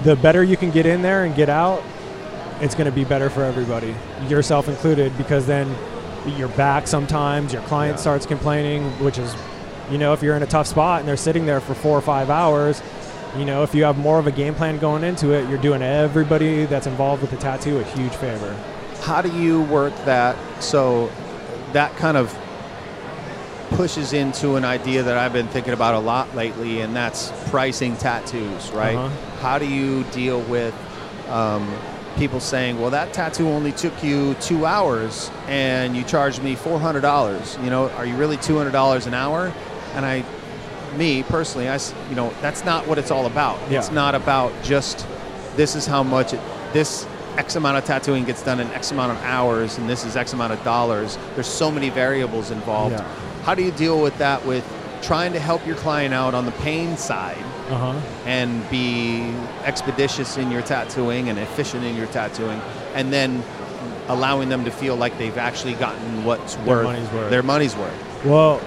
The 0.04 0.16
better 0.16 0.42
you 0.42 0.56
can 0.56 0.70
get 0.70 0.86
in 0.86 1.02
there 1.02 1.24
and 1.24 1.34
get 1.36 1.50
out, 1.50 1.82
it's 2.62 2.74
going 2.74 2.86
to 2.86 2.92
be 2.92 3.04
better 3.04 3.28
for 3.28 3.44
everybody, 3.44 3.94
yourself 4.26 4.68
included, 4.68 5.16
because 5.18 5.46
then 5.46 5.74
you're 6.38 6.48
back 6.48 6.86
sometimes, 6.86 7.52
your 7.52 7.62
client 7.62 7.96
Yeah. 7.96 8.00
starts 8.00 8.24
complaining, 8.24 8.84
which 9.04 9.18
is, 9.18 9.36
you 9.90 9.98
know, 9.98 10.14
if 10.14 10.22
you're 10.22 10.36
in 10.36 10.42
a 10.42 10.46
tough 10.46 10.66
spot 10.66 11.00
and 11.00 11.08
they're 11.08 11.16
sitting 11.18 11.44
there 11.44 11.60
for 11.60 11.74
four 11.74 11.96
or 11.98 12.02
five 12.02 12.30
hours, 12.30 12.82
you 13.36 13.44
know, 13.44 13.62
if 13.62 13.74
you 13.74 13.84
have 13.84 13.98
more 13.98 14.18
of 14.18 14.26
a 14.26 14.32
game 14.32 14.54
plan 14.54 14.78
going 14.78 15.04
into 15.04 15.32
it, 15.32 15.48
you're 15.48 15.58
doing 15.58 15.82
everybody 15.82 16.64
that's 16.66 16.86
involved 16.86 17.22
with 17.22 17.30
the 17.30 17.36
tattoo 17.36 17.78
a 17.78 17.84
huge 17.84 18.12
favor. 18.12 18.56
how 19.02 19.22
do 19.22 19.30
you 19.40 19.62
work 19.62 19.94
that 20.04 20.36
so 20.62 21.10
that 21.72 21.94
kind 21.96 22.16
of 22.16 22.36
pushes 23.70 24.12
into 24.12 24.56
an 24.56 24.64
idea 24.64 25.02
that 25.02 25.16
I've 25.16 25.32
been 25.32 25.48
thinking 25.48 25.72
about 25.72 25.94
a 25.94 26.00
lot 26.00 26.34
lately, 26.34 26.80
and 26.80 26.94
that's 26.94 27.32
pricing 27.50 27.96
tattoos, 27.96 28.70
right? 28.72 28.96
Uh-huh. 28.96 29.36
How 29.40 29.58
do 29.58 29.66
you 29.66 30.04
deal 30.04 30.40
with 30.42 30.74
um, 31.28 31.72
people 32.16 32.40
saying, 32.40 32.80
well, 32.80 32.90
that 32.90 33.12
tattoo 33.12 33.48
only 33.48 33.72
took 33.72 34.02
you 34.02 34.34
two 34.34 34.66
hours 34.66 35.30
and 35.46 35.96
you 35.96 36.02
charged 36.04 36.42
me 36.42 36.56
$400? 36.56 37.62
You 37.64 37.70
know, 37.70 37.88
are 37.90 38.04
you 38.04 38.16
really 38.16 38.36
$200 38.36 39.06
an 39.06 39.14
hour? 39.14 39.52
And 39.94 40.04
I, 40.04 40.24
me 40.96 41.22
personally, 41.22 41.68
I, 41.68 41.78
you 42.08 42.14
know, 42.16 42.32
that's 42.40 42.64
not 42.64 42.86
what 42.86 42.98
it's 42.98 43.10
all 43.10 43.26
about. 43.26 43.58
It's 43.70 43.90
not 43.90 44.14
about 44.14 44.52
just 44.62 45.06
this 45.56 45.74
is 45.76 45.86
how 45.86 46.02
much 46.02 46.32
it, 46.34 46.40
this 46.72 47.06
X 47.36 47.56
amount 47.56 47.78
of 47.78 47.84
tattooing 47.84 48.24
gets 48.24 48.42
done 48.42 48.60
in 48.60 48.66
X 48.68 48.90
amount 48.90 49.12
of 49.12 49.18
hours, 49.24 49.78
and 49.78 49.88
this 49.88 50.04
is 50.04 50.16
X 50.16 50.32
amount 50.32 50.52
of 50.52 50.62
dollars. 50.64 51.18
There's 51.34 51.46
so 51.46 51.70
many 51.70 51.90
variables 51.90 52.50
involved. 52.50 52.94
Yeah. 52.94 53.04
How 53.44 53.54
do 53.54 53.62
you 53.62 53.70
deal 53.72 54.00
with 54.02 54.16
that 54.18 54.44
with 54.44 54.64
trying 55.02 55.32
to 55.32 55.38
help 55.40 55.66
your 55.66 55.76
client 55.76 56.12
out 56.12 56.34
on 56.34 56.44
the 56.44 56.52
pain 56.52 56.96
side 56.96 57.42
Uh 57.70 57.92
huh. 57.92 58.00
and 58.26 58.68
be 58.70 59.32
expeditious 59.64 60.36
in 60.36 60.50
your 60.50 60.60
tattooing 60.62 61.28
and 61.30 61.38
efficient 61.38 61.84
in 61.84 61.96
your 61.96 62.06
tattooing, 62.08 62.60
and 62.94 63.12
then 63.12 63.42
allowing 64.08 64.48
them 64.48 64.64
to 64.64 64.70
feel 64.70 64.96
like 64.96 65.16
they've 65.18 65.38
actually 65.38 65.74
gotten 65.74 66.24
what's 66.24 66.56
Their 66.56 66.66
worth 66.66 66.84
money's 66.84 67.10
worth. 67.12 67.30
their 67.30 67.42
money's 67.42 67.76
worth? 67.76 68.24
Well, 68.24 68.60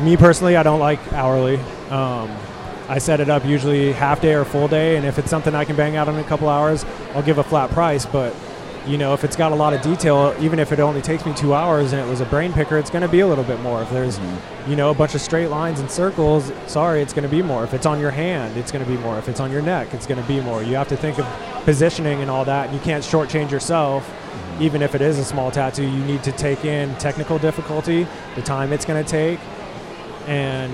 me 0.00 0.16
personally, 0.16 0.56
I 0.56 0.62
don't 0.62 0.80
like 0.80 1.00
hourly. 1.12 1.56
Um, 1.90 2.30
I 2.88 2.98
set 2.98 3.20
it 3.20 3.28
up 3.28 3.44
usually 3.44 3.92
half 3.92 4.20
day 4.20 4.34
or 4.34 4.44
full 4.44 4.68
day, 4.68 4.96
and 4.96 5.04
if 5.04 5.18
it's 5.18 5.30
something 5.30 5.54
I 5.54 5.64
can 5.64 5.74
bang 5.74 5.96
out 5.96 6.08
in 6.08 6.16
a 6.16 6.24
couple 6.24 6.48
hours, 6.48 6.84
I'll 7.14 7.22
give 7.22 7.38
a 7.38 7.42
flat 7.44 7.70
price. 7.70 8.06
But 8.06 8.34
You 8.86 8.98
know, 8.98 9.14
if 9.14 9.24
it's 9.24 9.34
got 9.34 9.50
a 9.50 9.54
lot 9.56 9.74
of 9.74 9.82
detail, 9.82 10.32
even 10.38 10.60
if 10.60 10.70
it 10.70 10.78
only 10.78 11.02
takes 11.02 11.26
me 11.26 11.34
two 11.34 11.54
hours 11.54 11.92
and 11.92 12.00
it 12.00 12.08
was 12.08 12.20
a 12.20 12.24
brain 12.24 12.52
picker, 12.52 12.78
it's 12.78 12.88
going 12.88 13.02
to 13.02 13.08
be 13.08 13.18
a 13.18 13.26
little 13.26 13.42
bit 13.42 13.58
more. 13.60 13.82
If 13.82 13.90
there's, 13.90 14.20
you 14.68 14.76
know, 14.76 14.90
a 14.92 14.94
bunch 14.94 15.16
of 15.16 15.20
straight 15.20 15.48
lines 15.48 15.80
and 15.80 15.90
circles, 15.90 16.52
sorry, 16.68 17.02
it's 17.02 17.12
going 17.12 17.24
to 17.24 17.28
be 17.28 17.42
more. 17.42 17.64
If 17.64 17.74
it's 17.74 17.84
on 17.84 17.98
your 17.98 18.12
hand, 18.12 18.56
it's 18.56 18.70
going 18.70 18.84
to 18.84 18.90
be 18.90 18.96
more. 18.98 19.18
If 19.18 19.28
it's 19.28 19.40
on 19.40 19.50
your 19.50 19.60
neck, 19.60 19.92
it's 19.92 20.06
going 20.06 20.22
to 20.22 20.28
be 20.28 20.40
more. 20.40 20.62
You 20.62 20.76
have 20.76 20.86
to 20.88 20.96
think 20.96 21.18
of 21.18 21.26
positioning 21.64 22.20
and 22.20 22.30
all 22.30 22.44
that. 22.44 22.66
And 22.66 22.74
you 22.76 22.80
can't 22.80 23.02
shortchange 23.02 23.50
yourself, 23.50 24.08
even 24.60 24.82
if 24.82 24.94
it 24.94 25.00
is 25.00 25.18
a 25.18 25.24
small 25.24 25.50
tattoo. 25.50 25.82
You 25.82 26.04
need 26.04 26.22
to 26.22 26.30
take 26.30 26.64
in 26.64 26.94
technical 26.98 27.40
difficulty, 27.40 28.06
the 28.36 28.42
time 28.42 28.72
it's 28.72 28.84
going 28.84 29.04
to 29.04 29.10
take, 29.10 29.40
and 30.26 30.72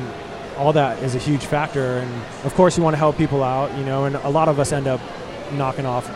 all 0.56 0.72
that 0.74 1.02
is 1.02 1.14
a 1.14 1.18
huge 1.18 1.44
factor. 1.46 1.98
And 1.98 2.10
of 2.44 2.54
course, 2.54 2.76
you 2.76 2.82
want 2.82 2.94
to 2.94 2.98
help 2.98 3.16
people 3.16 3.42
out, 3.42 3.76
you 3.76 3.84
know. 3.84 4.04
And 4.04 4.16
a 4.16 4.28
lot 4.28 4.48
of 4.48 4.58
us 4.58 4.72
end 4.72 4.86
up 4.86 5.00
knocking 5.52 5.86
off 5.86 6.10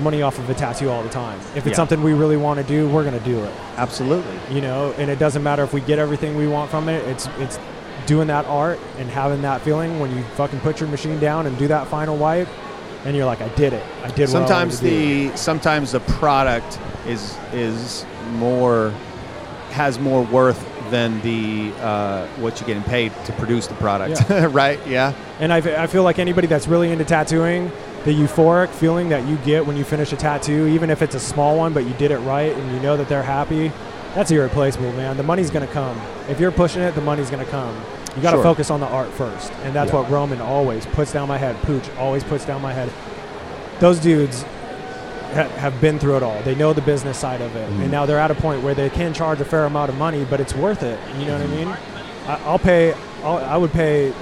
money 0.00 0.22
off 0.22 0.38
of 0.38 0.50
a 0.50 0.54
tattoo 0.54 0.90
all 0.90 1.02
the 1.02 1.08
time. 1.08 1.38
If 1.54 1.58
it's 1.58 1.66
Yeah. 1.68 1.74
something 1.74 2.02
we 2.02 2.12
really 2.14 2.36
want 2.36 2.58
to 2.58 2.64
do, 2.66 2.88
we're 2.88 3.04
going 3.04 3.16
to 3.18 3.24
do 3.24 3.38
it 3.44 3.52
Absolutely. 3.76 4.34
you 4.50 4.60
know 4.60 4.92
and 4.98 5.08
it 5.08 5.20
doesn't 5.20 5.42
matter 5.44 5.62
if 5.62 5.72
we 5.72 5.80
get 5.80 6.00
everything 6.00 6.36
we 6.36 6.48
want 6.48 6.68
from 6.68 6.88
it 6.88 7.06
it's 7.06 7.28
it's 7.38 7.60
doing 8.06 8.26
that 8.26 8.44
art 8.46 8.80
and 8.98 9.08
having 9.08 9.42
that 9.42 9.60
feeling 9.60 10.00
when 10.00 10.14
you 10.16 10.22
fucking 10.36 10.58
put 10.60 10.80
your 10.80 10.88
machine 10.88 11.20
down 11.20 11.46
and 11.46 11.56
do 11.58 11.68
that 11.68 11.86
final 11.86 12.16
wipe 12.16 12.48
and 13.04 13.16
you're 13.16 13.24
like 13.24 13.40
i 13.40 13.48
did 13.50 13.72
it 13.72 13.84
i 14.02 14.08
did 14.10 14.28
sometimes 14.28 14.82
what 14.82 14.90
I 14.90 14.94
wanted 14.94 15.10
do. 15.20 15.30
the 15.30 15.36
sometimes 15.38 15.92
the 15.92 16.00
product 16.00 16.78
is 17.06 17.36
is 17.52 18.04
more 18.32 18.92
has 19.70 20.00
more 20.00 20.22
worth 20.24 20.58
than 20.90 21.20
the 21.22 21.72
uh, 21.80 22.26
what 22.38 22.60
you're 22.60 22.66
getting 22.66 22.82
paid 22.84 23.12
to 23.24 23.32
produce 23.32 23.66
the 23.66 23.74
product 23.74 24.20
right? 24.52 24.78
Yeah. 24.86 25.12
And 25.40 25.52
I, 25.52 25.86
feel 25.86 26.02
like 26.02 26.18
anybody 26.18 26.46
that's 26.46 26.66
really 26.66 26.90
into 26.92 27.04
tattooing 27.04 27.70
the 28.04 28.12
euphoric 28.12 28.68
feeling 28.68 29.08
that 29.08 29.26
you 29.26 29.36
get 29.38 29.66
when 29.66 29.76
you 29.76 29.84
finish 29.84 30.12
a 30.12 30.16
tattoo 30.16 30.66
even 30.66 30.90
if 30.90 31.00
it's 31.02 31.14
a 31.14 31.20
small 31.20 31.56
one 31.56 31.72
but 31.72 31.84
you 31.86 31.94
did 31.94 32.10
it 32.10 32.18
right 32.18 32.52
and 32.54 32.72
you 32.72 32.80
know 32.80 32.96
that 32.96 33.08
they're 33.08 33.22
happy 33.22 33.72
that's 34.14 34.30
irreplaceable 34.30 34.92
man. 34.92 35.16
The 35.16 35.24
money's 35.24 35.50
going 35.50 35.66
to 35.66 35.72
come. 35.72 36.00
If 36.28 36.38
you're 36.38 36.52
pushing 36.52 36.82
it 36.82 36.94
the 36.94 37.00
money's 37.00 37.30
going 37.30 37.44
to 37.44 37.50
come. 37.50 37.74
You 38.14 38.22
got 38.22 38.30
to 38.30 38.36
Sure. 38.36 38.44
focus 38.44 38.70
on 38.70 38.78
the 38.80 38.86
art 38.86 39.08
first 39.10 39.52
and 39.64 39.74
that's 39.74 39.90
Yeah. 39.90 40.00
what 40.00 40.10
roman 40.10 40.40
always 40.40 40.86
puts 40.86 41.12
down 41.12 41.28
my 41.28 41.38
head 41.38 41.56
pooch 41.62 41.88
always 41.98 42.22
puts 42.24 42.44
down 42.44 42.60
my 42.62 42.72
head. 42.72 42.90
Those 43.80 43.98
dudes 43.98 44.44
ha- 45.34 45.48
have 45.58 45.80
been 45.80 45.98
through 45.98 46.16
it 46.16 46.22
all. 46.22 46.40
They 46.42 46.54
know 46.54 46.72
the 46.72 46.82
business 46.82 47.18
side 47.18 47.40
of 47.40 47.54
it. 47.56 47.68
And 47.68 47.80
mm-hmm. 47.80 47.90
now 47.90 48.06
they're 48.06 48.18
at 48.18 48.30
a 48.30 48.34
point 48.34 48.62
where 48.62 48.74
they 48.74 48.90
can 48.90 49.12
charge 49.12 49.40
a 49.40 49.44
fair 49.44 49.64
amount 49.64 49.90
of 49.90 49.96
money 49.96 50.24
but 50.24 50.40
it's 50.40 50.54
worth 50.54 50.82
it. 50.82 50.98
You 51.18 51.26
know 51.26 51.38
what 51.38 51.42
i 51.42 51.46
mean? 51.46 51.68
I, 51.68 52.40
i'll 52.44 52.58
pay 52.58 52.94
I'll, 53.22 53.38
i 53.38 53.56
would 53.56 53.72
pay 53.72 54.14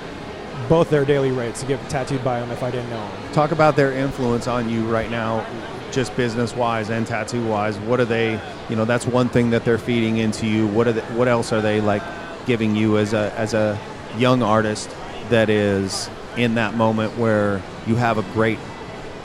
both 0.68 0.90
their 0.90 1.04
daily 1.04 1.30
rates 1.30 1.60
to 1.60 1.66
get 1.66 1.80
tattooed 1.88 2.24
by 2.24 2.40
them 2.40 2.50
if 2.50 2.62
i 2.62 2.70
didn't 2.70 2.90
know 2.90 3.00
them 3.00 3.32
talk 3.32 3.52
about 3.52 3.76
their 3.76 3.92
influence 3.92 4.48
on 4.48 4.68
you 4.68 4.84
right 4.84 5.10
now 5.10 5.46
just 5.92 6.16
business 6.16 6.54
wise 6.56 6.90
and 6.90 7.06
tattoo 7.06 7.46
wise 7.46 7.78
what 7.78 8.00
are 8.00 8.04
they 8.04 8.40
you 8.72 8.76
know 8.76 8.86
that's 8.86 9.06
one 9.06 9.28
thing 9.28 9.50
that 9.50 9.66
they're 9.66 9.76
feeding 9.76 10.16
into 10.16 10.46
you. 10.46 10.66
What 10.66 10.88
are 10.88 10.92
they, 10.92 11.02
what 11.14 11.28
else 11.28 11.52
are 11.52 11.60
they 11.60 11.82
like 11.82 12.02
giving 12.46 12.74
you 12.74 12.96
as 12.96 13.12
a 13.12 13.30
as 13.36 13.52
a 13.52 13.78
young 14.16 14.42
artist 14.42 14.88
that 15.28 15.50
is 15.50 16.08
in 16.38 16.54
that 16.54 16.72
moment 16.74 17.18
where 17.18 17.62
you 17.86 17.96
have 17.96 18.16
a 18.16 18.22
great 18.32 18.58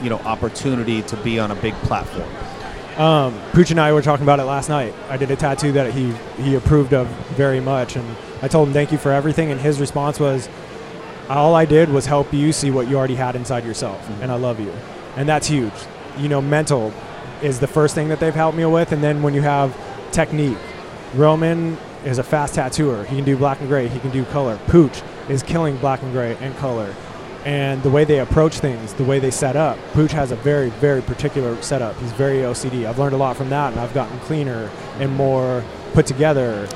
you 0.02 0.10
know 0.10 0.18
opportunity 0.20 1.02
to 1.02 1.16
be 1.18 1.38
on 1.38 1.50
a 1.50 1.54
big 1.56 1.74
platform 1.86 2.28
Um, 2.98 3.38
Pooch 3.52 3.70
and 3.70 3.78
I 3.80 3.92
were 3.92 4.02
talking 4.02 4.24
about 4.24 4.40
it 4.40 4.44
last 4.44 4.68
night. 4.68 4.92
I 5.08 5.16
did 5.16 5.30
a 5.30 5.36
tattoo 5.36 5.70
that 5.72 5.92
he 5.94 6.12
he 6.42 6.56
approved 6.56 6.92
of 6.92 7.06
very 7.36 7.60
much, 7.60 7.94
and 7.94 8.04
I 8.42 8.48
told 8.48 8.66
him 8.68 8.74
thank 8.74 8.90
you 8.90 8.98
for 8.98 9.12
everything. 9.12 9.52
And 9.52 9.60
his 9.60 9.78
response 9.78 10.18
was, 10.18 10.48
"All 11.28 11.54
I 11.54 11.64
did 11.64 11.90
was 11.90 12.06
help 12.06 12.32
you 12.34 12.52
see 12.52 12.70
what 12.72 12.88
you 12.88 12.96
already 12.98 13.14
had 13.14 13.36
inside 13.36 13.64
yourself, 13.64 14.00
and 14.20 14.32
I 14.32 14.34
love 14.34 14.58
you." 14.58 14.72
And 15.16 15.28
that's 15.28 15.46
huge. 15.46 15.78
You 16.18 16.28
know, 16.28 16.40
mental 16.42 16.92
is 17.40 17.60
the 17.60 17.68
first 17.68 17.94
thing 17.94 18.08
that 18.08 18.18
they've 18.18 18.34
helped 18.34 18.56
me 18.58 18.64
with, 18.66 18.90
and 18.90 19.00
then 19.00 19.22
when 19.22 19.32
you 19.32 19.42
have 19.42 19.76
technique, 20.10 20.58
Roman 21.14 21.78
is 22.04 22.18
a 22.18 22.24
fast 22.24 22.54
tattooer. 22.56 23.04
He 23.04 23.14
can 23.14 23.24
do 23.24 23.36
black 23.36 23.60
and 23.60 23.68
gray. 23.68 23.86
He 23.86 24.00
can 24.00 24.10
do 24.10 24.24
color. 24.24 24.58
Pooch 24.66 25.02
is 25.28 25.44
killing 25.44 25.76
black 25.76 26.02
and 26.02 26.12
gray 26.12 26.36
and 26.40 26.56
color. 26.56 26.92
And 27.44 27.82
the 27.82 27.90
way 27.90 28.04
they 28.04 28.18
approach 28.18 28.58
things, 28.58 28.92
the 28.94 29.04
way 29.04 29.18
they 29.20 29.30
set 29.30 29.56
up, 29.56 29.78
Pooch 29.92 30.12
has 30.12 30.32
a 30.32 30.36
very, 30.36 30.70
very 30.70 31.00
particular 31.00 31.60
setup. 31.62 31.96
He's 31.98 32.12
very 32.12 32.38
OCD. 32.38 32.86
I've 32.86 32.98
learned 32.98 33.14
a 33.14 33.18
lot 33.18 33.36
from 33.36 33.48
that, 33.50 33.72
and 33.72 33.80
I've 33.80 33.94
gotten 33.94 34.18
cleaner 34.20 34.70
and 34.98 35.14
more 35.14 35.62
put 35.94 36.04
together. 36.06 36.68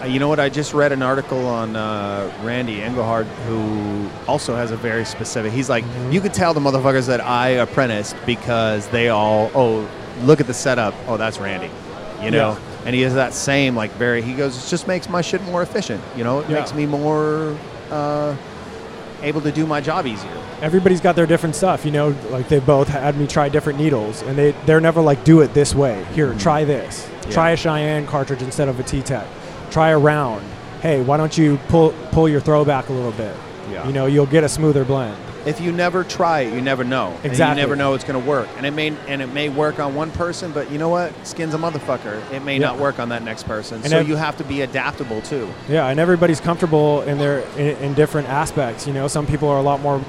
Uh, 0.00 0.06
You 0.06 0.18
know 0.18 0.28
what? 0.28 0.40
I 0.40 0.48
just 0.48 0.72
read 0.72 0.92
an 0.92 1.02
article 1.02 1.46
on 1.46 1.76
uh, 1.76 2.32
Randy 2.42 2.78
Engelhard, 2.78 3.26
who 3.46 4.08
also 4.26 4.56
has 4.56 4.70
a 4.70 4.76
very 4.76 5.04
specific. 5.04 5.52
He's 5.52 5.68
like, 5.68 5.84
you 6.10 6.20
could 6.20 6.32
tell 6.34 6.54
the 6.54 6.60
motherfuckers 6.60 7.06
that 7.08 7.20
I 7.20 7.48
apprenticed 7.50 8.16
because 8.24 8.88
they 8.88 9.10
all, 9.10 9.50
oh, 9.54 9.88
look 10.22 10.40
at 10.40 10.46
the 10.46 10.54
setup. 10.54 10.94
Oh, 11.06 11.16
that's 11.18 11.38
Randy, 11.38 11.70
you 12.22 12.30
know. 12.30 12.52
Yeah. 12.52 12.58
And 12.86 12.94
he 12.94 13.02
has 13.02 13.14
that 13.14 13.34
same 13.34 13.76
like 13.76 13.90
very. 13.92 14.22
He 14.22 14.32
goes, 14.34 14.56
it 14.66 14.70
just 14.70 14.88
makes 14.88 15.08
my 15.08 15.20
shit 15.20 15.42
more 15.42 15.62
efficient. 15.62 16.02
You 16.16 16.24
know, 16.24 16.40
it 16.40 16.48
Yeah. 16.48 16.60
makes 16.60 16.72
me 16.72 16.86
more 16.86 17.54
uh, 17.90 18.34
able 19.22 19.40
to 19.42 19.52
do 19.52 19.66
my 19.66 19.80
job 19.80 20.06
easier. 20.06 20.30
Everybody's 20.60 21.00
got 21.00 21.16
their 21.16 21.26
different 21.26 21.54
stuff, 21.54 21.84
you 21.84 21.90
know. 21.90 22.14
Like 22.30 22.48
they 22.48 22.60
both 22.60 22.88
had 22.88 23.16
me 23.16 23.26
try 23.26 23.48
different 23.48 23.78
needles, 23.78 24.22
and 24.22 24.36
they 24.36 24.52
they're 24.66 24.80
never 24.80 25.00
like 25.00 25.24
do 25.24 25.40
it 25.40 25.54
this 25.54 25.74
way. 25.74 26.04
Here, 26.14 26.28
mm-hmm. 26.28 26.38
try 26.38 26.64
this. 26.64 27.08
Yeah. 27.24 27.30
Try 27.30 27.50
a 27.50 27.56
Cheyenne 27.56 28.06
cartridge 28.06 28.42
instead 28.42 28.68
of 28.68 28.80
a 28.80 28.82
T-Tech. 28.82 29.26
Try 29.70 29.90
a 29.90 29.98
round. 29.98 30.44
Hey, 30.80 31.02
why 31.02 31.16
don't 31.16 31.36
you 31.36 31.58
pull 31.68 31.94
pull 32.12 32.28
your 32.28 32.40
throw 32.40 32.64
back 32.64 32.88
a 32.88 32.92
little 32.92 33.12
bit? 33.12 33.36
Yeah. 33.70 33.86
You 33.86 33.92
know, 33.92 34.06
you'll 34.06 34.26
get 34.26 34.44
a 34.44 34.48
smoother 34.48 34.84
blend. 34.84 35.16
If 35.48 35.60
you 35.60 35.72
never 35.72 36.04
try 36.04 36.40
it, 36.40 36.52
you 36.54 36.60
never 36.60 36.84
know. 36.84 37.12
And 37.22 37.26
Exactly. 37.32 37.60
you 37.60 37.66
never 37.66 37.74
know 37.76 37.94
it's 37.94 38.04
going 38.04 38.20
to 38.22 38.28
work. 38.28 38.48
And 38.56 38.66
it 38.66 38.72
may 38.72 38.88
and 39.08 39.22
it 39.22 39.32
may 39.32 39.48
work 39.48 39.80
on 39.80 39.94
one 39.94 40.10
person, 40.10 40.52
but 40.52 40.70
you 40.70 40.78
know 40.78 40.88
what? 40.90 41.12
Skin's 41.26 41.54
a 41.54 41.58
motherfucker. 41.58 42.20
It 42.32 42.44
may 42.44 42.54
Yeah. 42.58 42.66
not 42.68 42.78
work 42.78 42.98
on 42.98 43.08
that 43.08 43.22
next 43.24 43.44
person. 43.44 43.76
And 43.82 43.88
so 43.90 43.98
ev- 43.98 44.08
you 44.08 44.16
have 44.16 44.36
to 44.36 44.44
be 44.44 44.60
adaptable 44.60 45.20
too. 45.22 45.48
Yeah, 45.68 45.86
and 45.88 45.98
everybody's 45.98 46.40
comfortable 46.40 47.00
in 47.02 47.18
their 47.18 47.40
in, 47.56 47.76
in 47.78 47.94
different 47.94 48.28
aspects. 48.28 48.86
You 48.86 48.92
know, 48.92 49.08
some 49.08 49.26
people 49.26 49.48
are 49.48 49.58
a 49.58 49.62
lot 49.62 49.80
more 49.80 50.00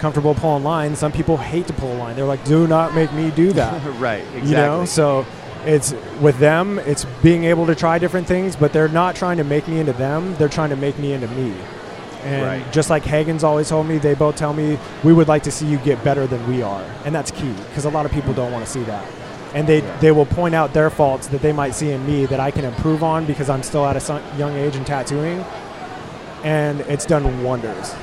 comfortable 0.00 0.34
pulling 0.34 0.64
lines. 0.64 0.98
Some 0.98 1.12
people 1.12 1.36
hate 1.36 1.66
to 1.66 1.72
pull 1.74 1.92
a 1.92 1.98
line. 1.98 2.16
They're 2.16 2.24
like, 2.24 2.44
"Do 2.44 2.66
not 2.66 2.94
make 2.94 3.12
me 3.12 3.30
do 3.30 3.52
that." 3.52 3.82
right. 3.98 4.22
Exactly. 4.34 4.48
You 4.50 4.56
know, 4.56 4.84
so 4.84 5.26
it's 5.66 5.92
with 6.20 6.38
them. 6.38 6.78
It's 6.80 7.04
being 7.22 7.44
able 7.44 7.66
to 7.66 7.74
try 7.74 7.98
different 7.98 8.26
things, 8.26 8.56
but 8.56 8.72
they're 8.72 8.88
not 8.88 9.16
trying 9.16 9.36
to 9.38 9.44
make 9.44 9.68
me 9.68 9.80
into 9.80 9.92
them. 9.92 10.34
They're 10.36 10.48
trying 10.48 10.70
to 10.70 10.76
make 10.76 10.98
me 10.98 11.12
into 11.12 11.28
me. 11.28 11.52
And 12.28 12.44
Right. 12.44 12.72
just 12.72 12.90
like 12.90 13.04
Hagen's 13.04 13.42
always 13.44 13.68
told 13.68 13.86
me, 13.86 13.98
they 13.98 14.14
both 14.14 14.36
tell 14.36 14.52
me 14.52 14.78
we 15.02 15.12
would 15.12 15.28
like 15.28 15.42
to 15.44 15.50
see 15.50 15.66
you 15.66 15.78
get 15.78 16.02
better 16.04 16.26
than 16.26 16.46
we 16.48 16.62
are, 16.62 16.82
and 17.04 17.14
that's 17.14 17.30
key 17.30 17.52
because 17.68 17.84
a 17.84 17.90
lot 17.90 18.04
of 18.06 18.12
people 18.12 18.32
don't 18.34 18.52
want 18.52 18.64
to 18.64 18.70
see 18.70 18.82
that. 18.84 19.04
And 19.54 19.66
they, 19.66 19.80
they 20.00 20.10
will 20.12 20.26
point 20.26 20.54
out 20.54 20.74
their 20.74 20.90
faults 20.90 21.26
that 21.28 21.40
they 21.40 21.52
might 21.52 21.74
see 21.74 21.90
in 21.90 22.06
me 22.06 22.26
that 22.26 22.38
I 22.38 22.50
can 22.50 22.64
improve 22.66 23.02
on 23.02 23.24
because 23.24 23.48
I'm 23.48 23.62
still 23.62 23.86
at 23.86 23.96
a 23.96 24.22
young 24.36 24.54
age 24.56 24.76
in 24.76 24.84
tattooing, 24.84 25.42
and 26.44 26.80
it's 26.82 27.06
done 27.06 27.42
wonders. 27.42 27.94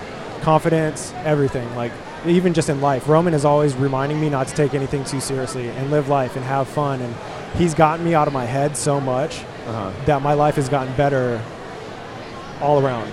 Confidence, 0.42 1.14
everything. 1.24 1.68
Like 1.76 1.92
even 2.26 2.54
just 2.56 2.70
in 2.70 2.82
life, 2.82 3.08
Roman 3.08 3.34
is 3.36 3.46
always 3.46 3.76
reminding 3.76 4.20
me 4.20 4.30
not 4.30 4.48
to 4.48 4.56
take 4.56 4.74
anything 4.74 5.04
too 5.04 5.20
seriously 5.20 5.70
and 5.70 5.92
live 5.92 6.10
life 6.10 6.36
and 6.36 6.44
have 6.46 6.68
fun. 6.68 7.00
And 7.02 7.14
he's 7.56 7.74
gotten 7.76 8.04
me 8.04 8.16
out 8.16 8.28
of 8.28 8.34
my 8.34 8.46
head 8.46 8.76
so 8.76 9.00
much 9.00 9.40
Uh-huh. 9.68 9.92
that 10.06 10.22
my 10.24 10.34
life 10.34 10.56
has 10.56 10.68
gotten 10.70 10.94
better 10.96 11.40
all 12.62 12.84
around. 12.84 13.12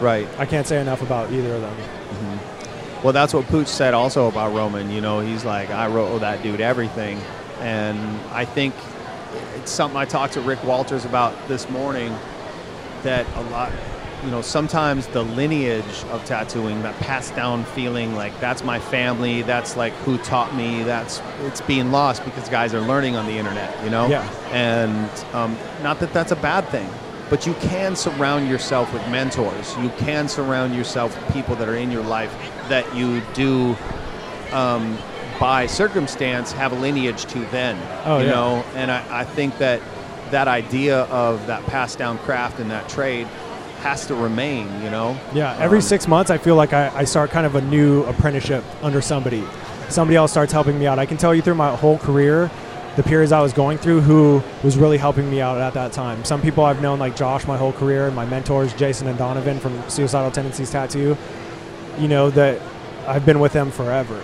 Right. 0.00 0.28
I 0.38 0.46
can't 0.46 0.66
say 0.66 0.80
enough 0.80 1.02
about 1.02 1.30
either 1.32 1.54
of 1.54 1.60
them. 1.60 1.76
Well, 3.02 3.12
that's 3.14 3.32
what 3.32 3.46
Pooch 3.46 3.66
said 3.66 3.94
also 3.94 4.28
about 4.28 4.54
Roman. 4.54 4.90
You 4.90 5.00
know, 5.00 5.20
he's 5.20 5.44
like, 5.44 5.70
I 5.70 5.86
wrote 5.86 6.18
that 6.20 6.42
dude 6.42 6.60
everything. 6.60 7.18
And 7.60 7.98
I 8.32 8.44
think 8.44 8.74
it's 9.56 9.70
something 9.70 9.96
I 9.96 10.04
talked 10.04 10.34
to 10.34 10.40
Rick 10.40 10.62
Walters 10.64 11.04
about 11.04 11.48
this 11.48 11.68
morning 11.70 12.14
that 13.02 13.26
a 13.36 13.42
lot, 13.50 13.72
you 14.24 14.30
know, 14.30 14.42
sometimes 14.42 15.06
the 15.08 15.22
lineage 15.22 16.04
of 16.10 16.24
tattooing, 16.26 16.82
that 16.82 16.94
passed 16.96 17.34
down 17.34 17.64
feeling 17.64 18.14
like 18.14 18.38
that's 18.40 18.62
my 18.62 18.78
family, 18.78 19.42
that's 19.42 19.76
like 19.76 19.94
who 20.04 20.18
taught 20.18 20.54
me, 20.54 20.82
that's 20.82 21.22
it's 21.42 21.62
being 21.62 21.90
lost 21.90 22.24
because 22.24 22.48
guys 22.50 22.74
are 22.74 22.82
learning 22.82 23.16
on 23.16 23.24
the 23.26 23.38
internet, 23.38 23.82
you 23.82 23.90
know? 23.90 24.08
Yeah. 24.08 24.28
And 24.52 25.34
um, 25.34 25.56
not 25.82 26.00
that 26.00 26.12
that's 26.12 26.32
a 26.32 26.36
bad 26.36 26.68
thing, 26.68 26.88
but 27.30 27.46
you 27.46 27.54
can 27.54 27.96
surround 27.96 28.48
yourself 28.48 28.92
with 28.92 29.08
mentors. 29.08 29.76
You 29.78 29.88
can 29.98 30.28
surround 30.28 30.74
yourself 30.74 31.16
with 31.16 31.32
people 31.32 31.56
that 31.56 31.68
are 31.68 31.76
in 31.76 31.90
your 31.90 32.02
life 32.02 32.34
that 32.68 32.94
you 32.94 33.22
do, 33.32 33.76
um, 34.52 34.98
by 35.38 35.66
circumstance, 35.66 36.52
have 36.52 36.72
a 36.72 36.74
lineage 36.74 37.24
to 37.26 37.38
then. 37.46 37.78
Oh, 38.04 38.18
you 38.18 38.26
yeah. 38.26 38.32
know, 38.32 38.64
and 38.74 38.90
I, 38.90 39.20
I 39.20 39.24
think 39.24 39.56
that 39.58 39.80
that 40.30 40.48
idea 40.48 41.04
of 41.04 41.46
that 41.46 41.64
passed 41.66 41.98
down 41.98 42.18
craft 42.18 42.60
and 42.60 42.70
that 42.70 42.88
trade 42.88 43.26
has 43.82 44.06
to 44.08 44.14
remain. 44.14 44.66
You 44.82 44.90
know. 44.90 45.18
Yeah, 45.32 45.56
every 45.58 45.78
Um, 45.78 45.82
six 45.82 46.06
months, 46.06 46.30
I 46.30 46.36
feel 46.38 46.56
like 46.56 46.72
I, 46.72 46.92
I 46.94 47.04
start 47.04 47.30
kind 47.30 47.46
of 47.46 47.54
a 47.54 47.60
new 47.62 48.02
apprenticeship 48.04 48.64
under 48.82 49.00
somebody. 49.00 49.44
Somebody 49.88 50.16
else 50.16 50.30
starts 50.30 50.52
helping 50.52 50.78
me 50.78 50.86
out. 50.86 50.98
I 50.98 51.06
can 51.06 51.16
tell 51.16 51.34
you 51.34 51.42
through 51.42 51.54
my 51.56 51.74
whole 51.74 51.98
career, 51.98 52.50
the 53.00 53.08
periods 53.08 53.32
I 53.32 53.40
was 53.40 53.52
going 53.54 53.78
through, 53.78 54.02
who 54.02 54.42
was 54.62 54.76
really 54.76 54.98
helping 54.98 55.30
me 55.30 55.40
out 55.40 55.58
at 55.58 55.72
that 55.74 55.92
time. 55.92 56.22
Some 56.24 56.42
people 56.42 56.64
I've 56.64 56.82
known, 56.82 56.98
like 56.98 57.16
Josh, 57.16 57.46
my 57.46 57.56
whole 57.56 57.72
career, 57.72 58.06
and 58.06 58.14
my 58.14 58.26
mentors, 58.26 58.74
Jason 58.74 59.06
and 59.08 59.16
Donovan 59.18 59.58
from 59.58 59.72
Suicidal 59.88 60.30
Tendencies 60.30 60.70
Tattoo, 60.70 61.16
you 61.98 62.08
know, 62.08 62.28
that 62.30 62.60
I've 63.06 63.24
been 63.24 63.40
with 63.40 63.52
them 63.52 63.70
forever. 63.70 64.22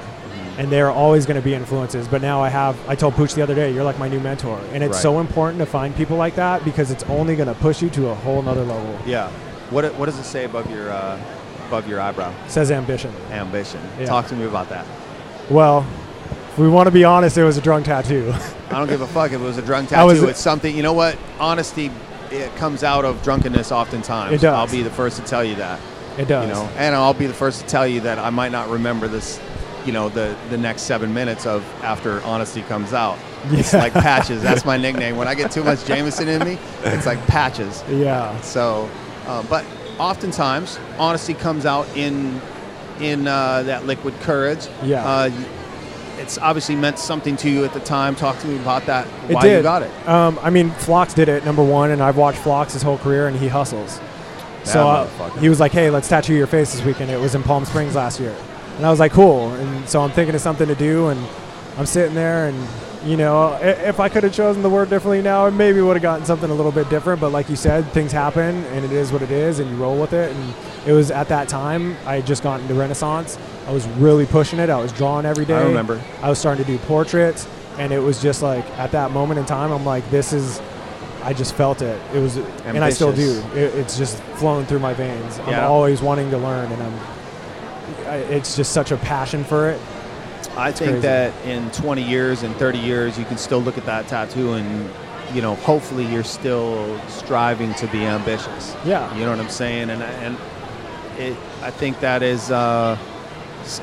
and 0.58 0.70
they're 0.72 0.90
always 0.90 1.26
going 1.26 1.36
to 1.36 1.42
be 1.44 1.52
influences. 1.52 2.08
But 2.08 2.22
now 2.22 2.40
I 2.42 2.48
have, 2.48 2.76
I 2.88 2.94
told 2.94 3.12
Pooch 3.12 3.34
the 3.34 3.42
other 3.42 3.54
day, 3.54 3.70
you're 3.74 3.84
like 3.84 3.98
my 3.98 4.08
new 4.08 4.20
mentor. 4.20 4.58
And 4.72 4.82
it's 4.82 4.92
Right. 4.94 5.02
so 5.02 5.20
important 5.20 5.58
to 5.58 5.66
find 5.66 5.94
people 5.94 6.16
like 6.16 6.34
that 6.36 6.64
because 6.64 6.90
it's 6.90 7.04
only 7.10 7.36
going 7.36 7.48
to 7.48 7.54
push 7.60 7.82
you 7.82 7.90
to 7.90 8.08
a 8.08 8.14
whole 8.14 8.40
nother 8.40 8.64
level. 8.64 8.98
Yeah. 9.04 9.28
What 9.68 9.84
What 9.96 10.06
does 10.06 10.18
it 10.18 10.24
say 10.24 10.44
above 10.46 10.70
your 10.70 10.90
uh, 10.90 11.18
above 11.68 11.86
your 11.86 12.00
eyebrow? 12.00 12.32
It 12.46 12.50
says 12.50 12.70
ambition. 12.70 13.12
Ambition. 13.32 13.82
Yeah. 14.00 14.06
Talk 14.06 14.28
to 14.28 14.34
me 14.34 14.46
about 14.46 14.70
that. 14.70 14.86
Well, 15.50 15.84
if 16.52 16.58
we 16.58 16.68
want 16.70 16.86
to 16.86 16.90
be 16.90 17.04
honest, 17.04 17.36
it 17.36 17.44
was 17.44 17.58
a 17.58 17.60
drunk 17.60 17.84
tattoo. 17.84 18.32
I 18.70 18.78
don't 18.78 18.88
give 18.88 19.00
a 19.00 19.06
fuck 19.06 19.32
if 19.32 19.40
it 19.40 19.44
was 19.44 19.58
a 19.58 19.62
drunk 19.62 19.92
I 19.92 20.04
was- 20.04 20.18
tattoo. 20.18 20.30
it's 20.30 20.40
something. 20.40 20.74
You 20.76 20.82
know 20.82 20.92
what? 20.92 21.16
Honesty. 21.38 21.90
It 22.30 22.54
comes 22.56 22.82
out 22.82 23.04
of 23.04 23.22
drunkenness 23.22 23.70
oftentimes. 23.70 24.32
It 24.32 24.40
does. 24.40 24.52
I'll 24.52 24.66
be 24.76 24.82
the 24.82 24.90
first 24.90 25.16
to 25.18 25.22
tell 25.24 25.44
you 25.44 25.54
that. 25.56 25.78
it 26.18 26.26
does. 26.26 26.48
You 26.48 26.52
know, 26.54 26.68
and 26.76 26.94
I'll 26.94 27.14
be 27.14 27.26
the 27.26 27.32
first 27.34 27.60
to 27.60 27.66
tell 27.68 27.86
you 27.86 28.00
that 28.00 28.18
I 28.18 28.30
might 28.30 28.50
not 28.52 28.68
remember 28.68 29.06
this. 29.06 29.40
You 29.84 29.92
know, 29.92 30.08
the 30.08 30.34
the 30.50 30.58
next 30.58 30.82
seven 30.82 31.14
minutes 31.14 31.46
of 31.46 31.62
after 31.84 32.20
honesty 32.24 32.62
comes 32.62 32.92
out. 32.92 33.16
It's 33.50 33.72
like 33.72 33.92
patches. 33.92 34.42
That's 34.42 34.64
my 34.64 34.76
nickname. 34.86 35.16
When 35.16 35.28
I 35.28 35.34
get 35.36 35.52
too 35.52 35.62
much 35.62 35.84
Jameson 35.84 36.26
in 36.26 36.42
me, 36.44 36.58
it's 36.82 37.06
like 37.06 37.24
patches. 37.28 37.84
Yeah. 37.88 38.40
So, 38.40 38.90
um, 39.28 39.46
but 39.48 39.64
oftentimes 40.00 40.80
honesty 40.98 41.34
comes 41.34 41.64
out 41.66 41.86
in 41.96 42.40
in 43.00 43.28
uh, 43.28 43.62
that 43.64 43.86
liquid 43.86 44.14
courage. 44.22 44.66
Yeah. 44.82 45.06
Uh, 45.06 45.30
it's 46.18 46.38
obviously 46.38 46.76
meant 46.76 46.98
something 46.98 47.36
to 47.38 47.50
you 47.50 47.64
at 47.64 47.72
the 47.72 47.80
time. 47.80 48.14
Talk 48.14 48.38
to 48.40 48.46
me 48.46 48.56
about 48.56 48.86
that. 48.86 49.06
It 49.28 49.34
why 49.34 49.42
did. 49.42 49.56
you 49.56 49.62
got 49.62 49.82
it? 49.82 50.08
Um, 50.08 50.38
I 50.42 50.50
mean, 50.50 50.70
Flox 50.70 51.14
did 51.14 51.28
it, 51.28 51.44
number 51.44 51.62
one, 51.62 51.90
and 51.90 52.02
I've 52.02 52.16
watched 52.16 52.38
Flox 52.38 52.72
his 52.72 52.82
whole 52.82 52.98
career, 52.98 53.28
and 53.28 53.36
he 53.36 53.48
hustles. 53.48 54.00
so 54.64 54.88
uh, 54.88 55.30
he 55.38 55.48
was 55.48 55.60
like, 55.60 55.72
"Hey, 55.72 55.90
let's 55.90 56.08
tattoo 56.08 56.34
your 56.34 56.46
face 56.46 56.72
this 56.72 56.84
weekend." 56.84 57.10
It 57.10 57.20
was 57.20 57.34
in 57.34 57.42
Palm 57.42 57.64
Springs 57.64 57.94
last 57.94 58.20
year, 58.20 58.34
and 58.76 58.86
I 58.86 58.90
was 58.90 59.00
like, 59.00 59.12
"Cool." 59.12 59.52
And 59.54 59.88
so 59.88 60.00
I'm 60.02 60.10
thinking 60.10 60.34
of 60.34 60.40
something 60.40 60.68
to 60.68 60.74
do, 60.74 61.08
and 61.08 61.24
I'm 61.78 61.86
sitting 61.86 62.14
there, 62.14 62.48
and 62.48 62.68
you 63.06 63.16
know, 63.16 63.54
if 63.62 64.00
I 64.00 64.08
could 64.08 64.24
have 64.24 64.34
chosen 64.34 64.62
the 64.62 64.68
word 64.70 64.90
differently 64.90 65.22
now, 65.22 65.46
I 65.46 65.50
maybe 65.50 65.80
would 65.80 65.94
have 65.96 66.02
gotten 66.02 66.26
something 66.26 66.50
a 66.50 66.54
little 66.54 66.72
bit 66.72 66.88
different. 66.90 67.20
But 67.20 67.30
like 67.30 67.48
you 67.48 67.56
said, 67.56 67.86
things 67.92 68.10
happen, 68.12 68.64
and 68.66 68.84
it 68.84 68.92
is 68.92 69.12
what 69.12 69.22
it 69.22 69.30
is, 69.30 69.60
and 69.60 69.70
you 69.70 69.76
roll 69.76 69.98
with 70.00 70.12
it. 70.12 70.34
And 70.34 70.54
it 70.86 70.92
was 70.92 71.10
at 71.10 71.28
that 71.28 71.48
time 71.48 71.96
I 72.04 72.16
had 72.16 72.26
just 72.26 72.42
gotten 72.42 72.62
into 72.62 72.74
Renaissance. 72.74 73.38
I 73.66 73.72
was 73.72 73.86
really 73.90 74.26
pushing 74.26 74.58
it. 74.58 74.70
I 74.70 74.80
was 74.80 74.92
drawing 74.92 75.24
every 75.26 75.44
day. 75.44 75.54
I 75.56 75.62
remember. 75.64 76.02
I 76.20 76.28
was 76.28 76.38
starting 76.38 76.64
to 76.64 76.70
do 76.70 76.78
portraits, 76.86 77.46
and 77.78 77.92
it 77.92 78.00
was 78.00 78.20
just 78.20 78.42
like 78.42 78.64
at 78.78 78.90
that 78.92 79.10
moment 79.12 79.38
in 79.38 79.46
time, 79.46 79.70
I'm 79.72 79.84
like, 79.84 80.08
this 80.10 80.32
is. 80.32 80.60
I 81.22 81.32
just 81.32 81.54
felt 81.54 81.82
it. 81.82 82.00
It 82.14 82.20
was, 82.20 82.36
and 82.64 82.78
I 82.84 82.90
still 82.90 83.12
do. 83.12 83.40
It, 83.54 83.74
it's 83.74 83.98
just 83.98 84.16
flowing 84.38 84.64
through 84.66 84.78
my 84.80 84.94
veins. 84.94 85.38
I'm 85.40 85.50
Yeah. 85.50 85.66
always 85.66 86.00
wanting 86.00 86.30
to 86.30 86.38
learn, 86.38 86.70
and 86.70 86.82
I'm. 86.82 86.94
I, 88.06 88.16
it's 88.16 88.54
just 88.56 88.72
such 88.72 88.90
a 88.92 88.96
passion 88.96 89.42
for 89.44 89.70
it. 89.70 89.80
I 90.56 90.72
think 90.72 90.90
crazy. 90.92 91.00
that 91.02 91.32
in 91.46 91.70
20 91.72 92.02
years 92.02 92.42
and 92.42 92.54
30 92.56 92.78
years, 92.78 93.18
you 93.18 93.24
can 93.24 93.36
still 93.38 93.60
look 93.60 93.76
at 93.78 93.84
that 93.86 94.08
tattoo 94.08 94.54
and, 94.54 94.90
you 95.34 95.42
know, 95.42 95.54
hopefully 95.56 96.06
you're 96.06 96.24
still 96.24 96.98
striving 97.08 97.74
to 97.74 97.86
be 97.88 98.04
ambitious. 98.04 98.74
Yeah. 98.84 99.12
You 99.16 99.24
know 99.24 99.30
what 99.30 99.40
I'm 99.40 99.48
saying? 99.50 99.90
And 99.90 100.02
and 100.02 100.36
it, 101.18 101.36
I 101.62 101.70
think 101.70 102.00
that 102.00 102.22
is, 102.22 102.50
uh, 102.50 102.96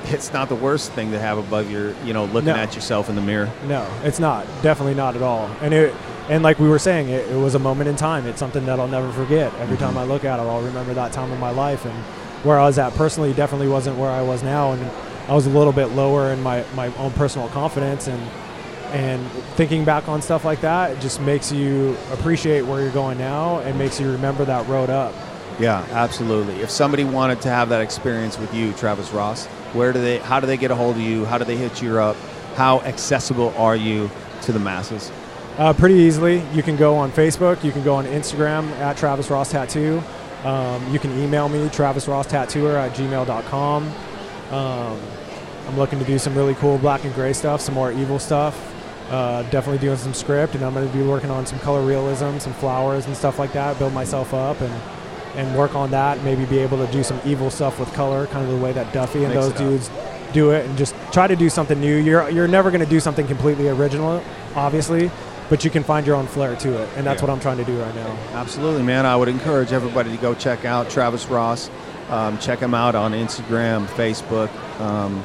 it's 0.05 0.31
not 0.33 0.49
the 0.49 0.55
worst 0.55 0.91
thing 0.93 1.11
to 1.11 1.19
have 1.19 1.37
above 1.37 1.69
your, 1.69 1.93
you 2.05 2.13
know, 2.13 2.25
looking 2.25 2.47
No. 2.47 2.55
at 2.55 2.73
yourself 2.75 3.09
in 3.09 3.15
the 3.15 3.21
mirror. 3.21 3.49
No, 3.67 3.85
it's 4.03 4.19
not. 4.19 4.45
Definitely 4.61 4.93
not 4.95 5.15
at 5.15 5.21
all. 5.21 5.47
And 5.61 5.73
it, 5.73 5.93
and 6.29 6.41
like 6.41 6.57
we 6.57 6.69
were 6.69 6.79
saying, 6.79 7.09
it, 7.09 7.27
it 7.29 7.35
was 7.35 7.53
a 7.55 7.59
moment 7.59 7.89
in 7.89 7.95
time. 7.97 8.25
It's 8.25 8.39
something 8.39 8.65
that 8.65 8.79
I'll 8.79 8.87
never 8.87 9.11
forget. 9.11 9.53
Every 9.55 9.75
time 9.77 9.97
I 9.97 10.05
look 10.05 10.23
at 10.23 10.39
it, 10.39 10.43
I'll 10.43 10.61
remember 10.61 10.93
that 10.93 11.11
time 11.11 11.31
in 11.33 11.39
my 11.39 11.49
life 11.51 11.85
and 11.85 11.93
where 12.45 12.57
I 12.57 12.65
was 12.65 12.77
at 12.79 12.93
personally. 12.93 13.33
Definitely 13.33 13.67
wasn't 13.67 13.97
where 13.97 14.09
I 14.09 14.21
was 14.21 14.41
now, 14.41 14.71
and 14.71 14.81
I 15.27 15.33
was 15.33 15.45
a 15.45 15.49
little 15.49 15.73
bit 15.73 15.87
lower 15.87 16.31
in 16.31 16.41
my 16.41 16.63
my 16.75 16.93
own 16.97 17.11
personal 17.11 17.49
confidence 17.49 18.07
and. 18.07 18.21
And 18.93 19.27
thinking 19.55 19.85
back 19.85 20.07
on 20.07 20.21
stuff 20.21 20.45
like 20.45 20.61
that 20.61 21.01
just 21.01 21.19
makes 21.19 21.51
you 21.51 21.97
appreciate 22.11 22.61
where 22.61 22.79
you're 22.79 22.91
going 22.91 23.17
now 23.17 23.57
and 23.61 23.75
makes 23.75 23.99
you 23.99 24.11
remember 24.11 24.45
that 24.45 24.67
road 24.67 24.91
up. 24.91 25.15
Yeah, 25.59 25.83
absolutely. 25.91 26.61
If 26.61 26.69
somebody 26.69 27.03
wanted 27.03 27.41
to 27.41 27.49
have 27.49 27.69
that 27.69 27.81
experience 27.81 28.37
with 28.37 28.53
you, 28.53 28.71
Travis 28.73 29.11
Ross, 29.11 29.47
where 29.73 29.93
do 29.93 29.99
they? 29.99 30.19
How 30.19 30.39
do 30.39 30.45
they 30.45 30.57
get 30.57 30.69
a 30.69 30.75
hold 30.75 30.97
of 30.97 31.01
you? 31.01 31.25
How 31.25 31.39
do 31.39 31.45
they 31.45 31.57
hit 31.57 31.81
you 31.81 31.99
up? 31.99 32.15
How 32.55 32.81
accessible 32.81 33.51
are 33.57 33.75
you 33.75 34.11
to 34.43 34.51
the 34.51 34.59
masses? 34.59 35.11
Uh, 35.57 35.73
pretty 35.73 35.95
easily. 35.95 36.43
You 36.53 36.61
can 36.61 36.75
go 36.75 36.95
on 36.95 37.11
Facebook. 37.11 37.63
You 37.63 37.71
can 37.71 37.83
go 37.83 37.95
on 37.95 38.05
Instagram 38.05 38.69
at 38.73 38.97
Travis 38.97 39.29
Ross 39.31 39.51
Tattoo. 39.51 40.03
Um, 40.43 40.91
you 40.91 40.99
can 40.99 41.17
email 41.19 41.47
me, 41.47 41.67
travisrosstattooer 41.69 42.75
at 42.75 42.93
gmail.com. 42.95 43.93
Um, 44.53 44.99
I'm 45.67 45.77
looking 45.77 45.99
to 45.99 46.05
do 46.05 46.19
some 46.19 46.35
really 46.35 46.53
cool 46.55 46.77
black 46.77 47.03
and 47.05 47.13
gray 47.15 47.33
stuff, 47.33 47.61
some 47.61 47.73
more 47.75 47.91
evil 47.91 48.19
stuff. 48.19 48.69
Uh, 49.09 49.43
definitely 49.49 49.79
doing 49.79 49.97
some 49.97 50.13
script, 50.13 50.55
and 50.55 50.63
I'm 50.63 50.73
going 50.73 50.87
to 50.87 50.93
be 50.97 51.03
working 51.03 51.29
on 51.29 51.45
some 51.45 51.59
color 51.59 51.81
realism, 51.81 52.37
some 52.39 52.53
flowers 52.53 53.05
and 53.05 53.15
stuff 53.15 53.37
like 53.39 53.53
that. 53.53 53.77
Build 53.79 53.93
myself 53.93 54.33
up 54.33 54.59
and 54.61 54.73
and 55.35 55.57
work 55.57 55.73
on 55.75 55.89
that. 55.91 56.23
Maybe 56.23 56.45
be 56.45 56.59
able 56.59 56.83
to 56.85 56.91
do 56.91 57.03
some 57.03 57.19
evil 57.25 57.49
stuff 57.49 57.79
with 57.79 57.91
color, 57.93 58.27
kind 58.27 58.45
of 58.45 58.51
the 58.51 58.63
way 58.63 58.71
that 58.73 58.93
Duffy 58.93 59.23
and 59.23 59.33
Mix 59.33 59.47
those 59.47 59.57
dudes 59.57 59.89
do 60.31 60.51
it, 60.51 60.65
and 60.65 60.77
just 60.77 60.95
try 61.11 61.27
to 61.27 61.35
do 61.35 61.49
something 61.49 61.79
new. 61.79 61.95
You're 61.97 62.29
you're 62.29 62.47
never 62.47 62.69
going 62.71 62.83
to 62.83 62.89
do 62.89 62.99
something 62.99 63.27
completely 63.27 63.67
original, 63.69 64.23
obviously, 64.55 65.09
but 65.49 65.63
you 65.65 65.69
can 65.71 65.83
find 65.83 66.05
your 66.07 66.15
own 66.15 66.27
flair 66.27 66.55
to 66.57 66.81
it, 66.81 66.89
and 66.95 67.05
that's 67.05 67.21
Yeah. 67.21 67.27
what 67.27 67.33
I'm 67.33 67.39
trying 67.39 67.57
to 67.57 67.65
do 67.65 67.79
right 67.81 67.95
now. 67.95 68.15
Absolutely, 68.33 68.83
man. 68.83 69.05
I 69.05 69.15
would 69.15 69.27
encourage 69.27 69.73
everybody 69.73 70.11
to 70.11 70.17
go 70.17 70.33
check 70.33 70.65
out 70.65 70.89
Travis 70.89 71.27
Ross. 71.27 71.69
Um, 72.09 72.37
check 72.39 72.59
them 72.59 72.73
out 72.73 72.95
on 72.95 73.13
Instagram, 73.13 73.85
Facebook. 73.87 74.49
Um, 74.79 75.23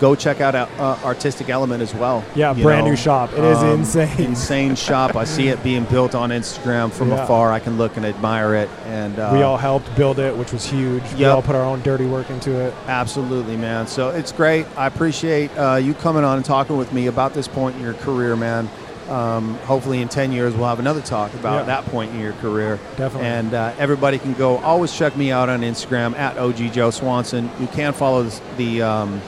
go 0.00 0.14
check 0.14 0.40
out 0.40 0.54
uh, 0.54 0.98
Artistic 1.04 1.48
Element 1.48 1.80
as 1.82 1.94
well. 1.94 2.24
Yeah, 2.34 2.52
brand 2.52 2.84
know. 2.84 2.90
new 2.90 2.96
shop. 2.96 3.32
It 3.32 3.38
is 3.44 3.58
Um, 3.58 3.80
insane. 3.80 4.20
Insane 4.20 4.74
shop. 4.74 5.14
I 5.16 5.24
see 5.24 5.48
it 5.48 5.62
being 5.62 5.84
built 5.84 6.14
on 6.14 6.30
Instagram 6.30 6.90
from 6.90 7.10
Yeah. 7.10 7.22
afar. 7.24 7.52
I 7.52 7.60
can 7.60 7.78
look 7.78 7.96
and 7.96 8.04
admire 8.04 8.54
it. 8.56 8.68
And 8.86 9.18
uh, 9.18 9.30
we 9.32 9.42
all 9.42 9.56
helped 9.56 9.94
build 9.96 10.18
it, 10.18 10.36
which 10.36 10.52
was 10.52 10.66
huge. 10.66 11.02
We 11.16 11.24
all 11.26 11.42
put 11.42 11.54
our 11.54 11.62
own 11.64 11.80
dirty 11.82 12.06
work 12.06 12.28
into 12.28 12.50
it. 12.60 12.74
Absolutely, 12.88 13.56
man. 13.56 13.86
So 13.86 14.10
it's 14.10 14.32
great. 14.32 14.66
I 14.76 14.88
appreciate 14.88 15.56
uh, 15.56 15.76
you 15.76 15.94
coming 15.94 16.24
on 16.24 16.36
and 16.36 16.44
talking 16.44 16.76
with 16.76 16.92
me 16.92 17.06
about 17.06 17.32
this 17.32 17.48
point 17.48 17.76
in 17.76 17.82
your 17.82 17.94
career, 17.94 18.34
man. 18.36 18.68
Um, 19.08 19.54
hopefully, 19.58 20.00
in 20.00 20.08
10 20.08 20.32
years, 20.32 20.54
we'll 20.54 20.68
have 20.68 20.78
another 20.78 21.00
talk 21.02 21.32
about 21.34 21.60
Yeah. 21.60 21.62
that 21.64 21.86
point 21.86 22.12
in 22.12 22.20
your 22.20 22.32
career. 22.34 22.78
Definitely. 22.96 23.28
And 23.28 23.52
uh, 23.54 23.72
everybody 23.78 24.18
can 24.18 24.32
go. 24.34 24.56
Always 24.58 24.96
check 24.96 25.16
me 25.16 25.30
out 25.30 25.48
on 25.48 25.60
Instagram 25.60 26.16
at 26.16 26.38
OG 26.38 26.72
Joe 26.72 26.90
Swanson. 26.90 27.50
You 27.60 27.66
can 27.66 27.92
follow 27.92 28.22
the 28.56 28.82
um, 28.82 29.20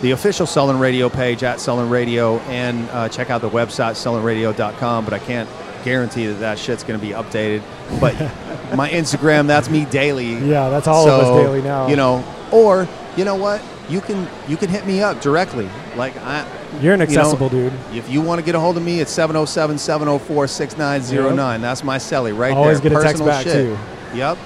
the 0.00 0.10
official 0.12 0.46
Sullen 0.46 0.78
Radio 0.78 1.08
page 1.08 1.42
at 1.42 1.60
Sullen 1.60 1.88
Radio 1.90 2.38
and 2.40 2.88
uh, 2.90 3.08
check 3.08 3.30
out 3.30 3.40
the 3.40 3.50
website 3.50 3.92
sullenradio.com. 3.94 5.04
But 5.04 5.14
I 5.14 5.18
can't 5.18 5.48
guarantee 5.84 6.26
that 6.26 6.40
that 6.40 6.58
shit's 6.58 6.82
going 6.82 6.98
to 6.98 7.04
be 7.06 7.12
updated. 7.12 7.62
But 8.00 8.14
my 8.76 8.90
Instagram, 8.90 9.46
that's 9.46 9.70
me 9.70 9.84
daily 9.86 10.34
Yeah, 10.34 10.68
that's 10.70 10.88
all 10.88 11.08
of 11.08 11.20
us 11.24 11.42
daily 11.44 11.62
now. 11.62 11.86
You 11.88 11.96
know, 11.96 12.24
or 12.52 12.88
you 13.16 13.24
know 13.24 13.36
what? 13.36 13.62
You 13.88 14.00
can 14.00 14.28
you 14.48 14.56
can 14.56 14.68
hit 14.68 14.86
me 14.86 15.00
up 15.02 15.20
directly. 15.20 15.68
Like 15.96 16.16
I 16.18 16.44
you're 16.80 16.94
an 16.94 17.00
you 17.00 17.06
know, 17.06 17.12
accessible 17.12 17.48
dude. 17.48 17.72
if 17.94 18.08
you 18.10 18.20
want 18.20 18.38
to 18.40 18.44
get 18.44 18.54
a 18.54 18.60
hold 18.60 18.76
of 18.76 18.82
me, 18.82 19.00
it's 19.00 19.16
707-704-6909. 19.16 21.60
That's 21.60 21.84
my 21.84 21.98
celly 21.98 22.36
right 22.36 22.52
Always 22.52 22.80
there. 22.80 22.90
get 22.90 23.00
a 23.00 23.02
text 23.02 23.22
Personal 23.22 23.26
back, 23.28 23.44
shit. 23.44 23.52
too. 23.54 23.78
Yep. 24.16 24.38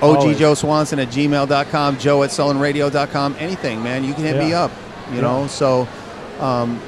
OG 0.00 0.36
Joe 0.36 0.54
Swanson 0.54 1.00
at 1.00 1.08
gmail.com, 1.08 1.98
Joe 1.98 2.22
at 2.22 2.30
sullenradio.com, 2.30 3.36
anything, 3.38 3.82
man. 3.82 4.04
You 4.04 4.14
can 4.14 4.22
hit 4.24 4.36
me 4.36 4.52
up. 4.52 4.70
You 5.10 5.16
Yeah. 5.16 5.22
know, 5.22 5.46
so 5.48 5.88
um, 6.40 6.80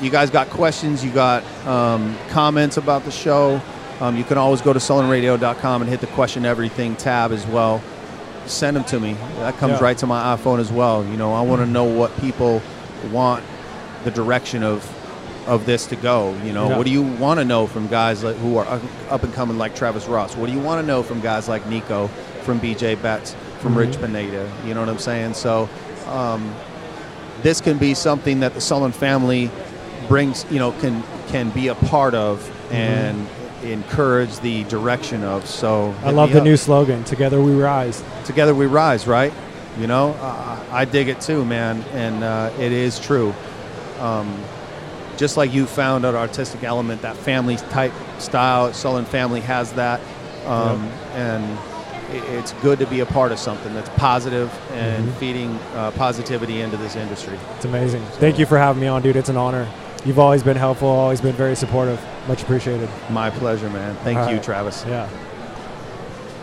you 0.00 0.08
guys 0.10 0.30
got 0.30 0.48
questions, 0.48 1.04
you 1.04 1.10
got 1.10 1.44
um, 1.66 2.16
comments 2.30 2.78
about 2.78 3.04
the 3.04 3.10
show, 3.10 3.60
um, 4.00 4.16
you 4.16 4.24
can 4.24 4.38
always 4.38 4.62
go 4.62 4.72
to 4.72 4.78
sullenradio.com 4.78 5.82
and 5.82 5.90
hit 5.90 6.00
the 6.00 6.06
question 6.08 6.46
everything 6.46 6.96
tab 6.96 7.32
as 7.32 7.46
well. 7.46 7.82
Send 8.46 8.76
them 8.76 8.84
to 8.84 8.98
me. 9.00 9.14
That 9.40 9.56
comes 9.58 9.74
Yeah. 9.74 9.84
right 9.84 9.98
to 9.98 10.06
my 10.06 10.34
iPhone 10.36 10.58
as 10.60 10.70
well. 10.72 11.04
You 11.04 11.16
know, 11.16 11.34
I 11.34 11.40
want 11.42 11.60
to 11.62 11.66
know 11.66 11.84
what 11.84 12.16
people 12.20 12.62
want 13.12 13.42
the 14.04 14.10
direction 14.10 14.62
of 14.62 14.88
of 15.46 15.64
this 15.64 15.86
to 15.86 15.94
go. 15.96 16.34
You 16.44 16.52
know, 16.52 16.68
Yeah. 16.70 16.76
what 16.76 16.86
do 16.86 16.90
you 16.92 17.02
want 17.02 17.38
to 17.38 17.44
know 17.44 17.68
from 17.68 17.86
guys 17.86 18.24
like, 18.24 18.34
who 18.38 18.58
are 18.58 18.66
up- 19.10 19.22
and 19.22 19.32
coming 19.32 19.56
like 19.58 19.76
Travis 19.76 20.08
Ross? 20.08 20.36
What 20.36 20.46
do 20.48 20.52
you 20.52 20.58
want 20.58 20.80
to 20.80 20.86
know 20.86 21.04
from 21.04 21.20
guys 21.20 21.48
like 21.48 21.68
Nico, 21.68 22.10
from 22.42 22.58
BJ 22.58 22.96
Betts, 22.96 23.36
from 23.60 23.74
Mhm. 23.74 23.78
Rich 23.78 24.00
Pineda? 24.00 24.44
You 24.66 24.74
know 24.74 24.80
what 24.80 24.88
I'm 24.88 24.98
saying? 24.98 25.34
So, 25.34 25.68
um, 26.12 26.50
this 27.44 27.60
can 27.60 27.78
be 27.78 27.94
something 27.94 28.40
that 28.40 28.54
the 28.54 28.60
Sullen 28.60 28.90
family 28.90 29.48
brings. 30.08 30.44
You 30.50 30.58
know, 30.58 30.72
can 30.80 31.04
can 31.30 31.50
be 31.50 31.68
a 31.68 31.74
part 31.76 32.14
of 32.14 32.38
Mm-hmm. 32.40 32.74
and 32.74 33.26
encourage 33.64 34.40
the 34.40 34.64
direction 34.64 35.22
of. 35.22 35.46
So, 35.46 35.94
I 36.04 36.10
love 36.10 36.32
the 36.32 36.38
up. 36.38 36.44
new 36.44 36.56
slogan, 36.56 37.04
Together 37.04 37.40
We 37.40 37.52
Rise. 37.52 38.02
Together 38.24 38.52
we 38.54 38.66
rise, 38.66 39.06
right? 39.06 39.32
You 39.80 39.86
know, 39.86 40.14
uh, 40.22 40.56
I 40.72 40.84
dig 40.86 41.08
it 41.08 41.20
too, 41.20 41.44
man, 41.44 41.84
and 41.94 42.24
uh, 42.24 42.48
it 42.58 42.72
is 42.72 42.98
true. 42.98 43.32
Um, 44.00 44.42
just 45.16 45.36
like 45.36 45.52
you 45.52 45.66
found 45.66 46.04
an 46.04 46.14
artistic 46.14 46.62
element, 46.62 47.02
that 47.02 47.16
family 47.16 47.56
type 47.56 47.92
style, 48.18 48.72
Sullen 48.74 49.06
family 49.06 49.40
has 49.40 49.72
that, 49.72 50.00
um, 50.46 50.82
and 51.14 51.58
it's 52.12 52.52
good 52.62 52.78
to 52.80 52.86
be 52.86 53.00
a 53.00 53.06
part 53.06 53.32
of 53.32 53.38
something 53.38 53.74
that's 53.74 53.88
positive 53.96 54.52
and 54.74 55.08
Mhm. 55.08 55.12
feeding 55.14 55.58
uh, 55.74 55.90
positivity 55.92 56.60
into 56.60 56.76
this 56.76 56.96
industry. 56.96 57.38
It's 57.56 57.64
amazing. 57.64 58.02
Thank 58.20 58.38
you 58.38 58.46
for 58.46 58.58
having 58.58 58.80
me 58.80 58.88
on, 58.88 59.02
dude. 59.02 59.16
It's 59.16 59.30
an 59.30 59.36
honor. 59.38 59.66
You've 60.04 60.18
always 60.18 60.42
been 60.42 60.56
helpful, 60.56 60.88
always 60.88 61.20
been 61.20 61.34
very 61.34 61.56
supportive. 61.56 61.98
Much 62.28 62.42
appreciated. 62.42 62.88
My 63.10 63.30
pleasure, 63.30 63.68
man. 63.70 63.96
Thank 64.04 64.18
All 64.18 64.28
you, 64.28 64.34
right. 64.36 64.42
Travis. 64.42 64.84
Yeah. 64.86 65.08